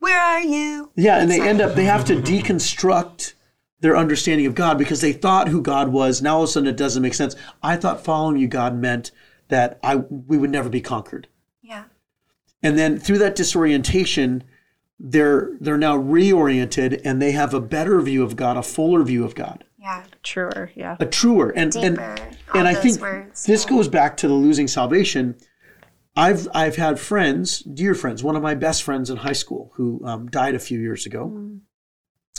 Where 0.00 0.20
are 0.20 0.40
you? 0.42 0.90
Yeah, 0.96 1.20
and 1.20 1.30
they 1.30 1.40
end 1.40 1.60
up 1.60 1.74
they 1.74 1.84
have 1.84 2.04
to 2.06 2.16
deconstruct 2.16 3.34
their 3.80 3.96
understanding 3.96 4.46
of 4.46 4.54
God 4.54 4.76
because 4.76 5.00
they 5.00 5.12
thought 5.12 5.48
who 5.48 5.62
God 5.62 5.88
was. 5.88 6.20
Now 6.20 6.36
all 6.36 6.42
of 6.42 6.48
a 6.48 6.52
sudden 6.52 6.68
it 6.68 6.76
doesn't 6.76 7.02
make 7.02 7.14
sense. 7.14 7.36
I 7.62 7.76
thought 7.76 8.04
following 8.04 8.36
you, 8.38 8.48
God, 8.48 8.74
meant 8.74 9.10
that 9.48 9.78
I 9.82 9.96
we 9.96 10.36
would 10.38 10.50
never 10.50 10.68
be 10.68 10.80
conquered. 10.80 11.28
Yeah. 11.62 11.84
And 12.62 12.78
then 12.78 12.98
through 12.98 13.18
that 13.18 13.36
disorientation, 13.36 14.44
they're 14.98 15.50
they're 15.60 15.78
now 15.78 15.96
reoriented 15.98 17.00
and 17.04 17.20
they 17.20 17.32
have 17.32 17.54
a 17.54 17.60
better 17.60 18.00
view 18.00 18.22
of 18.22 18.36
God, 18.36 18.56
a 18.56 18.62
fuller 18.62 19.02
view 19.02 19.24
of 19.24 19.34
God, 19.34 19.64
Yeah. 19.78 20.04
Truer, 20.22 20.70
yeah. 20.74 20.96
a 21.00 21.06
truer 21.06 21.50
and 21.50 21.74
and 21.76 21.96
Deeper. 21.96 22.16
All 22.52 22.60
and 22.60 22.68
I 22.68 22.74
think 22.74 23.00
words. 23.00 23.44
this 23.44 23.64
goes 23.64 23.88
back 23.88 24.16
to 24.18 24.28
the 24.28 24.34
losing 24.34 24.68
salvation. 24.68 25.36
I've 26.16 26.48
I've 26.54 26.76
had 26.76 26.98
friends, 26.98 27.60
dear 27.60 27.94
friends, 27.94 28.22
one 28.24 28.36
of 28.36 28.42
my 28.42 28.54
best 28.54 28.82
friends 28.82 29.10
in 29.10 29.18
high 29.18 29.32
school 29.32 29.72
who 29.74 30.00
um, 30.04 30.28
died 30.28 30.54
a 30.54 30.58
few 30.58 30.78
years 30.80 31.06
ago, 31.06 31.24
and 31.26 31.60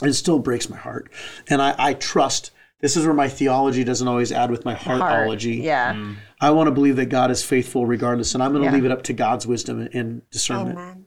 it 0.02 0.14
still 0.14 0.38
breaks 0.38 0.68
my 0.68 0.76
heart. 0.76 1.10
And 1.48 1.62
I, 1.62 1.74
I 1.78 1.94
trust 1.94 2.50
this 2.80 2.96
is 2.96 3.04
where 3.06 3.14
my 3.14 3.28
theology 3.28 3.84
doesn't 3.84 4.06
always 4.08 4.32
add 4.32 4.50
with 4.50 4.64
my 4.64 4.74
heartology. 4.74 5.62
Yeah. 5.62 6.14
I 6.40 6.50
want 6.50 6.66
to 6.66 6.72
believe 6.72 6.96
that 6.96 7.06
God 7.06 7.30
is 7.30 7.42
faithful 7.44 7.86
regardless, 7.86 8.34
and 8.34 8.42
I'm 8.42 8.50
going 8.52 8.62
to 8.62 8.68
Yeah. 8.68 8.74
leave 8.74 8.84
it 8.84 8.90
up 8.90 9.02
to 9.04 9.12
God's 9.12 9.46
wisdom 9.46 9.88
and 9.92 10.28
discernment. 10.30 10.78
Amen. 10.78 11.06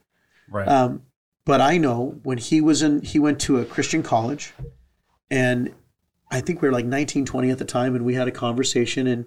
Right. 0.49 0.67
Um, 0.67 1.03
but 1.45 1.61
I 1.61 1.77
know 1.77 2.19
when 2.23 2.37
he 2.39 2.61
was 2.61 2.81
in, 2.81 3.01
he 3.01 3.19
went 3.19 3.39
to 3.41 3.59
a 3.59 3.65
Christian 3.65 4.01
college, 4.03 4.53
and 5.29 5.73
I 6.31 6.41
think 6.41 6.61
we 6.61 6.67
were 6.67 6.73
like 6.73 6.85
19, 6.85 7.25
20 7.25 7.51
at 7.51 7.57
the 7.59 7.65
time, 7.65 7.93
and 7.95 8.03
we 8.05 8.15
had 8.15 8.27
a 8.27 8.31
conversation, 8.31 9.05
and 9.05 9.25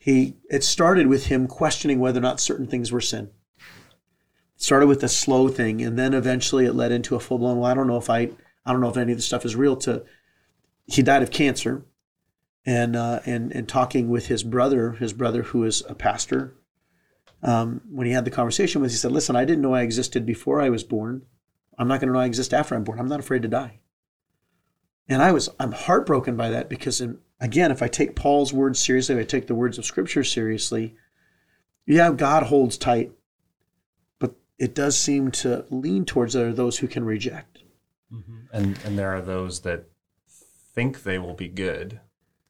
he 0.00 0.38
it 0.48 0.64
started 0.64 1.08
with 1.08 1.26
him 1.26 1.46
questioning 1.46 2.00
whether 2.00 2.18
or 2.18 2.22
not 2.22 2.40
certain 2.40 2.66
things 2.66 2.90
were 2.90 3.02
sin. 3.02 3.30
It 4.56 4.62
started 4.62 4.86
with 4.86 5.04
a 5.04 5.08
slow 5.08 5.48
thing, 5.48 5.82
and 5.82 5.98
then 5.98 6.14
eventually 6.14 6.64
it 6.64 6.72
led 6.72 6.90
into 6.90 7.16
a 7.16 7.20
full 7.20 7.38
blown. 7.38 7.58
Well, 7.58 7.70
I 7.70 7.74
don't 7.74 7.86
know 7.86 7.98
if 7.98 8.08
I, 8.08 8.30
I 8.64 8.72
don't 8.72 8.80
know 8.80 8.88
if 8.88 8.96
any 8.96 9.12
of 9.12 9.18
this 9.18 9.26
stuff 9.26 9.44
is 9.44 9.54
real. 9.54 9.76
To 9.76 10.02
he 10.86 11.02
died 11.02 11.22
of 11.22 11.30
cancer, 11.30 11.84
and 12.64 12.96
uh, 12.96 13.20
and 13.26 13.52
and 13.52 13.68
talking 13.68 14.08
with 14.08 14.28
his 14.28 14.42
brother, 14.42 14.92
his 14.92 15.12
brother 15.12 15.42
who 15.42 15.64
is 15.64 15.84
a 15.86 15.94
pastor. 15.94 16.56
Um, 17.42 17.82
when 17.90 18.06
he 18.06 18.14
had 18.14 18.24
the 18.24 18.30
conversation 18.30 18.80
with, 18.80 18.92
he 18.92 18.96
said, 18.96 19.12
"Listen, 19.12 19.36
I 19.36 19.44
didn't 19.44 19.62
know 19.62 19.74
I 19.74 19.82
existed 19.82 20.24
before 20.24 20.62
I 20.62 20.70
was 20.70 20.82
born. 20.82 21.26
I'm 21.78 21.88
not 21.88 22.00
going 22.00 22.08
to 22.08 22.14
know 22.14 22.20
I 22.20 22.26
exist 22.26 22.54
after 22.54 22.74
I'm 22.74 22.84
born. 22.84 22.98
I'm 22.98 23.08
not 23.08 23.20
afraid 23.20 23.42
to 23.42 23.48
die." 23.48 23.80
And 25.10 25.20
I 25.20 25.32
was, 25.32 25.50
I'm 25.58 25.72
heartbroken 25.72 26.36
by 26.36 26.50
that 26.50 26.70
because, 26.70 27.00
in, 27.00 27.18
again, 27.40 27.70
if 27.70 27.82
I 27.82 27.88
take 27.88 28.14
Paul's 28.16 28.52
words 28.52 28.78
seriously, 28.78 29.14
if 29.14 29.20
I 29.20 29.24
take 29.24 29.46
the 29.46 29.54
words 29.54 29.78
of 29.78 29.84
Scripture 29.84 30.24
seriously, 30.24 30.94
yeah, 31.86 32.12
God 32.12 32.44
holds 32.44 32.76
tight, 32.76 33.12
but 34.18 34.34
it 34.58 34.74
does 34.74 34.96
seem 34.96 35.30
to 35.32 35.64
lean 35.70 36.04
towards 36.04 36.34
there 36.34 36.48
are 36.48 36.52
those 36.52 36.78
who 36.78 36.86
can 36.88 37.04
reject. 37.04 37.62
Mm-hmm. 38.12 38.38
And 38.52 38.78
and 38.84 38.98
there 38.98 39.14
are 39.14 39.22
those 39.22 39.60
that 39.60 39.84
think 40.74 41.02
they 41.02 41.18
will 41.18 41.34
be 41.34 41.48
good. 41.48 42.00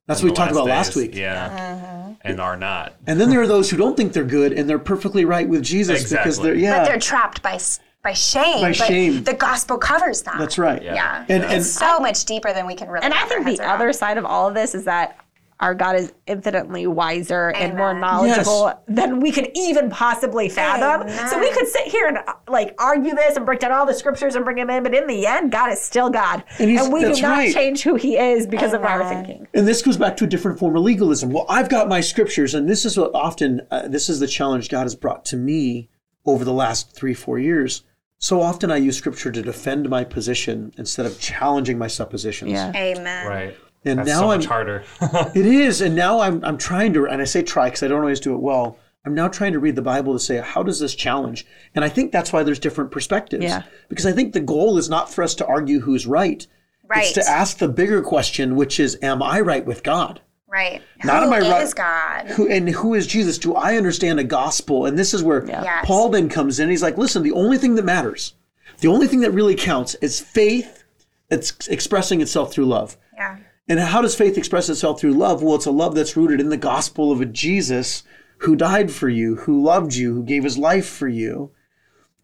That's 0.06 0.22
what 0.22 0.26
we 0.26 0.30
the 0.30 0.36
talked 0.36 0.52
about 0.52 0.66
last 0.66 0.96
week. 0.96 1.14
Yeah. 1.14 1.46
Uh-huh. 1.46 2.14
And 2.22 2.40
are 2.40 2.56
not. 2.56 2.96
And 3.06 3.20
then 3.20 3.30
there 3.30 3.40
are 3.40 3.46
those 3.46 3.70
who 3.70 3.76
don't 3.76 3.96
think 3.96 4.12
they're 4.12 4.24
good 4.24 4.52
and 4.52 4.68
they're 4.68 4.78
perfectly 4.78 5.24
right 5.24 5.48
with 5.48 5.62
Jesus 5.62 6.10
because 6.10 6.38
they're 6.40 6.54
yeah. 6.54 6.78
But 6.78 6.84
they're 6.86 6.98
trapped 6.98 7.42
by 7.42 7.52
s- 7.54 7.78
by 8.02 8.12
shame. 8.12 8.62
By 8.62 8.68
but 8.70 8.76
shame. 8.76 9.24
The 9.24 9.34
gospel 9.34 9.76
covers 9.78 10.22
that. 10.22 10.36
that's 10.38 10.58
right. 10.58 10.82
Yeah. 10.82 11.24
And 11.28 11.44
and 11.44 11.52
it's 11.52 11.70
so 11.70 11.98
much 12.00 12.24
deeper 12.24 12.52
than 12.52 12.66
we 12.66 12.74
can 12.74 12.88
really. 12.88 13.04
And 13.04 13.12
I 13.14 13.26
think 13.26 13.44
the 13.44 13.60
around. 13.60 13.74
other 13.76 13.92
side 13.92 14.16
of 14.18 14.24
all 14.24 14.48
of 14.48 14.54
this 14.54 14.74
is 14.74 14.84
that 14.84 15.18
our 15.60 15.74
God 15.74 15.94
is 15.96 16.14
infinitely 16.26 16.86
wiser 16.86 17.50
and 17.50 17.76
more 17.76 17.90
Amen. 17.90 18.00
knowledgeable 18.00 18.72
than 18.88 19.20
we 19.20 19.30
could 19.30 19.50
even 19.54 19.90
possibly 19.90 20.48
fathom. 20.48 21.06
So 21.28 21.38
we 21.38 21.52
could 21.52 21.68
sit 21.68 21.86
here 21.88 22.08
and 22.08 22.16
uh, 22.16 22.32
like 22.48 22.74
argue 22.78 23.14
this 23.14 23.36
and 23.36 23.44
break 23.44 23.58
down 23.60 23.70
all 23.70 23.84
the 23.84 23.92
scriptures 23.92 24.36
and 24.36 24.42
bring 24.46 24.56
him 24.56 24.70
in, 24.70 24.82
but 24.82 24.94
in 24.94 25.06
the 25.06 25.26
end, 25.26 25.52
God 25.52 25.70
is 25.70 25.78
still 25.78 26.08
God, 26.08 26.44
And 26.58 26.70
he's- 26.70 26.88
we 26.88 27.00
do 27.02 27.08
not 27.20 27.22
right. 27.22 27.52
change 27.52 27.82
who 27.82 27.96
He 27.96 28.16
is 28.16 28.46
because 28.46 28.72
of 28.72 28.82
our 28.84 29.06
thinking. 29.06 29.46
And 29.52 29.68
this 29.68 29.82
goes 29.82 29.98
back 29.98 30.16
to 30.16 30.24
a 30.24 30.26
different 30.26 30.58
form 30.58 30.76
of 30.76 30.82
legalism. 30.82 31.30
Well, 31.30 31.44
I've 31.46 31.68
got 31.68 31.90
my 31.90 32.00
scriptures, 32.00 32.54
and 32.54 32.66
this 32.66 32.86
is 32.86 32.96
what 32.96 33.14
often, 33.14 33.60
uh, 33.70 33.86
this 33.86 34.08
is 34.08 34.18
the 34.18 34.26
challenge 34.26 34.70
God 34.70 34.84
has 34.84 34.94
brought 34.94 35.26
to 35.26 35.36
me 35.36 35.90
over 36.24 36.42
the 36.42 36.54
last 36.54 36.96
three, 36.96 37.12
four 37.12 37.38
years. 37.38 37.82
So 38.20 38.42
often 38.42 38.70
I 38.70 38.76
use 38.76 38.98
scripture 38.98 39.32
to 39.32 39.42
defend 39.42 39.88
my 39.88 40.04
position 40.04 40.72
instead 40.76 41.06
of 41.06 41.18
challenging 41.18 41.78
my 41.78 41.86
suppositions. 41.86 42.52
Yeah. 42.52 42.70
Amen. 42.76 43.26
Right. 43.26 43.56
And 43.86 43.98
That's 43.98 44.08
now 44.10 44.20
so 44.20 44.30
I'm, 44.30 44.38
much 44.40 44.46
harder. 44.46 44.84
it 45.34 45.46
is, 45.46 45.80
and 45.80 45.96
now 45.96 46.20
I'm, 46.20 46.44
I'm 46.44 46.58
trying 46.58 46.92
to, 46.92 47.06
and 47.06 47.22
I 47.22 47.24
say 47.24 47.42
try 47.42 47.68
because 47.68 47.82
I 47.82 47.88
don't 47.88 48.00
always 48.02 48.20
do 48.20 48.34
it 48.34 48.40
well. 48.40 48.76
I'm 49.06 49.14
now 49.14 49.28
trying 49.28 49.54
to 49.54 49.58
read 49.58 49.74
the 49.74 49.80
Bible 49.82 50.12
to 50.12 50.18
say, 50.18 50.36
how 50.36 50.62
does 50.62 50.78
this 50.78 50.94
challenge? 50.94 51.46
And 51.74 51.82
I 51.82 51.88
think 51.88 52.12
that's 52.12 52.30
why 52.30 52.42
there's 52.42 52.58
different 52.58 52.90
perspectives. 52.90 53.42
Yeah. 53.42 53.62
Because 53.88 54.04
I 54.04 54.12
think 54.12 54.34
the 54.34 54.40
goal 54.40 54.76
is 54.76 54.90
not 54.90 55.10
for 55.10 55.24
us 55.24 55.34
to 55.36 55.46
argue 55.46 55.80
who's 55.80 56.06
right. 56.06 56.42
It's 56.42 56.46
Right. 56.90 57.14
to 57.14 57.26
ask 57.26 57.56
the 57.56 57.68
bigger 57.68 58.02
question, 58.02 58.54
which 58.56 58.78
is, 58.78 58.98
am 59.00 59.22
I 59.22 59.40
right 59.40 59.64
with 59.64 59.82
God? 59.82 60.20
Right. 60.50 60.82
Not 61.04 61.22
Who 61.22 61.28
am 61.28 61.32
I 61.32 61.48
right- 61.48 61.62
is 61.62 61.74
God? 61.74 62.26
who 62.30 62.48
and 62.48 62.68
who 62.68 62.94
is 62.94 63.06
Jesus? 63.06 63.38
Do 63.38 63.54
I 63.54 63.76
understand 63.76 64.18
a 64.18 64.24
gospel? 64.24 64.84
And 64.86 64.98
this 64.98 65.14
is 65.14 65.22
where 65.22 65.46
Yes. 65.46 65.84
Paul 65.86 66.08
then 66.08 66.28
comes 66.28 66.58
in. 66.58 66.68
He's 66.68 66.82
like, 66.82 66.98
listen, 66.98 67.22
the 67.22 67.32
only 67.32 67.56
thing 67.56 67.76
that 67.76 67.84
matters, 67.84 68.34
the 68.80 68.88
only 68.88 69.06
thing 69.06 69.20
that 69.20 69.30
really 69.30 69.54
counts 69.54 69.94
is 69.96 70.18
faith. 70.20 70.82
It's 71.30 71.68
expressing 71.68 72.20
itself 72.20 72.52
through 72.52 72.66
love. 72.66 72.96
Yeah. 73.14 73.36
And 73.68 73.78
how 73.78 74.02
does 74.02 74.16
faith 74.16 74.36
express 74.36 74.68
itself 74.68 75.00
through 75.00 75.12
love? 75.12 75.42
Well, 75.42 75.54
it's 75.54 75.66
a 75.66 75.70
love 75.70 75.94
that's 75.94 76.16
rooted 76.16 76.40
in 76.40 76.48
the 76.48 76.56
gospel 76.56 77.12
of 77.12 77.20
a 77.20 77.26
Jesus 77.26 78.02
who 78.38 78.56
died 78.56 78.90
for 78.90 79.08
you, 79.08 79.36
who 79.36 79.62
loved 79.62 79.94
you, 79.94 80.12
who 80.14 80.24
gave 80.24 80.42
his 80.42 80.58
life 80.58 80.88
for 80.88 81.06
you. 81.06 81.52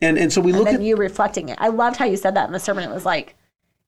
And 0.02 0.18
and 0.18 0.32
so 0.32 0.40
we 0.40 0.52
look 0.52 0.66
and 0.66 0.78
at 0.78 0.82
you 0.82 0.96
reflecting 0.96 1.48
it. 1.48 1.56
I 1.60 1.68
loved 1.68 1.96
how 1.98 2.04
you 2.06 2.16
said 2.16 2.34
that 2.34 2.48
in 2.48 2.52
the 2.52 2.58
sermon. 2.58 2.82
It 2.82 2.92
was 2.92 3.06
like, 3.06 3.36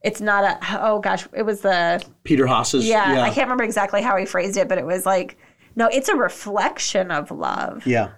it's 0.08 0.20
not 0.22 0.42
a, 0.44 0.58
oh 0.82 1.00
gosh, 1.00 1.28
it 1.34 1.42
was 1.42 1.60
the, 1.60 2.02
Peter 2.24 2.46
Haas's. 2.46 2.86
yeah, 2.86 3.22
I 3.22 3.28
can't 3.28 3.46
remember 3.46 3.64
exactly 3.64 4.00
how 4.02 4.16
he 4.16 4.24
phrased 4.24 4.56
it, 4.56 4.68
but 4.68 4.78
it 4.78 4.86
was 4.86 5.04
like, 5.04 5.36
no, 5.76 5.86
it's 5.88 6.08
a 6.08 6.16
reflection 6.16 7.10
of 7.10 7.30
love. 7.30 7.86
Yeah. 7.86 8.12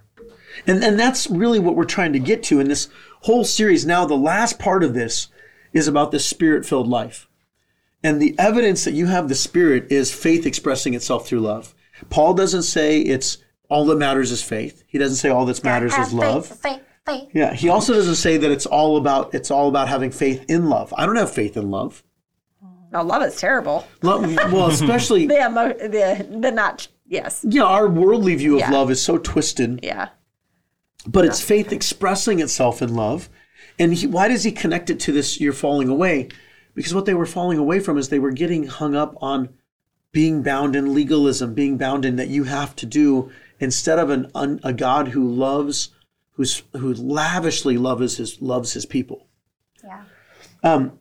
And 0.67 0.83
and 0.83 0.99
that's 0.99 1.29
really 1.29 1.59
what 1.59 1.77
we're 1.77 1.85
trying 1.85 2.13
to 2.13 2.19
get 2.19 2.43
to 2.45 2.61
in 2.61 2.69
this 2.69 2.89
whole 3.23 3.45
series. 3.45 3.85
Now 3.85 4.07
the 4.07 4.17
last 4.17 4.59
part 4.59 4.83
of 4.85 4.95
this 4.95 5.29
is 5.73 5.89
about 5.89 6.11
the 6.11 6.19
spirit-filled 6.19 6.89
life. 6.89 7.29
And 8.03 8.21
the 8.21 8.35
evidence 8.39 8.85
that 8.85 8.95
you 8.95 9.07
have 9.07 9.29
the 9.29 9.35
spirit 9.35 9.93
is 9.93 10.13
faith 10.13 10.47
expressing 10.47 10.95
itself 10.95 11.27
through 11.27 11.41
love. 11.41 11.75
Paul 12.09 12.35
doesn't 12.35 12.63
say 12.63 13.01
it's 13.01 13.39
all 13.69 13.85
that 13.87 13.99
matters 13.99 14.33
is 14.33 14.43
faith. 14.43 14.83
He 14.87 14.99
doesn't 14.99 15.17
say 15.17 15.29
all 15.29 15.45
that 15.47 15.63
matters 15.63 15.95
is 15.95 16.13
love. 16.13 16.47
Faith, 16.47 16.63
faith, 16.63 16.81
faith. 17.11 17.29
Yeah, 17.33 17.53
he 17.55 17.69
also 17.69 17.95
doesn't 17.95 18.15
say 18.17 18.37
that 18.37 18.51
it's 18.51 18.67
all 18.67 18.97
about 18.97 19.35
it's 19.35 19.51
all 19.51 19.69
about 19.69 19.89
having 19.89 20.11
faith 20.11 20.45
in 20.49 20.69
love. 20.69 20.93
I 20.97 21.07
don't 21.07 21.17
have 21.17 21.33
faith 21.33 21.57
in 21.57 21.71
love. 21.71 22.03
No, 22.93 23.03
love 23.03 23.23
is 23.23 23.37
terrible. 23.37 23.87
Love 24.03 24.23
well, 24.53 24.67
especially 24.71 25.27
The, 25.27 25.45
emo- 25.47 25.75
the, 25.75 26.27
the 26.41 26.51
not, 26.51 26.89
yes. 27.07 27.45
yeah, 27.49 27.63
our 27.63 27.89
worldly 27.89 28.35
view 28.35 28.55
of 28.55 28.61
Yeah. 28.61 28.71
love 28.71 28.91
is 28.91 29.01
so 29.01 29.17
twisted. 29.19 29.79
Yeah. 29.83 30.09
but 31.07 31.25
it's 31.25 31.41
faith 31.41 31.73
expressing 31.73 32.41
itself 32.41 32.83
in 32.83 32.95
love. 32.95 33.29
And 33.79 33.95
he, 33.95 34.07
why 34.09 34.27
does 34.29 34.43
he 34.45 34.51
connect 34.53 34.91
it 34.91 34.99
to 35.01 35.13
this 35.13 35.41
you're 35.41 35.53
falling 35.53 35.89
away? 35.89 36.29
Because 36.75 36.93
what 36.93 37.07
they 37.07 37.15
were 37.15 37.27
falling 37.27 37.59
away 37.59 37.79
from 37.81 37.97
is 37.97 38.09
they 38.09 38.19
were 38.19 38.33
getting 38.33 38.67
hung 38.67 38.95
up 38.97 39.15
on 39.23 39.51
being 40.13 40.43
bound 40.43 40.75
in 40.75 40.93
legalism, 40.93 41.55
being 41.55 41.79
bound 41.79 42.05
in 42.05 42.17
that 42.17 42.29
you 42.29 42.43
have 42.45 42.75
to 42.77 42.87
do 42.87 43.31
instead 43.61 43.99
of 44.01 44.11
an 44.11 44.29
un, 44.35 44.59
a 44.65 44.73
God 44.73 45.09
who 45.09 45.27
loves, 45.29 45.91
who's 46.33 46.63
who 46.73 46.95
lavishly 46.95 47.77
loves 47.77 48.17
his 48.17 48.41
loves 48.41 48.73
his 48.73 48.87
people. 48.87 49.27
Yeah. 49.85 50.05
Um, 50.63 50.99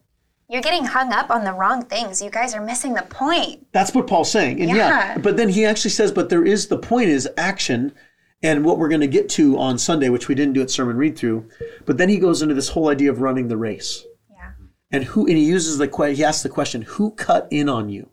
You're 0.49 0.61
getting 0.61 0.86
hung 0.86 1.11
up 1.11 1.30
on 1.30 1.43
the 1.43 1.53
wrong 1.53 1.86
things. 1.86 2.21
You 2.21 2.30
guys 2.30 2.53
are 2.53 2.61
missing 2.61 2.93
the 2.93 3.03
point. 3.03 3.67
That's 3.71 3.93
what 3.93 4.07
Paul's 4.07 4.32
saying. 4.32 4.59
And 4.61 4.69
yeah. 4.69 4.75
Yeah. 4.75 5.17
but 5.17 5.38
then 5.38 5.49
he 5.49 5.65
actually 5.65 5.91
says, 5.91 6.11
but 6.11 6.30
there 6.30 6.45
is 6.45 6.67
the 6.67 6.77
point 6.77 7.09
is 7.09 7.30
action. 7.38 7.93
And 8.41 8.63
what 8.63 8.77
we're 8.77 8.88
going 8.88 9.01
to 9.01 9.07
get 9.07 9.27
to 9.32 9.59
on 9.59 9.77
Sunday, 9.77 10.07
which 10.07 10.30
we 10.30 10.36
didn't 10.36 10.53
do 10.53 10.61
at 10.61 10.71
sermon 10.71 10.95
read 10.95 11.17
through, 11.17 11.49
but 11.86 11.97
then 11.97 12.07
he 12.07 12.17
goes 12.17 12.41
into 12.41 12.55
this 12.55 12.69
whole 12.69 12.88
idea 12.88 13.11
of 13.11 13.19
running 13.19 13.49
the 13.49 13.57
race. 13.57 14.05
Yeah. 14.32 14.51
And 14.91 15.03
who 15.03 15.27
and 15.27 15.36
he 15.36 15.43
uses 15.43 15.77
the 15.77 16.13
he 16.15 16.23
asks 16.23 16.43
the 16.43 16.47
question, 16.47 16.84
who 16.84 17.11
cut 17.11 17.49
in 17.51 17.67
on 17.67 17.89
you? 17.89 18.09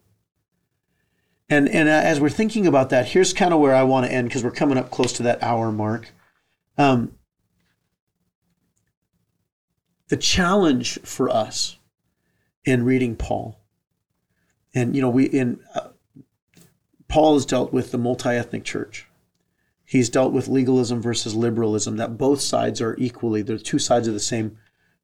And 1.49 1.69
and 1.69 1.89
uh, 1.89 1.93
as 1.93 2.19
we're 2.19 2.29
thinking 2.29 2.67
about 2.67 2.91
that, 2.91 3.07
here's 3.07 3.33
kind 3.33 3.55
of 3.55 3.61
where 3.61 3.75
I 3.75 3.85
want 3.85 4.07
to 4.07 4.12
end 4.12 4.29
because 4.29 4.43
we're 4.43 4.51
coming 4.51 4.79
up 4.79 4.91
close 4.91 5.12
to 5.14 5.23
that 5.23 5.43
hour 5.45 5.71
mark. 5.71 6.12
Um, 6.79 7.12
the 10.09 10.16
challenge 10.16 10.99
for 11.03 11.29
us 11.29 11.79
in 12.64 12.85
reading 12.85 13.16
Paul, 13.16 13.61
and 14.74 14.95
you 14.95 15.03
know 15.03 15.11
we 15.11 15.24
in 15.24 15.61
uh, 15.74 15.89
Paul 17.09 17.35
has 17.35 17.47
dealt 17.47 17.72
with 17.72 17.93
the 17.93 17.99
multi-ethnic 17.99 18.64
church. 18.64 19.07
He's 19.85 20.11
dealt 20.11 20.33
with 20.33 20.49
legalism 20.49 21.01
versus 21.01 21.35
liberalism. 21.35 21.97
That 21.97 22.18
both 22.18 22.41
sides 22.41 22.81
are 22.81 22.97
equally 22.99 23.43
they're 23.43 23.59
two 23.59 23.79
sides 23.79 24.09
of 24.09 24.14
the 24.14 24.20
same 24.20 24.59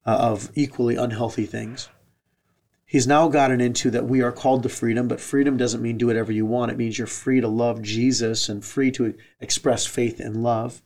uh, 0.04 0.16
of 0.16 0.50
equally 0.54 0.96
unhealthy 0.96 1.46
things. 1.46 1.88
He's 2.84 3.06
now 3.06 3.28
gotten 3.28 3.60
into 3.60 3.90
that 3.90 4.04
we 4.04 4.20
are 4.20 4.32
called 4.32 4.62
to 4.64 4.68
freedom, 4.68 5.08
but 5.08 5.20
freedom 5.20 5.56
doesn't 5.56 5.80
mean 5.80 5.96
do 5.96 6.08
whatever 6.08 6.30
you 6.30 6.44
want. 6.44 6.70
It 6.70 6.76
means 6.76 6.98
you're 6.98 7.06
free 7.06 7.40
to 7.40 7.48
love 7.48 7.80
Jesus 7.80 8.50
and 8.50 8.62
free 8.62 8.90
to 8.90 9.14
express 9.40 9.86
faith 9.86 10.20
and 10.20 10.42
love. 10.42 10.82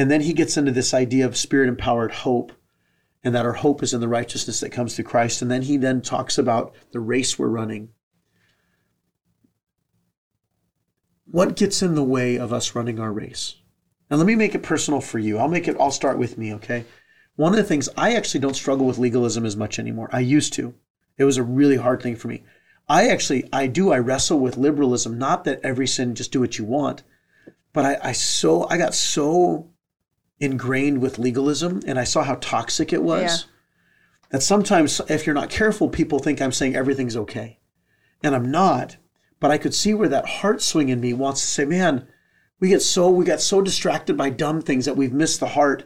And 0.00 0.10
then 0.10 0.22
he 0.22 0.32
gets 0.32 0.56
into 0.56 0.72
this 0.72 0.94
idea 0.94 1.26
of 1.26 1.36
spirit 1.36 1.68
empowered 1.68 2.10
hope 2.10 2.52
and 3.22 3.34
that 3.34 3.44
our 3.44 3.52
hope 3.52 3.82
is 3.82 3.92
in 3.92 4.00
the 4.00 4.08
righteousness 4.08 4.60
that 4.60 4.72
comes 4.72 4.96
through 4.96 5.04
Christ. 5.04 5.42
And 5.42 5.50
then 5.50 5.60
he 5.60 5.76
then 5.76 6.00
talks 6.00 6.38
about 6.38 6.74
the 6.92 7.00
race 7.00 7.38
we're 7.38 7.48
running. 7.48 7.90
What 11.26 11.54
gets 11.54 11.82
in 11.82 11.96
the 11.96 12.02
way 12.02 12.38
of 12.38 12.50
us 12.50 12.74
running 12.74 12.98
our 12.98 13.12
race? 13.12 13.56
And 14.08 14.18
let 14.18 14.26
me 14.26 14.36
make 14.36 14.54
it 14.54 14.62
personal 14.62 15.02
for 15.02 15.18
you. 15.18 15.36
I'll 15.36 15.48
make 15.48 15.68
it, 15.68 15.76
I'll 15.78 15.90
start 15.90 16.16
with 16.16 16.38
me, 16.38 16.54
okay? 16.54 16.86
One 17.36 17.52
of 17.52 17.58
the 17.58 17.62
things, 17.62 17.90
I 17.94 18.14
actually 18.14 18.40
don't 18.40 18.56
struggle 18.56 18.86
with 18.86 18.96
legalism 18.96 19.44
as 19.44 19.54
much 19.54 19.78
anymore. 19.78 20.08
I 20.14 20.20
used 20.20 20.54
to. 20.54 20.72
It 21.18 21.24
was 21.24 21.36
a 21.36 21.42
really 21.42 21.76
hard 21.76 22.00
thing 22.00 22.16
for 22.16 22.28
me. 22.28 22.42
I 22.88 23.08
actually, 23.08 23.50
I 23.52 23.66
do, 23.66 23.92
I 23.92 23.98
wrestle 23.98 24.40
with 24.40 24.56
liberalism. 24.56 25.18
Not 25.18 25.44
that 25.44 25.60
every 25.62 25.86
sin, 25.86 26.14
just 26.14 26.32
do 26.32 26.40
what 26.40 26.56
you 26.56 26.64
want, 26.64 27.02
but 27.74 27.84
I, 27.84 27.98
I 28.08 28.12
so, 28.12 28.66
I 28.70 28.78
got 28.78 28.94
so 28.94 29.69
ingrained 30.40 31.00
with 31.00 31.18
legalism 31.18 31.80
and 31.86 31.98
I 31.98 32.04
saw 32.04 32.22
how 32.22 32.36
toxic 32.40 32.92
it 32.92 33.02
was 33.02 33.22
Yeah. 33.22 33.50
that 34.30 34.42
sometimes 34.42 35.00
if 35.08 35.26
you're 35.26 35.34
not 35.34 35.50
careful, 35.50 35.88
people 35.88 36.18
think 36.18 36.40
I'm 36.40 36.52
saying 36.52 36.74
everything's 36.74 37.16
okay. 37.16 37.58
And 38.22 38.34
I'm 38.34 38.50
not. 38.50 38.96
But 39.38 39.50
I 39.50 39.58
could 39.58 39.74
see 39.74 39.94
where 39.94 40.08
that 40.08 40.26
heart 40.26 40.60
swing 40.62 40.88
in 40.88 41.00
me 41.00 41.12
wants 41.14 41.40
to 41.40 41.46
say, 41.46 41.64
man, 41.64 42.06
we 42.58 42.68
get 42.68 42.82
so 42.82 43.08
we 43.08 43.24
got 43.24 43.40
so 43.40 43.62
distracted 43.62 44.16
by 44.16 44.28
dumb 44.30 44.60
things 44.60 44.84
that 44.84 44.96
we've 44.96 45.12
missed 45.12 45.40
the 45.40 45.48
heart 45.48 45.84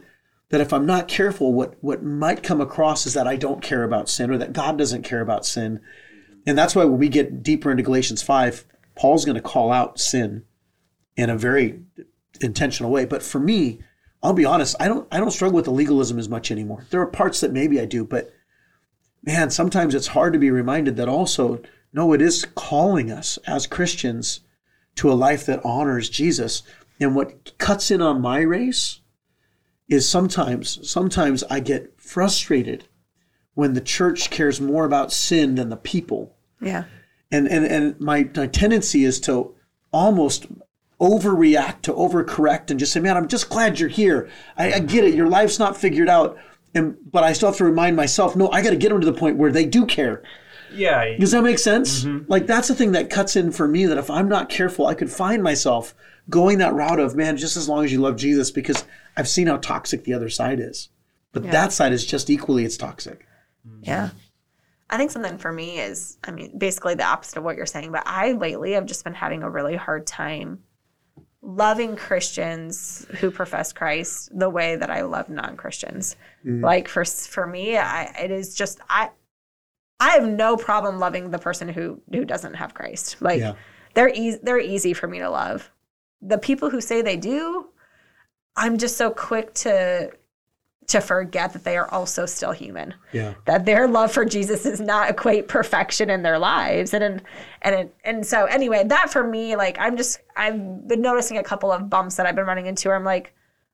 that 0.49 0.61
if 0.61 0.73
I'm 0.73 0.85
not 0.85 1.07
careful, 1.07 1.53
what 1.53 1.75
what 1.81 2.03
might 2.03 2.43
come 2.43 2.59
across 2.61 3.05
is 3.05 3.13
that 3.13 3.27
I 3.27 3.35
don't 3.37 3.61
care 3.61 3.83
about 3.83 4.09
sin 4.09 4.29
or 4.29 4.37
that 4.37 4.53
God 4.53 4.77
doesn't 4.77 5.03
care 5.03 5.21
about 5.21 5.45
sin. 5.45 5.79
And 6.45 6.57
that's 6.57 6.75
why 6.75 6.83
when 6.83 6.99
we 6.99 7.09
get 7.09 7.41
deeper 7.41 7.71
into 7.71 7.81
Galatians 7.83 8.21
5, 8.21 8.65
Paul's 8.95 9.25
going 9.25 9.35
to 9.35 9.41
call 9.41 9.71
out 9.71 9.99
sin 9.99 10.43
in 11.15 11.29
a 11.29 11.37
very 11.37 11.79
intentional 12.41 12.91
way. 12.91 13.05
But 13.05 13.23
for 13.23 13.39
me, 13.39 13.79
I'll 14.23 14.33
be 14.33 14.45
honest, 14.45 14.75
I 14.79 14.87
don't 14.87 15.07
I 15.11 15.19
don't 15.19 15.31
struggle 15.31 15.55
with 15.55 15.65
the 15.65 15.71
legalism 15.71 16.17
as 16.17 16.29
much 16.29 16.51
anymore. 16.51 16.85
There 16.89 17.01
are 17.01 17.07
parts 17.07 17.41
that 17.41 17.53
maybe 17.53 17.79
I 17.79 17.85
do, 17.85 18.03
but 18.03 18.33
man, 19.23 19.49
sometimes 19.49 19.93
it's 19.93 20.07
hard 20.07 20.33
to 20.33 20.39
be 20.39 20.51
reminded 20.51 20.95
that 20.97 21.09
also 21.09 21.61
No, 21.93 22.11
it 22.11 22.21
is 22.21 22.45
calling 22.55 23.09
us 23.09 23.37
as 23.47 23.67
Christians 23.67 24.41
to 24.95 25.09
a 25.09 25.13
life 25.13 25.45
that 25.45 25.63
honors 25.63 26.09
Jesus. 26.09 26.63
And 26.99 27.15
what 27.15 27.57
cuts 27.57 27.89
in 27.89 28.01
on 28.01 28.21
my 28.21 28.41
race 28.41 28.99
is 29.87 30.07
sometimes, 30.07 30.89
sometimes 30.89 31.43
I 31.49 31.59
get 31.59 31.93
frustrated 31.97 32.85
when 33.53 33.73
the 33.73 33.81
church 33.81 34.29
cares 34.29 34.59
more 34.59 34.83
about 34.83 35.13
sin 35.13 35.55
than 35.55 35.69
the 35.69 35.77
people. 35.77 36.35
Yeah. 36.61 36.85
And 37.31 37.47
and, 37.47 37.65
and 37.65 37.99
my, 37.99 38.29
my 38.35 38.47
tendency 38.47 39.05
is 39.05 39.19
to 39.21 39.55
almost 39.91 40.47
overreact, 40.99 41.81
to 41.83 41.93
overcorrect, 41.93 42.71
and 42.71 42.79
just 42.79 42.93
say, 42.93 42.99
"Man, 42.99 43.17
I'm 43.17 43.27
just 43.27 43.49
glad 43.49 43.79
you're 43.79 43.89
here. 43.89 44.29
I, 44.57 44.73
I 44.73 44.79
get 44.79 45.03
it. 45.03 45.15
Your 45.15 45.27
life's 45.27 45.59
not 45.59 45.77
figured 45.77 46.09
out." 46.09 46.37
And 46.73 46.97
but 47.11 47.23
I 47.23 47.33
still 47.33 47.49
have 47.49 47.57
to 47.57 47.65
remind 47.65 47.95
myself, 47.95 48.35
no, 48.35 48.51
I 48.51 48.61
got 48.61 48.71
to 48.71 48.75
get 48.75 48.89
them 48.89 48.99
to 48.99 49.05
the 49.05 49.17
point 49.17 49.37
where 49.37 49.51
they 49.51 49.65
do 49.65 49.85
care. 49.85 50.23
Yeah. 50.73 51.17
Does 51.17 51.31
that 51.31 51.41
make 51.41 51.59
sense? 51.59 52.03
Mm-hmm. 52.03 52.29
Like 52.29 52.47
that's 52.47 52.67
the 52.67 52.75
thing 52.75 52.91
that 52.91 53.09
cuts 53.09 53.35
in 53.35 53.51
for 53.51 53.67
me. 53.67 53.85
That 53.85 53.97
if 53.97 54.09
I'm 54.09 54.27
not 54.27 54.49
careful, 54.49 54.87
I 54.87 54.93
could 54.93 55.09
find 55.09 55.41
myself 55.41 55.95
going 56.29 56.57
that 56.57 56.73
route 56.73 56.99
of 56.99 57.15
man, 57.15 57.37
just 57.37 57.55
as 57.55 57.69
long 57.69 57.85
as 57.85 57.91
you 57.91 58.01
love 58.01 58.17
Jesus, 58.17 58.51
because 58.51 58.83
I've 59.15 59.27
seen 59.27 59.47
how 59.47 59.57
toxic 59.57 60.03
the 60.03 60.13
other 60.13 60.29
side 60.29 60.59
is. 60.59 60.89
But 61.31 61.51
that 61.51 61.73
side 61.73 61.91
is 61.91 62.05
just 62.05 62.29
equally 62.29 62.63
as 62.63 62.77
toxic. 62.77 63.27
Mm-hmm. 63.67 63.81
Yeah. 63.83 64.09
I 64.89 64.97
think 64.97 65.11
something 65.11 65.37
for 65.37 65.51
me 65.51 65.79
is, 65.79 66.17
I 66.23 66.31
mean, 66.31 66.57
basically 66.57 66.95
the 66.95 67.03
opposite 67.03 67.37
of 67.37 67.43
what 67.43 67.57
you're 67.57 67.65
saying, 67.65 67.91
but 67.91 68.03
I 68.05 68.33
lately 68.33 68.73
have 68.73 68.85
just 68.85 69.03
been 69.03 69.13
having 69.13 69.43
a 69.43 69.49
really 69.49 69.75
hard 69.75 70.07
time 70.07 70.59
loving 71.45 71.95
Christians 71.95 73.05
who 73.19 73.29
profess 73.29 73.71
Christ 73.71 74.37
the 74.37 74.49
way 74.49 74.75
that 74.75 74.89
I 74.89 75.01
love 75.01 75.29
non-Christians. 75.29 76.15
Mm. 76.43 76.63
Like 76.63 76.87
for 76.87 77.05
for 77.05 77.45
me, 77.45 77.77
I 77.77 78.05
it 78.19 78.31
is 78.31 78.55
just 78.55 78.79
I 78.89 79.11
I 79.99 80.09
have 80.11 80.27
no 80.27 80.57
problem 80.57 80.97
loving 80.99 81.29
the 81.29 81.37
person 81.39 81.69
who 81.69 82.01
who 82.11 82.25
doesn't 82.25 82.55
have 82.55 82.73
Christ. 82.73 83.17
Like 83.21 83.39
Yeah. 83.39 83.53
they're 83.93 84.09
easy 84.09 84.39
they're 84.41 84.59
easy 84.59 84.93
for 84.93 85.07
me 85.07 85.19
to 85.19 85.29
love. 85.29 85.71
The 86.21 86.39
people 86.39 86.71
who 86.71 86.81
say 86.81 87.01
they 87.03 87.17
do, 87.17 87.67
I'm 88.55 88.77
just 88.77 88.97
so 88.97 89.11
quick 89.11 89.53
to 89.55 90.11
to 90.87 91.01
forget 91.01 91.51
that 91.53 91.63
they 91.63 91.77
are 91.77 91.89
also 91.91 92.25
still 92.25 92.51
human 92.51 92.93
Yeah. 93.11 93.33
that 93.45 93.65
their 93.65 93.87
love 93.87 94.11
for 94.11 94.23
Jesus 94.25 94.63
does 94.63 94.79
not 94.79 95.09
equate 95.09 95.47
perfection 95.47 96.09
in 96.09 96.21
their 96.21 96.37
lives. 96.37 96.93
And 96.93 97.03
and 97.03 97.21
and, 97.63 97.89
and 98.03 98.25
so 98.25 98.45
anyway, 98.45 98.83
that 98.85 99.09
for 99.11 99.25
me, 99.25 99.55
like 99.55 99.77
I'm 99.79 99.97
just 99.97 100.19
I've 100.35 100.87
been 100.87 101.01
noticing 101.01 101.37
a 101.37 101.43
couple 101.43 101.71
of 101.71 101.89
bumps 101.89 102.15
that 102.17 102.25
I've 102.25 102.35
been 102.35 102.45
running 102.45 102.67
into 102.67 102.89
where 102.89 102.95
I'm 102.95 103.03
like, 103.03 103.33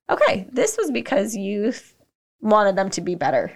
okay, 0.10 0.48
this 0.52 0.78
was 0.78 0.90
because 0.92 1.36
you 1.36 1.74
wanted 2.42 2.76
them 2.76 2.90
to 2.92 3.02
be 3.02 3.16
better. 3.16 3.52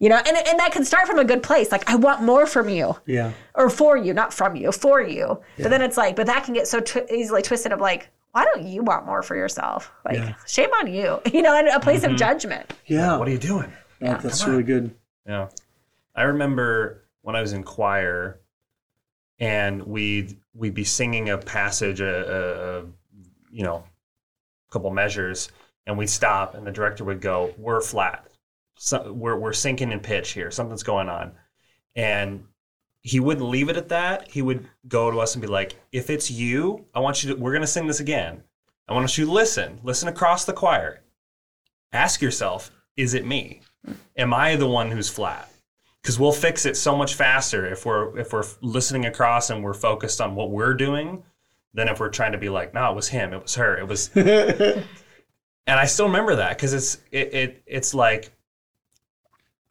You 0.00 0.08
know, 0.10 0.16
and 0.16 0.36
and 0.36 0.58
that 0.58 0.72
can 0.72 0.84
start 0.84 1.06
from 1.06 1.18
a 1.18 1.24
good 1.24 1.42
place. 1.42 1.72
Like 1.72 1.88
I 1.88 1.96
want 1.96 2.22
more 2.22 2.46
from 2.46 2.68
you 2.68 2.96
Yeah. 3.06 3.32
or 3.54 3.70
for 3.70 3.96
you, 3.96 4.12
not 4.12 4.32
from 4.34 4.54
you, 4.56 4.70
for 4.72 5.00
you. 5.00 5.40
But 5.58 5.70
then 5.70 5.82
it's 5.82 5.96
like, 5.96 6.14
but 6.16 6.26
that 6.26 6.44
can 6.44 6.52
get 6.54 6.66
so 6.68 6.80
twi- 6.80 7.06
easily 7.10 7.42
twisted 7.42 7.72
of 7.72 7.80
like, 7.80 8.10
why 8.34 8.44
don't 8.44 8.66
you 8.66 8.82
want 8.82 9.06
more 9.06 9.22
for 9.22 9.36
yourself? 9.36 9.92
Like, 10.04 10.16
Yeah. 10.16 10.34
shame 10.44 10.70
on 10.80 10.92
you. 10.92 11.20
You 11.32 11.40
know, 11.40 11.56
in 11.56 11.68
a 11.68 11.78
place 11.78 12.02
of 12.02 12.10
mm-hmm. 12.10 12.16
judgment. 12.16 12.72
Yeah. 12.86 13.16
What 13.16 13.28
are 13.28 13.30
you 13.30 13.38
doing? 13.38 13.72
Oh, 14.02 14.18
that's 14.20 14.44
really 14.44 14.64
good. 14.64 14.92
Yeah. 15.24 15.48
I 16.16 16.22
remember 16.24 17.04
when 17.22 17.36
I 17.36 17.40
was 17.40 17.52
in 17.52 17.62
choir 17.62 18.40
and 19.38 19.84
we'd 19.84 20.36
we'd 20.52 20.74
be 20.74 20.82
singing 20.82 21.30
a 21.30 21.38
passage, 21.38 22.00
a, 22.00 22.06
a, 22.06 22.80
a 22.80 22.84
you 23.52 23.62
know, 23.62 23.84
a 24.68 24.72
couple 24.72 24.90
measures, 24.90 25.50
and 25.86 25.96
we'd 25.96 26.10
stop 26.10 26.56
and 26.56 26.66
the 26.66 26.72
director 26.72 27.04
would 27.04 27.20
go, 27.20 27.54
We're 27.56 27.80
flat. 27.80 28.26
So 28.76 29.12
we're 29.12 29.36
we're 29.36 29.52
sinking 29.52 29.92
in 29.92 30.00
pitch 30.00 30.32
here. 30.32 30.50
Something's 30.50 30.82
going 30.82 31.08
on. 31.08 31.32
And 31.94 32.46
he 33.04 33.20
wouldn't 33.20 33.48
leave 33.48 33.68
it 33.68 33.76
at 33.76 33.90
that. 33.90 34.30
He 34.30 34.42
would 34.42 34.66
go 34.88 35.10
to 35.10 35.20
us 35.20 35.34
and 35.34 35.42
be 35.42 35.46
like, 35.46 35.74
if 35.92 36.10
it's 36.10 36.30
you, 36.30 36.86
I 36.94 37.00
want 37.00 37.22
you 37.22 37.34
to 37.34 37.40
we're 37.40 37.52
gonna 37.52 37.66
sing 37.66 37.86
this 37.86 38.00
again. 38.00 38.42
I 38.88 38.94
want 38.94 39.16
you 39.16 39.26
to 39.26 39.30
listen. 39.30 39.78
Listen 39.84 40.08
across 40.08 40.44
the 40.44 40.52
choir. 40.52 41.00
Ask 41.92 42.20
yourself, 42.20 42.70
is 42.96 43.14
it 43.14 43.24
me? 43.26 43.60
am 44.16 44.32
I 44.32 44.56
the 44.56 44.66
one 44.66 44.90
who's 44.90 45.08
flat? 45.08 45.50
Because 46.02 46.18
we'll 46.18 46.32
fix 46.32 46.66
it 46.66 46.76
so 46.76 46.96
much 46.96 47.14
faster 47.14 47.66
if 47.66 47.86
we're 47.86 48.18
if 48.18 48.32
we're 48.32 48.44
listening 48.60 49.06
across 49.06 49.50
and 49.50 49.62
we're 49.62 49.74
focused 49.74 50.20
on 50.20 50.34
what 50.34 50.50
we're 50.50 50.74
doing, 50.74 51.22
than 51.74 51.88
if 51.88 52.00
we're 52.00 52.08
trying 52.08 52.32
to 52.32 52.38
be 52.38 52.48
like, 52.48 52.72
no, 52.72 52.90
it 52.90 52.94
was 52.94 53.08
him, 53.08 53.32
it 53.32 53.42
was 53.42 53.54
her, 53.56 53.76
it 53.76 53.86
was. 53.86 54.08
and 54.14 54.84
I 55.66 55.84
still 55.86 56.06
remember 56.06 56.36
that 56.36 56.56
because 56.56 56.72
it's 56.72 56.98
it, 57.10 57.34
it 57.34 57.62
it's 57.66 57.94
like 57.94 58.30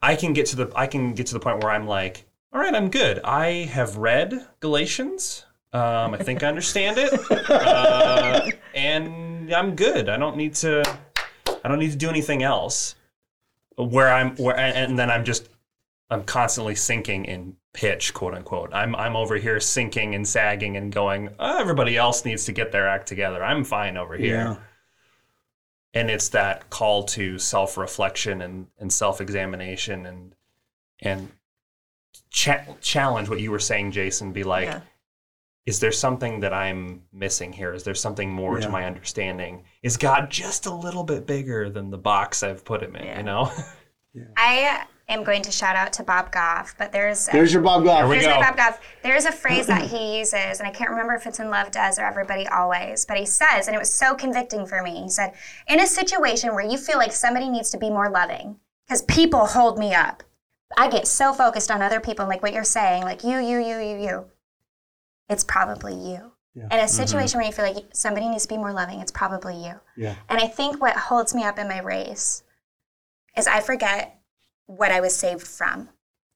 I 0.02 0.14
can 0.14 0.32
get 0.32 0.46
to 0.46 0.56
the 0.56 0.72
I 0.76 0.86
can 0.86 1.14
get 1.14 1.26
to 1.28 1.34
the 1.34 1.40
point 1.40 1.62
where 1.62 1.72
I'm 1.72 1.86
like, 1.86 2.26
all 2.54 2.60
right, 2.60 2.74
I'm 2.74 2.88
good. 2.88 3.20
I 3.24 3.68
have 3.72 3.96
read 3.96 4.46
Galatians. 4.60 5.44
Um, 5.72 6.14
I 6.14 6.18
think 6.18 6.44
I 6.44 6.46
understand 6.46 6.98
it, 6.98 7.12
uh, 7.50 8.48
and 8.76 9.52
I'm 9.52 9.74
good. 9.74 10.08
I 10.08 10.16
don't 10.16 10.36
need 10.36 10.54
to. 10.56 10.84
I 11.64 11.68
don't 11.68 11.80
need 11.80 11.90
to 11.90 11.96
do 11.96 12.08
anything 12.08 12.44
else 12.44 12.94
where 13.76 14.12
I'm 14.12 14.36
where 14.36 14.56
and 14.56 14.96
then 14.96 15.10
I'm 15.10 15.24
just 15.24 15.48
I'm 16.10 16.22
constantly 16.22 16.76
sinking 16.76 17.24
in 17.24 17.56
pitch, 17.72 18.14
quote 18.14 18.34
unquote. 18.34 18.72
I'm 18.72 18.94
I'm 18.94 19.16
over 19.16 19.36
here 19.36 19.58
sinking 19.58 20.14
and 20.14 20.26
sagging 20.26 20.76
and 20.76 20.92
going, 20.92 21.30
oh, 21.40 21.58
everybody 21.58 21.96
else 21.96 22.24
needs 22.24 22.44
to 22.44 22.52
get 22.52 22.70
their 22.70 22.86
act 22.88 23.08
together. 23.08 23.42
I'm 23.42 23.64
fine 23.64 23.96
over 23.96 24.16
here. 24.16 24.36
Yeah. 24.36 24.56
And 25.92 26.10
it's 26.10 26.28
that 26.30 26.70
call 26.70 27.04
to 27.04 27.38
self-reflection 27.38 28.42
and, 28.42 28.66
and 28.78 28.92
self-examination 28.92 30.06
and 30.06 30.34
and 31.00 31.30
cha- 32.34 32.64
challenge 32.80 33.28
what 33.28 33.40
you 33.40 33.50
were 33.50 33.58
saying, 33.60 33.92
Jason. 33.92 34.32
Be 34.32 34.42
like, 34.44 34.66
Yeah. 34.66 34.80
is 35.66 35.78
there 35.80 35.92
something 35.92 36.40
that 36.40 36.52
I'm 36.52 37.02
missing 37.12 37.52
here? 37.52 37.72
Is 37.72 37.84
there 37.84 37.94
something 37.94 38.28
more 38.30 38.58
Yeah. 38.58 38.66
to 38.66 38.72
my 38.72 38.84
understanding? 38.84 39.64
Is 39.82 39.96
God 39.96 40.28
just 40.30 40.66
a 40.66 40.74
little 40.74 41.04
bit 41.04 41.26
bigger 41.26 41.70
than 41.70 41.90
the 41.90 41.98
box 41.98 42.42
I've 42.42 42.64
put 42.64 42.82
him 42.82 42.96
in? 42.96 43.04
Yeah. 43.06 43.16
You 43.18 43.22
know? 43.22 43.52
I 44.36 44.84
am 45.08 45.22
going 45.24 45.42
to 45.42 45.50
shout 45.52 45.76
out 45.76 45.92
to 45.94 46.02
Bob 46.02 46.30
Goff, 46.32 46.74
but 46.78 46.92
there's 46.92 47.26
There's 47.26 47.52
your 47.52 47.62
Bob 47.62 47.84
Goff. 47.84 48.00
There 48.00 48.08
we 48.08 48.20
go. 48.20 48.30
my 48.40 48.46
Bob 48.48 48.56
Goff. 48.56 48.80
There's 49.02 49.24
a 49.26 49.32
phrase 49.32 49.66
that 49.68 49.82
he 49.90 50.18
uses, 50.18 50.58
and 50.60 50.66
I 50.66 50.70
can't 50.70 50.90
remember 50.90 51.14
if 51.14 51.26
it's 51.26 51.40
in 51.40 51.50
Love 51.50 51.70
Does 51.70 51.98
or 51.98 52.02
Everybody 52.04 52.46
Always, 52.48 53.04
but 53.04 53.16
he 53.16 53.26
says, 53.26 53.66
and 53.68 53.74
it 53.76 53.78
was 53.78 53.92
so 53.92 54.14
convicting 54.14 54.66
for 54.66 54.82
me. 54.82 55.02
He 55.02 55.08
said, 55.08 55.32
In 55.68 55.80
a 55.80 55.86
situation 55.86 56.54
where 56.54 56.66
you 56.66 56.78
feel 56.78 56.98
like 56.98 57.12
somebody 57.12 57.48
needs 57.48 57.70
to 57.70 57.78
be 57.78 57.90
more 57.90 58.08
loving, 58.10 58.56
because 58.86 59.02
people 59.02 59.46
hold 59.46 59.78
me 59.78 59.94
up, 59.94 60.22
I 60.76 60.88
get 60.88 61.06
so 61.06 61.32
focused 61.32 61.70
on 61.70 61.82
other 61.82 62.00
people, 62.00 62.26
like 62.26 62.42
what 62.42 62.52
you're 62.52 62.64
saying, 62.64 63.04
like 63.04 63.22
you, 63.22 63.38
you, 63.38 63.58
you, 63.58 63.78
you, 63.78 63.98
you. 63.98 64.24
It's 65.28 65.44
probably 65.44 65.94
you. 65.94 66.32
Yeah. 66.54 66.64
In 66.64 66.72
a 66.72 66.76
mm-hmm. 66.76 66.86
situation 66.86 67.38
where 67.38 67.46
you 67.46 67.52
feel 67.52 67.64
like 67.64 67.84
somebody 67.92 68.28
needs 68.28 68.44
to 68.44 68.48
be 68.48 68.58
more 68.58 68.72
loving, 68.72 69.00
it's 69.00 69.12
probably 69.12 69.56
you. 69.56 69.74
Yeah. 69.96 70.14
And 70.28 70.40
I 70.40 70.46
think 70.46 70.80
what 70.80 70.96
holds 70.96 71.34
me 71.34 71.44
up 71.44 71.58
in 71.58 71.68
my 71.68 71.80
race 71.80 72.42
is 73.36 73.46
I 73.46 73.60
forget 73.60 74.20
what 74.66 74.90
I 74.90 75.00
was 75.00 75.14
saved 75.14 75.46
from. 75.46 75.88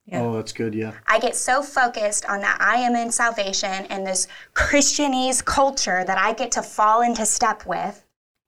Yeah. 0.07 0.23
Oh, 0.23 0.35
that's 0.35 0.53
good. 0.53 0.75
Yeah. 0.75 0.93
I 1.07 1.19
get 1.19 1.37
so 1.37 1.63
focused 1.63 2.25
on 2.27 2.41
that 2.41 2.59
I 2.61 2.77
am 2.77 2.97
in 2.97 3.13
salvation 3.13 3.87
and 3.91 4.07
this 4.07 4.27
Christianese 4.55 5.45
culture 5.45 6.03
that 6.05 6.19
I 6.19 6.33
get 6.33 6.51
to 6.53 6.63
fall 6.63 7.03
into 7.03 7.27
step 7.27 7.67
with, 7.67 8.05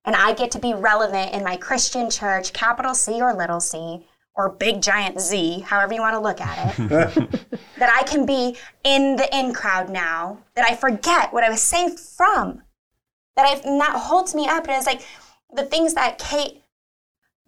and 0.07 0.17
I 0.17 0.33
get 0.33 0.51
to 0.53 0.59
be 0.59 0.73
relevant 0.73 1.35
in 1.35 1.45
my 1.45 1.57
Christian 1.57 2.09
church, 2.09 2.55
capital 2.55 2.95
C 2.95 3.21
or 3.21 3.35
little 3.35 3.61
c, 3.61 4.07
or 4.41 4.49
big 4.49 4.81
giant 4.81 5.21
Z, 5.21 5.61
however 5.61 5.93
you 5.93 6.01
want 6.01 6.15
to 6.15 6.21
look 6.21 6.41
at 6.41 6.79
it, 6.79 6.91
that 7.79 7.91
I 7.95 8.03
can 8.05 8.25
be 8.25 8.57
in 8.85 9.17
the 9.17 9.29
in 9.37 9.53
crowd 9.53 9.91
now, 9.91 10.39
that 10.55 10.65
I 10.69 10.75
forget 10.75 11.31
what 11.33 11.45
I 11.45 11.51
was 11.51 11.61
saved 11.61 12.01
from. 12.01 12.63
That 13.37 13.47
I 13.47 13.69
and 13.69 13.79
that 13.81 13.95
holds 13.97 14.35
me 14.35 14.49
up. 14.49 14.65
And 14.65 14.73
it's 14.73 14.87
like 14.87 15.03
the 15.55 15.65
things 15.65 15.93
that 15.95 16.19
Kate 16.19 16.63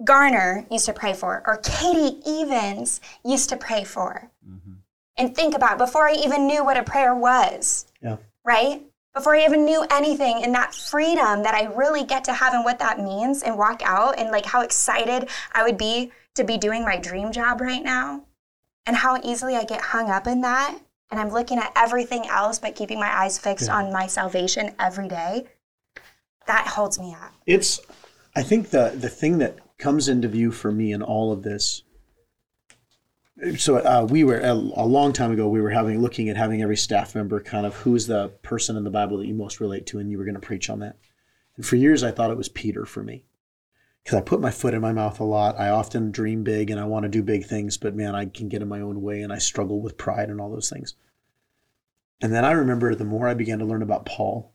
Garner 0.04 0.66
used 0.70 0.86
to 0.86 0.92
pray 0.92 1.14
for, 1.14 1.42
or 1.46 1.56
Katie 1.58 2.20
Evans 2.26 3.00
used 3.24 3.48
to 3.48 3.56
pray 3.56 3.84
for. 3.84 4.30
mm-hmm. 4.46 4.72
And 5.16 5.34
think 5.34 5.54
about 5.54 5.78
before 5.78 6.08
I 6.08 6.14
even 6.14 6.46
knew 6.46 6.64
what 6.64 6.76
a 6.78 6.82
prayer 6.82 7.14
was, 7.14 7.86
Yeah. 8.02 8.16
right? 8.44 8.82
Before 9.14 9.36
I 9.36 9.44
even 9.44 9.66
knew 9.66 9.84
anything, 9.90 10.42
and 10.42 10.54
that 10.54 10.74
freedom 10.74 11.42
that 11.42 11.54
I 11.54 11.64
really 11.74 12.02
get 12.04 12.24
to 12.24 12.32
have 12.32 12.54
and 12.54 12.64
what 12.64 12.78
that 12.78 12.98
means, 12.98 13.42
and 13.42 13.58
walk 13.58 13.82
out, 13.84 14.18
and 14.18 14.30
like 14.30 14.46
how 14.46 14.62
excited 14.62 15.28
I 15.52 15.62
would 15.64 15.76
be 15.76 16.10
to 16.34 16.44
be 16.44 16.58
doing 16.58 16.82
my 16.84 16.96
dream 16.98 17.32
job 17.32 17.60
right 17.60 17.82
now, 17.82 18.24
and 18.86 18.96
how 18.96 19.20
easily 19.22 19.56
I 19.56 19.64
get 19.64 19.80
hung 19.80 20.10
up 20.10 20.26
in 20.26 20.40
that. 20.42 20.78
And 21.10 21.20
I'm 21.20 21.28
looking 21.28 21.58
at 21.58 21.72
everything 21.76 22.26
else 22.26 22.58
but 22.58 22.74
keeping 22.74 22.98
my 22.98 23.14
eyes 23.14 23.38
fixed 23.38 23.66
Yeah. 23.66 23.76
on 23.76 23.92
my 23.92 24.06
salvation 24.06 24.74
every 24.80 25.08
day. 25.08 25.44
That 26.46 26.66
holds 26.66 26.98
me 26.98 27.14
up. 27.14 27.34
It's, 27.46 27.80
I 28.34 28.42
think 28.42 28.70
the 28.70 28.94
the 28.96 29.10
thing 29.10 29.38
that 29.38 29.58
comes 29.78 30.08
into 30.08 30.26
view 30.28 30.50
for 30.52 30.72
me 30.72 30.92
in 30.92 31.02
all 31.02 31.30
of 31.32 31.42
this. 31.42 31.82
So 33.58 33.76
uh, 33.78 34.06
we 34.08 34.24
were 34.24 34.38
a, 34.38 34.52
a 34.52 34.86
long 34.86 35.12
time 35.12 35.32
ago. 35.32 35.48
We 35.48 35.60
were 35.60 35.70
having 35.70 36.00
looking 36.00 36.28
at 36.28 36.36
having 36.36 36.62
every 36.62 36.76
staff 36.76 37.14
member 37.14 37.40
kind 37.40 37.66
of 37.66 37.74
who's 37.74 38.06
the 38.06 38.28
person 38.42 38.76
in 38.76 38.84
the 38.84 38.90
Bible 38.90 39.18
that 39.18 39.26
you 39.26 39.34
most 39.34 39.60
relate 39.60 39.86
to, 39.88 39.98
and 39.98 40.10
you 40.10 40.16
were 40.18 40.24
going 40.24 40.34
to 40.34 40.40
preach 40.40 40.70
on 40.70 40.78
that. 40.80 40.96
And 41.56 41.66
for 41.66 41.76
years, 41.76 42.02
I 42.02 42.10
thought 42.10 42.30
it 42.30 42.36
was 42.36 42.48
Peter 42.48 42.86
for 42.86 43.02
me 43.02 43.24
because 44.02 44.18
I 44.18 44.22
put 44.22 44.40
my 44.40 44.50
foot 44.50 44.74
in 44.74 44.80
my 44.80 44.92
mouth 44.92 45.20
a 45.20 45.24
lot. 45.24 45.58
I 45.58 45.68
often 45.68 46.10
dream 46.10 46.42
big 46.42 46.70
and 46.70 46.80
I 46.80 46.84
want 46.84 47.04
to 47.04 47.08
do 47.08 47.22
big 47.22 47.44
things, 47.44 47.76
but 47.76 47.94
man, 47.94 48.14
I 48.14 48.26
can 48.26 48.48
get 48.48 48.62
in 48.62 48.68
my 48.68 48.80
own 48.80 49.00
way 49.00 49.22
and 49.22 49.32
I 49.32 49.38
struggle 49.38 49.80
with 49.80 49.98
pride 49.98 50.28
and 50.28 50.40
all 50.40 50.50
those 50.50 50.70
things. 50.70 50.94
And 52.20 52.32
then 52.32 52.44
I 52.44 52.52
remember 52.52 52.94
the 52.94 53.04
more 53.04 53.28
I 53.28 53.34
began 53.34 53.58
to 53.58 53.64
learn 53.64 53.82
about 53.82 54.06
Paul, 54.06 54.52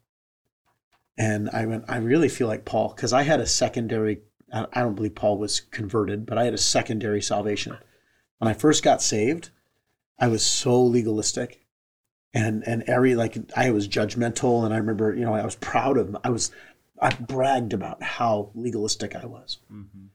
and 1.17 1.49
I 1.49 1.65
went, 1.65 1.85
I 1.87 1.97
really 1.97 2.29
feel 2.29 2.47
like 2.47 2.63
Paul 2.63 2.93
because 2.95 3.11
I 3.11 3.23
had 3.23 3.39
a 3.39 3.45
secondary. 3.45 4.19
I 4.53 4.81
don't 4.81 4.95
believe 4.95 5.15
Paul 5.15 5.37
was 5.37 5.59
converted, 5.59 6.25
but 6.25 6.37
I 6.37 6.45
had 6.45 6.53
a 6.53 6.57
secondary 6.57 7.21
salvation. 7.21 7.77
When 8.37 8.47
I 8.47 8.53
first 8.53 8.81
got 8.81 9.01
saved, 9.01 9.49
I 10.17 10.29
was 10.29 10.45
so 10.45 10.81
legalistic, 10.81 11.65
and 12.33 12.65
and 12.65 12.83
every 12.83 13.15
like 13.15 13.37
I 13.57 13.71
was 13.71 13.89
judgmental, 13.89 14.63
and 14.63 14.73
I 14.73 14.77
remember 14.77 15.13
you 15.13 15.25
know 15.25 15.33
I 15.33 15.43
was 15.43 15.55
proud 15.55 15.97
of 15.97 16.15
I 16.23 16.29
was 16.29 16.51
I 17.01 17.09
bragged 17.11 17.73
about 17.73 18.01
how 18.01 18.51
legalistic 18.55 19.15
I 19.15 19.25
was. 19.25 19.59
Mm-hmm. 19.71 20.07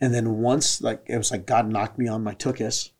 And 0.00 0.14
then 0.14 0.38
once 0.38 0.80
like 0.80 1.02
it 1.06 1.16
was 1.16 1.30
like 1.30 1.46
God 1.46 1.68
knocked 1.68 1.98
me 1.98 2.08
on 2.08 2.22
my 2.22 2.34
tuchus, 2.34 2.90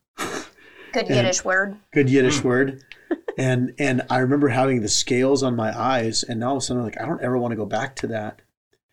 Good 0.91 1.09
Yiddish 1.09 1.45
word. 1.45 1.77
good 1.91 2.09
Yiddish 2.09 2.39
mm. 2.39 2.45
word. 2.45 2.83
And 3.37 3.73
and 3.79 4.01
I 4.09 4.17
remember 4.17 4.49
having 4.49 4.81
the 4.81 4.89
scales 4.89 5.43
on 5.43 5.55
my 5.55 5.77
eyes, 5.77 6.23
and 6.23 6.41
now 6.41 6.49
all 6.49 6.57
of 6.57 6.61
a 6.61 6.65
sudden 6.65 6.81
I'm 6.81 6.85
like, 6.85 6.99
I 6.99 7.05
don't 7.05 7.21
ever 7.21 7.37
want 7.37 7.53
to 7.53 7.55
go 7.55 7.65
back 7.65 7.95
to 7.97 8.07
that. 8.07 8.41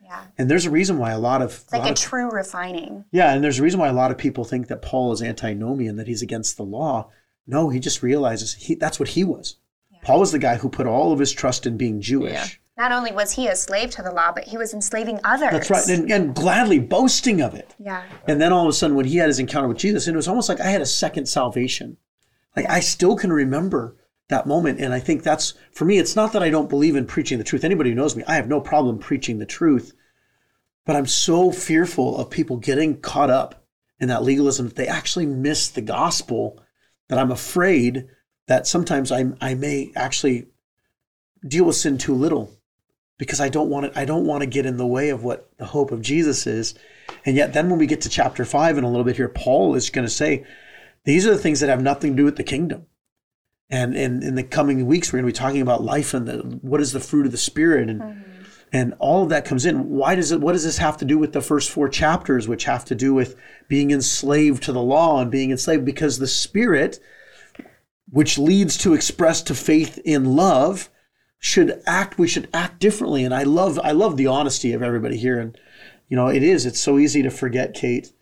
Yeah. 0.00 0.22
And 0.38 0.48
there's 0.48 0.66
a 0.66 0.70
reason 0.70 0.98
why 0.98 1.10
a 1.10 1.18
lot 1.18 1.42
of, 1.42 1.50
It's 1.50 1.72
like 1.72 1.80
lot 1.80 1.88
a 1.88 1.92
of- 1.94 1.98
true 1.98 2.30
refining. 2.30 3.04
yeah, 3.10 3.34
and 3.34 3.42
there's 3.42 3.58
a 3.58 3.62
reason 3.64 3.80
why 3.80 3.88
a 3.88 3.92
lot 3.92 4.12
of 4.12 4.18
people 4.18 4.44
think 4.44 4.68
that 4.68 4.82
Paul 4.82 5.10
is 5.10 5.20
antinomian, 5.20 5.96
that 5.96 6.06
he's 6.06 6.22
against 6.22 6.56
the 6.56 6.62
law. 6.62 7.10
No, 7.44 7.70
he 7.70 7.80
just 7.80 8.04
realizes 8.04 8.54
he 8.54 8.76
that's 8.76 9.00
what 9.00 9.10
he 9.10 9.24
was. 9.24 9.56
Paul 10.02 10.20
was 10.20 10.30
the 10.30 10.38
guy 10.38 10.54
who 10.56 10.68
put 10.68 10.86
all 10.86 11.10
of 11.10 11.18
his 11.18 11.32
trust 11.32 11.66
in 11.66 11.76
being 11.76 12.00
Jewish. 12.00 12.60
Yeah. 12.76 12.88
Not 12.88 12.92
only 12.92 13.12
was 13.12 13.32
he 13.32 13.48
a 13.48 13.56
slave 13.56 13.90
to 13.92 14.02
the 14.02 14.12
law, 14.12 14.32
but 14.32 14.44
he 14.44 14.58
was 14.58 14.74
enslaving 14.74 15.20
others. 15.24 15.50
That's 15.50 15.70
right, 15.70 15.88
and, 15.88 16.10
and 16.10 16.34
gladly 16.34 16.78
boasting 16.78 17.40
of 17.40 17.54
it. 17.54 17.74
yeah. 17.78 18.04
And 18.28 18.40
then 18.40 18.52
all 18.52 18.64
of 18.64 18.68
a 18.68 18.72
sudden, 18.72 18.96
when 18.96 19.06
he 19.06 19.16
had 19.16 19.28
his 19.28 19.38
encounter 19.38 19.68
with 19.68 19.78
Jesus, 19.78 20.06
and 20.06 20.14
it 20.14 20.16
was 20.16 20.28
almost 20.28 20.48
like 20.48 20.60
I 20.60 20.68
had 20.68 20.82
a 20.82 20.86
second 20.86 21.26
salvation. 21.26 21.96
Like 22.54 22.68
I 22.68 22.80
still 22.80 23.16
can 23.16 23.32
remember 23.32 23.96
that 24.28 24.46
moment. 24.46 24.80
And 24.80 24.92
I 24.92 24.98
think 25.00 25.22
that's, 25.22 25.54
for 25.72 25.84
me, 25.84 25.98
it's 25.98 26.16
not 26.16 26.32
that 26.32 26.42
I 26.42 26.50
don't 26.50 26.68
believe 26.68 26.96
in 26.96 27.06
preaching 27.06 27.38
the 27.38 27.44
truth. 27.44 27.64
Anybody 27.64 27.90
who 27.90 27.96
knows 27.96 28.16
me, 28.16 28.24
I 28.26 28.34
have 28.34 28.48
no 28.48 28.60
problem 28.60 28.98
preaching 28.98 29.38
the 29.38 29.46
truth. 29.46 29.92
But 30.84 30.96
I'm 30.96 31.06
so 31.06 31.52
fearful 31.52 32.18
of 32.18 32.30
people 32.30 32.56
getting 32.56 33.00
caught 33.00 33.30
up 33.30 33.64
in 34.00 34.08
that 34.08 34.22
legalism 34.22 34.68
that 34.68 34.76
they 34.76 34.86
actually 34.86 35.26
miss 35.26 35.68
the 35.68 35.80
gospel 35.80 36.60
that 37.08 37.18
I'm 37.18 37.30
afraid 37.30 38.08
that 38.46 38.66
sometimes 38.66 39.10
I, 39.10 39.26
I 39.40 39.54
may 39.54 39.92
actually 39.96 40.48
deal 41.46 41.64
with 41.64 41.76
sin 41.76 41.98
too 41.98 42.14
little 42.14 42.52
because 43.18 43.40
I 43.40 43.48
don't 43.48 43.70
want 43.70 43.92
to, 43.92 43.98
I 43.98 44.04
don't 44.04 44.26
want 44.26 44.42
to 44.42 44.46
get 44.46 44.66
in 44.66 44.76
the 44.76 44.86
way 44.86 45.08
of 45.08 45.24
what 45.24 45.50
the 45.58 45.66
hope 45.66 45.90
of 45.90 46.02
Jesus 46.02 46.46
is. 46.46 46.74
And 47.24 47.36
yet 47.36 47.52
then 47.52 47.70
when 47.70 47.78
we 47.78 47.86
get 47.86 48.02
to 48.02 48.08
chapter 48.08 48.44
five 48.44 48.76
in 48.76 48.84
a 48.84 48.88
little 48.88 49.04
bit 49.04 49.16
here, 49.16 49.28
Paul 49.28 49.74
is 49.74 49.90
going 49.90 50.06
to 50.06 50.12
say, 50.12 50.44
these 51.04 51.26
are 51.26 51.30
the 51.30 51.38
things 51.38 51.60
that 51.60 51.68
have 51.68 51.82
nothing 51.82 52.12
to 52.12 52.16
do 52.16 52.24
with 52.24 52.36
the 52.36 52.44
kingdom. 52.44 52.86
And, 53.70 53.96
and 53.96 54.22
in 54.22 54.34
the 54.34 54.42
coming 54.42 54.86
weeks, 54.86 55.12
we're 55.12 55.20
going 55.20 55.32
to 55.32 55.38
be 55.38 55.44
talking 55.44 55.62
about 55.62 55.82
life 55.82 56.14
and 56.14 56.28
the, 56.28 56.38
what 56.62 56.80
is 56.80 56.92
the 56.92 57.00
fruit 57.00 57.26
of 57.26 57.32
the 57.32 57.38
spirit 57.38 57.88
and, 57.88 58.00
mm-hmm. 58.00 58.22
and 58.72 58.94
all 58.98 59.24
of 59.24 59.30
that 59.30 59.44
comes 59.44 59.66
in. 59.66 59.90
Why 59.90 60.14
does 60.14 60.30
it, 60.30 60.40
what 60.40 60.52
does 60.52 60.64
this 60.64 60.78
have 60.78 60.96
to 60.98 61.04
do 61.04 61.18
with 61.18 61.32
the 61.32 61.40
first 61.40 61.70
four 61.70 61.88
chapters, 61.88 62.46
which 62.46 62.64
have 62.64 62.84
to 62.86 62.94
do 62.94 63.14
with 63.14 63.34
being 63.66 63.90
enslaved 63.90 64.62
to 64.64 64.72
the 64.72 64.82
law 64.82 65.20
and 65.20 65.30
being 65.30 65.50
enslaved? 65.50 65.84
Because 65.84 66.18
the 66.18 66.28
spirit, 66.28 67.00
which 68.10 68.38
leads 68.38 68.76
to 68.78 68.94
express 68.94 69.42
to 69.42 69.54
faith 69.54 69.98
in 70.04 70.36
love, 70.36 70.90
should 71.46 71.80
act 71.86 72.18
we 72.18 72.26
should 72.26 72.48
act 72.52 72.80
differently. 72.80 73.24
And 73.24 73.32
i 73.32 73.44
love 73.44 73.78
i 73.84 73.92
love 73.92 74.16
the 74.16 74.26
honesty 74.26 74.72
of 74.72 74.82
everybody 74.82 75.16
here. 75.16 75.38
And 75.38 75.56
you 76.08 76.16
know 76.16 76.26
it 76.26 76.42
is 76.42 76.66
it's 76.66 76.80
so 76.80 76.98
easy 76.98 77.22
to 77.22 77.30
forget 77.30 77.72
kate 77.72 78.12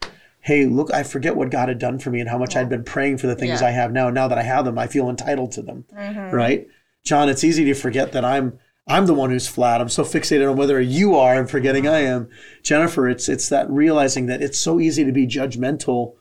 hey 0.40 0.66
look 0.66 0.92
i 0.92 1.02
forget 1.02 1.36
what 1.36 1.50
god 1.50 1.68
had 1.68 1.78
done 1.78 1.98
for 1.98 2.10
me 2.10 2.20
and 2.20 2.28
how 2.28 2.36
much 2.38 2.54
i'd 2.56 2.68
been 2.68 2.84
praying 2.84 3.16
for 3.18 3.26
the 3.26 3.34
things 3.34 3.60
Yeah. 3.60 3.68
i 3.68 3.70
have 3.70 3.92
now. 3.92 4.10
Now 4.10 4.28
that 4.28 4.36
i 4.38 4.42
have 4.42 4.66
them 4.66 4.78
i 4.78 4.86
feel 4.86 5.08
entitled 5.08 5.52
to 5.52 5.62
them 5.62 5.84
mm-hmm. 5.90 6.34
right? 6.34 6.66
John 7.02 7.28
it's 7.30 7.44
easy 7.44 7.64
to 7.64 7.74
forget 7.74 8.12
that 8.12 8.24
i'm 8.26 8.58
i'm 8.86 9.06
the 9.06 9.14
one 9.14 9.30
who's 9.30 9.48
flat. 9.48 9.80
I'm 9.80 9.88
so 9.88 10.04
fixated 10.04 10.50
on 10.50 10.58
whether 10.58 10.78
you 10.80 11.16
are 11.16 11.34
and 11.38 11.48
forgetting 11.48 11.88
i 11.88 12.00
am. 12.00 12.28
Jennifer 12.62 13.08
it's 13.08 13.28
it's 13.30 13.48
that 13.48 13.70
realizing 13.70 14.26
that 14.26 14.42
it's 14.42 14.58
so 14.58 14.78
easy 14.80 15.02
to 15.04 15.12
be 15.12 15.26
judgmental. 15.26 16.14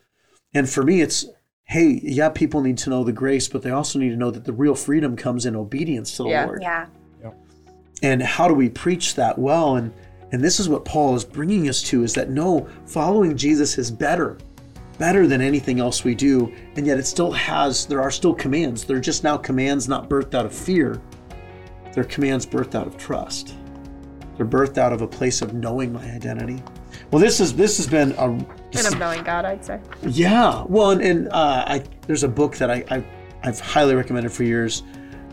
And 0.53 0.69
for 0.69 0.83
me 0.83 1.01
it's 1.01 1.25
hey 1.73 1.99
yeah 2.03 2.29
people 2.29 2.61
need 2.61 2.77
to 2.77 2.89
know 2.91 3.03
the 3.03 3.11
grace 3.11 3.47
but 3.47 3.61
they 3.63 3.71
also 3.71 3.97
need 3.97 4.09
to 4.09 4.15
know 4.15 4.29
that 4.29 4.45
the 4.45 4.53
real 4.53 4.75
freedom 4.75 5.15
comes 5.15 5.45
in 5.47 5.55
obedience 5.55 6.15
to 6.15 6.23
the 6.23 6.29
Yeah. 6.29 6.45
lord. 6.45 6.61
Yeah. 6.61 6.85
and 8.03 8.21
how 8.21 8.47
do 8.47 8.53
we 8.53 8.69
preach 8.69 9.15
that 9.15 9.37
well? 9.39 9.77
And 9.77 9.91
and 10.31 10.43
this 10.43 10.59
is 10.59 10.67
what 10.69 10.85
paul 10.85 11.15
is 11.15 11.23
bringing 11.25 11.67
us 11.69 11.81
to 11.83 12.03
is 12.03 12.13
that 12.13 12.29
no 12.29 12.67
following 12.85 13.35
jesus 13.35 13.77
is 13.77 13.89
better 13.89 14.37
better 14.99 15.25
than 15.25 15.41
anything 15.41 15.79
else 15.79 16.03
we 16.03 16.13
do. 16.13 16.53
And 16.75 16.85
yet 16.85 16.99
it 16.99 17.07
still 17.07 17.31
has 17.31 17.87
there 17.87 18.01
are 18.01 18.11
still 18.11 18.33
commands. 18.33 18.83
They're 18.85 18.99
just 18.99 19.23
now 19.23 19.37
commands 19.37 19.87
not 19.89 20.07
birthed 20.09 20.35
out 20.35 20.45
of 20.45 20.53
fear. 20.53 21.01
They're 21.93 22.03
commands 22.03 22.45
birthed 22.45 22.75
out 22.75 22.85
of 22.85 22.95
trust. 22.97 23.55
They're 24.37 24.45
birthed 24.45 24.77
out 24.77 24.93
of 24.93 25.01
a 25.01 25.07
place 25.07 25.41
of 25.41 25.53
knowing 25.53 25.91
my 25.91 26.05
identity 26.11 26.61
well 27.13 27.21
this 27.21 27.39
is 27.39 27.55
this 27.55 27.77
has 27.77 27.87
been 27.87 28.11
a 28.13 28.37
of 28.81 28.97
knowing 28.97 29.23
God, 29.23 29.45
I'd 29.45 29.63
say. 29.63 29.79
yeah. 30.01 30.63
Well, 30.67 30.91
and, 30.91 31.01
and 31.01 31.27
uh, 31.29 31.63
I, 31.67 31.83
there's 32.07 32.23
a 32.23 32.27
book 32.27 32.57
that 32.57 32.71
I, 32.71 32.83
I, 32.89 33.05
I've 33.43 33.59
highly 33.59 33.95
recommended 33.95 34.31
for 34.31 34.43
years, 34.43 34.83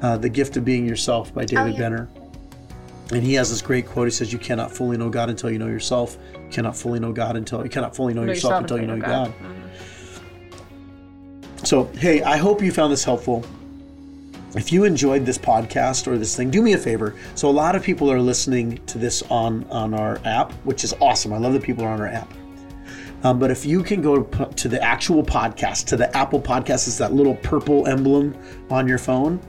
uh, 0.03 0.17
The 0.19 0.29
Gift 0.29 0.57
of 0.57 0.65
Being 0.65 0.87
Yourself 0.87 1.33
by 1.33 1.45
David 1.45 1.75
yeah. 1.75 1.79
Benner. 1.79 2.09
And 3.13 3.25
he 3.25 3.35
has 3.35 3.51
this 3.51 3.63
great 3.63 3.87
quote. 3.87 4.07
He 4.07 4.13
says, 4.13 4.33
You 4.33 4.39
cannot 4.39 4.71
fully 4.71 4.97
know 4.97 5.09
God 5.09 5.31
until 5.31 5.51
you 5.51 5.59
know 5.59 5.67
yourself. 5.67 6.17
You 6.35 6.49
cannot 6.51 6.77
fully 6.77 7.01
know 7.01 7.13
God 7.13 7.37
until 7.37 7.65
you 7.65 7.71
cannot 7.71 7.97
fully 7.97 8.15
know, 8.15 8.25
Know 8.25 8.33
yourself, 8.33 8.63
yourself 8.63 8.63
until 8.63 8.81
you 8.81 8.87
know 8.87 8.95
until 8.95 9.09
you 9.09 9.17
know 9.17 9.33
God. 11.57 11.67
So, 11.67 11.85
hey, 11.99 12.23
I 12.23 12.37
hope 12.37 12.63
you 12.63 12.73
found 12.73 12.93
this 12.93 13.05
helpful. 13.05 13.45
If 14.57 14.73
you 14.73 14.85
enjoyed 14.85 15.25
this 15.25 15.39
podcast 15.39 16.09
or 16.09 16.19
this 16.19 16.37
thing, 16.37 16.51
do 16.51 16.61
me 16.61 16.73
a 16.73 16.79
favor. 16.79 17.15
So, 17.37 17.49
a 17.49 17.53
lot 17.53 17.77
of 17.77 17.85
people 17.85 18.11
are 18.11 18.21
listening 18.21 18.85
to 18.87 18.99
this 18.99 19.23
on 19.31 19.65
on 19.71 19.95
our 19.95 20.21
app, 20.25 20.53
which 20.65 20.83
is 20.83 20.93
awesome. 21.01 21.33
I 21.33 21.39
love 21.39 21.53
that 21.53 21.63
people 21.63 21.85
are 21.85 21.91
on 21.91 22.01
our 22.01 22.09
app. 22.09 22.33
Um, 23.23 23.39
but 23.39 23.51
if 23.51 23.65
you 23.67 23.83
can 23.83 24.01
go 24.01 24.23
to 24.23 24.69
the 24.69 24.83
actual 24.83 25.23
podcast, 25.23 25.85
to 25.87 25.97
the 25.97 26.15
Apple 26.17 26.41
Podcast, 26.41 26.87
it's 26.87 26.99
that 26.99 27.13
little 27.13 27.35
purple 27.37 27.87
emblem 27.87 28.35
on 28.71 28.89
your 28.89 28.99
phone. 28.99 29.41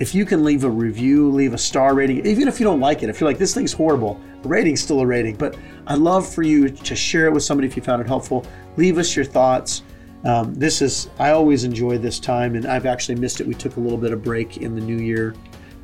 If 0.00 0.14
you 0.14 0.24
can 0.24 0.44
leave 0.44 0.64
a 0.64 0.70
review, 0.70 1.30
leave 1.30 1.54
a 1.54 1.58
star 1.58 1.94
rating, 1.94 2.26
even 2.26 2.48
if 2.48 2.58
you 2.58 2.64
don't 2.64 2.80
like 2.80 3.02
it, 3.02 3.10
if 3.10 3.20
you're 3.20 3.28
like, 3.28 3.38
this 3.38 3.54
thing's 3.54 3.72
horrible, 3.72 4.20
a 4.44 4.48
rating's 4.48 4.80
still 4.80 5.00
a 5.00 5.06
rating. 5.06 5.36
But 5.36 5.56
I'd 5.86 5.98
love 5.98 6.26
for 6.26 6.42
you 6.42 6.70
to 6.70 6.96
share 6.96 7.26
it 7.26 7.32
with 7.32 7.44
somebody 7.44 7.68
if 7.68 7.76
you 7.76 7.82
found 7.82 8.00
it 8.00 8.08
helpful. 8.08 8.44
Leave 8.76 8.98
us 8.98 9.14
your 9.14 9.24
thoughts. 9.24 9.82
Um, 10.24 10.54
this 10.54 10.82
is, 10.82 11.08
I 11.18 11.30
always 11.30 11.64
enjoy 11.64 11.98
this 11.98 12.18
time, 12.18 12.54
and 12.54 12.66
I've 12.66 12.86
actually 12.86 13.14
missed 13.14 13.40
it. 13.40 13.46
We 13.46 13.54
took 13.54 13.76
a 13.76 13.80
little 13.80 13.98
bit 13.98 14.12
of 14.12 14.22
break 14.22 14.58
in 14.58 14.74
the 14.74 14.80
new 14.80 14.98
year 14.98 15.34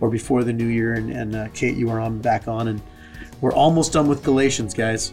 or 0.01 0.11
before 0.11 0.45
the 0.45 0.53
new 0.53 0.67
year, 0.67 0.95
and, 0.95 1.11
and 1.11 1.35
uh, 1.35 1.49
Kate, 1.55 1.77
you 1.77 1.89
were 1.89 2.01
on 2.01 2.19
back 2.19 2.49
on, 2.49 2.69
and 2.69 2.83
we're 3.41 3.55
almost 3.55 3.93
done 3.93 4.09
with 4.09 4.23
Galatians, 4.23 4.75
guys. 4.75 5.13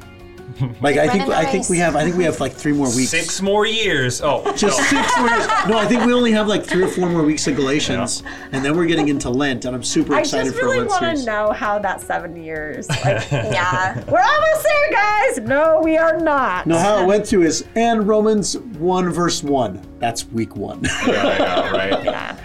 Like 0.82 0.98
I 0.98 1.08
think 1.08 1.30
I 1.30 1.46
think 1.46 1.68
we 1.68 1.80
have 1.80 1.96
I 1.96 2.04
think 2.04 2.16
we 2.16 2.24
have 2.26 2.40
like 2.40 2.54
three 2.54 2.74
more 2.74 2.94
weeks. 2.96 3.10
Six 3.10 3.42
more 3.42 3.66
years. 3.66 4.22
Oh, 4.22 4.44
Just 4.56 4.78
no. 4.80 5.02
six 5.02 5.18
more. 5.18 5.28
No, 5.68 5.78
I 5.80 5.86
think 5.88 6.06
we 6.06 6.14
only 6.14 6.32
have 6.34 6.48
like 6.48 6.64
three 6.64 6.84
or 6.84 6.88
four 6.88 7.10
more 7.10 7.24
weeks 7.24 7.48
of 7.48 7.56
Galatians, 7.56 8.22
and 8.52 8.64
then 8.64 8.78
we're 8.78 8.86
getting 8.86 9.08
into 9.08 9.30
Lent, 9.32 9.66
and 9.66 9.76
I'm 9.76 9.84
super 9.84 10.18
excited 10.20 10.54
for. 10.54 10.60
I 10.60 10.62
just 10.62 10.64
really 10.76 10.88
want 10.88 11.18
to 11.20 11.26
know 11.26 11.52
how 11.54 11.80
that 11.80 12.02
seven 12.02 12.36
years. 12.36 12.88
Like, 12.90 13.04
Yeah. 13.32 13.96
we're 14.10 14.22
almost 14.22 14.64
there, 14.64 14.92
guys. 14.92 15.40
No, 15.40 15.82
we 15.84 15.98
are 15.98 16.20
not. 16.20 16.68
No, 16.68 16.78
how 16.78 17.02
it 17.02 17.08
went 17.08 17.26
through 17.26 17.44
is 17.44 17.66
and 17.76 18.08
Romans 18.08 18.56
one 18.58 19.10
verse 19.10 19.42
one. 19.44 19.82
That's 20.00 20.26
week 20.28 20.56
one, 20.56 20.82
yeah, 20.84 21.08
yeah, 21.08 21.72
right. 21.72 22.04
Yeah. 22.06 22.38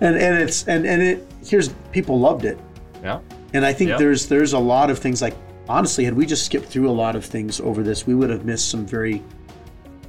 and 0.00 0.16
and 0.16 0.36
it's 0.42 0.68
and 0.68 0.84
and 0.86 1.00
it 1.02 1.26
here's 1.46 1.68
people 1.92 2.18
loved 2.20 2.44
it, 2.44 2.58
Yeah. 3.02 3.20
and 3.54 3.64
I 3.64 3.72
think 3.72 3.88
Yep. 3.90 3.98
there's 4.00 4.26
there's 4.26 4.52
a 4.52 4.58
lot 4.58 4.90
of 4.90 4.98
things 4.98 5.22
like 5.22 5.34
honestly, 5.68 6.04
had 6.04 6.14
we 6.14 6.26
just 6.26 6.44
skipped 6.44 6.66
through 6.66 6.88
a 6.88 6.92
lot 6.92 7.16
of 7.16 7.24
things 7.24 7.60
over 7.60 7.82
this, 7.82 8.06
we 8.06 8.14
would 8.14 8.30
have 8.30 8.44
missed 8.44 8.70
some 8.70 8.86
very. 8.86 9.22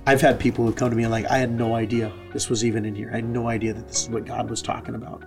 I've 0.08 0.22
had 0.22 0.40
people 0.40 0.66
who 0.66 0.72
come 0.72 0.92
to 0.92 0.96
me 0.96 1.04
and 1.04 1.12
like, 1.12 1.26
I 1.26 1.38
had 1.40 1.52
no 1.52 1.74
idea 1.74 2.12
this 2.32 2.48
was 2.50 2.64
even 2.64 2.86
in 2.86 2.94
here. 2.94 3.10
I 3.12 3.16
had 3.16 3.26
no 3.30 3.48
idea 3.50 3.74
that 3.74 3.88
this 3.88 4.04
is 4.04 4.10
what 4.10 4.24
God 4.26 4.50
was 4.50 4.62
talking 4.62 4.94
about. 4.94 5.24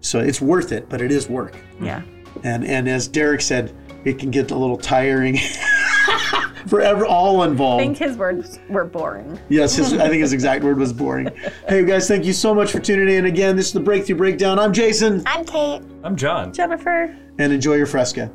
So 0.00 0.18
it's 0.18 0.40
worth 0.40 0.72
it, 0.72 0.88
but 0.88 1.00
it 1.00 1.12
is 1.12 1.28
work. 1.28 1.56
Yeah. 1.80 2.02
And 2.42 2.64
and 2.64 2.88
as 2.88 3.06
Derek 3.08 3.40
said, 3.40 3.74
it 4.04 4.18
can 4.18 4.30
get 4.30 4.50
a 4.50 4.56
little 4.56 4.76
tiring 4.76 5.38
for 6.66 6.80
ever, 6.80 7.06
all 7.06 7.42
involved. 7.44 7.82
I 7.82 7.86
think 7.86 7.98
his 7.98 8.16
words 8.16 8.58
were 8.68 8.84
boring. 8.84 9.38
Yes, 9.48 9.76
his, 9.76 9.92
I 9.94 10.08
think 10.08 10.20
his 10.20 10.32
exact 10.38 10.64
word 10.64 10.78
was 10.78 10.92
boring. 10.92 11.28
Hey 11.68 11.84
guys, 11.84 12.06
thank 12.08 12.24
you 12.24 12.32
so 12.32 12.54
much 12.54 12.70
for 12.72 12.80
tuning 12.80 13.08
in. 13.14 13.24
Again, 13.26 13.56
this 13.56 13.66
is 13.68 13.72
the 13.72 13.80
Breakthrough 13.80 14.16
Breakdown. 14.16 14.58
I'm 14.58 14.72
Jason, 14.72 15.22
I'm 15.26 15.44
Kate. 15.44 15.82
I'm 16.02 16.16
John. 16.16 16.52
Jennifer. 16.52 17.16
and 17.38 17.52
enjoy 17.52 17.74
your 17.74 17.86
fresca. 17.86 18.30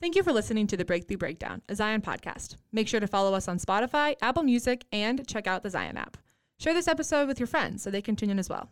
Thank 0.00 0.16
you 0.16 0.22
for 0.22 0.32
listening 0.32 0.66
to 0.68 0.78
the 0.78 0.84
Breakthrough 0.86 1.18
Breakdown, 1.18 1.60
a 1.68 1.74
Zion 1.74 2.00
podcast. 2.00 2.56
Make 2.72 2.88
sure 2.88 3.00
to 3.00 3.06
follow 3.06 3.34
us 3.34 3.48
on 3.48 3.58
Spotify, 3.58 4.14
Apple 4.22 4.42
Music, 4.42 4.86
and 4.90 5.28
check 5.28 5.46
out 5.46 5.62
the 5.62 5.68
Zion 5.68 5.98
app. 5.98 6.16
Share 6.58 6.72
this 6.72 6.88
episode 6.88 7.28
with 7.28 7.38
your 7.38 7.46
friends 7.46 7.82
so 7.82 7.90
they 7.90 8.00
can 8.00 8.16
tune 8.16 8.30
in 8.30 8.38
as 8.38 8.48
well. 8.48 8.70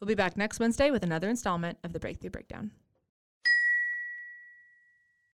We'll 0.00 0.08
be 0.08 0.14
back 0.14 0.38
next 0.38 0.58
Wednesday 0.58 0.90
with 0.90 1.02
another 1.02 1.28
installment 1.28 1.76
of 1.84 1.92
the 1.92 2.00
Breakthrough 2.00 2.30
Breakdown. 2.30 2.70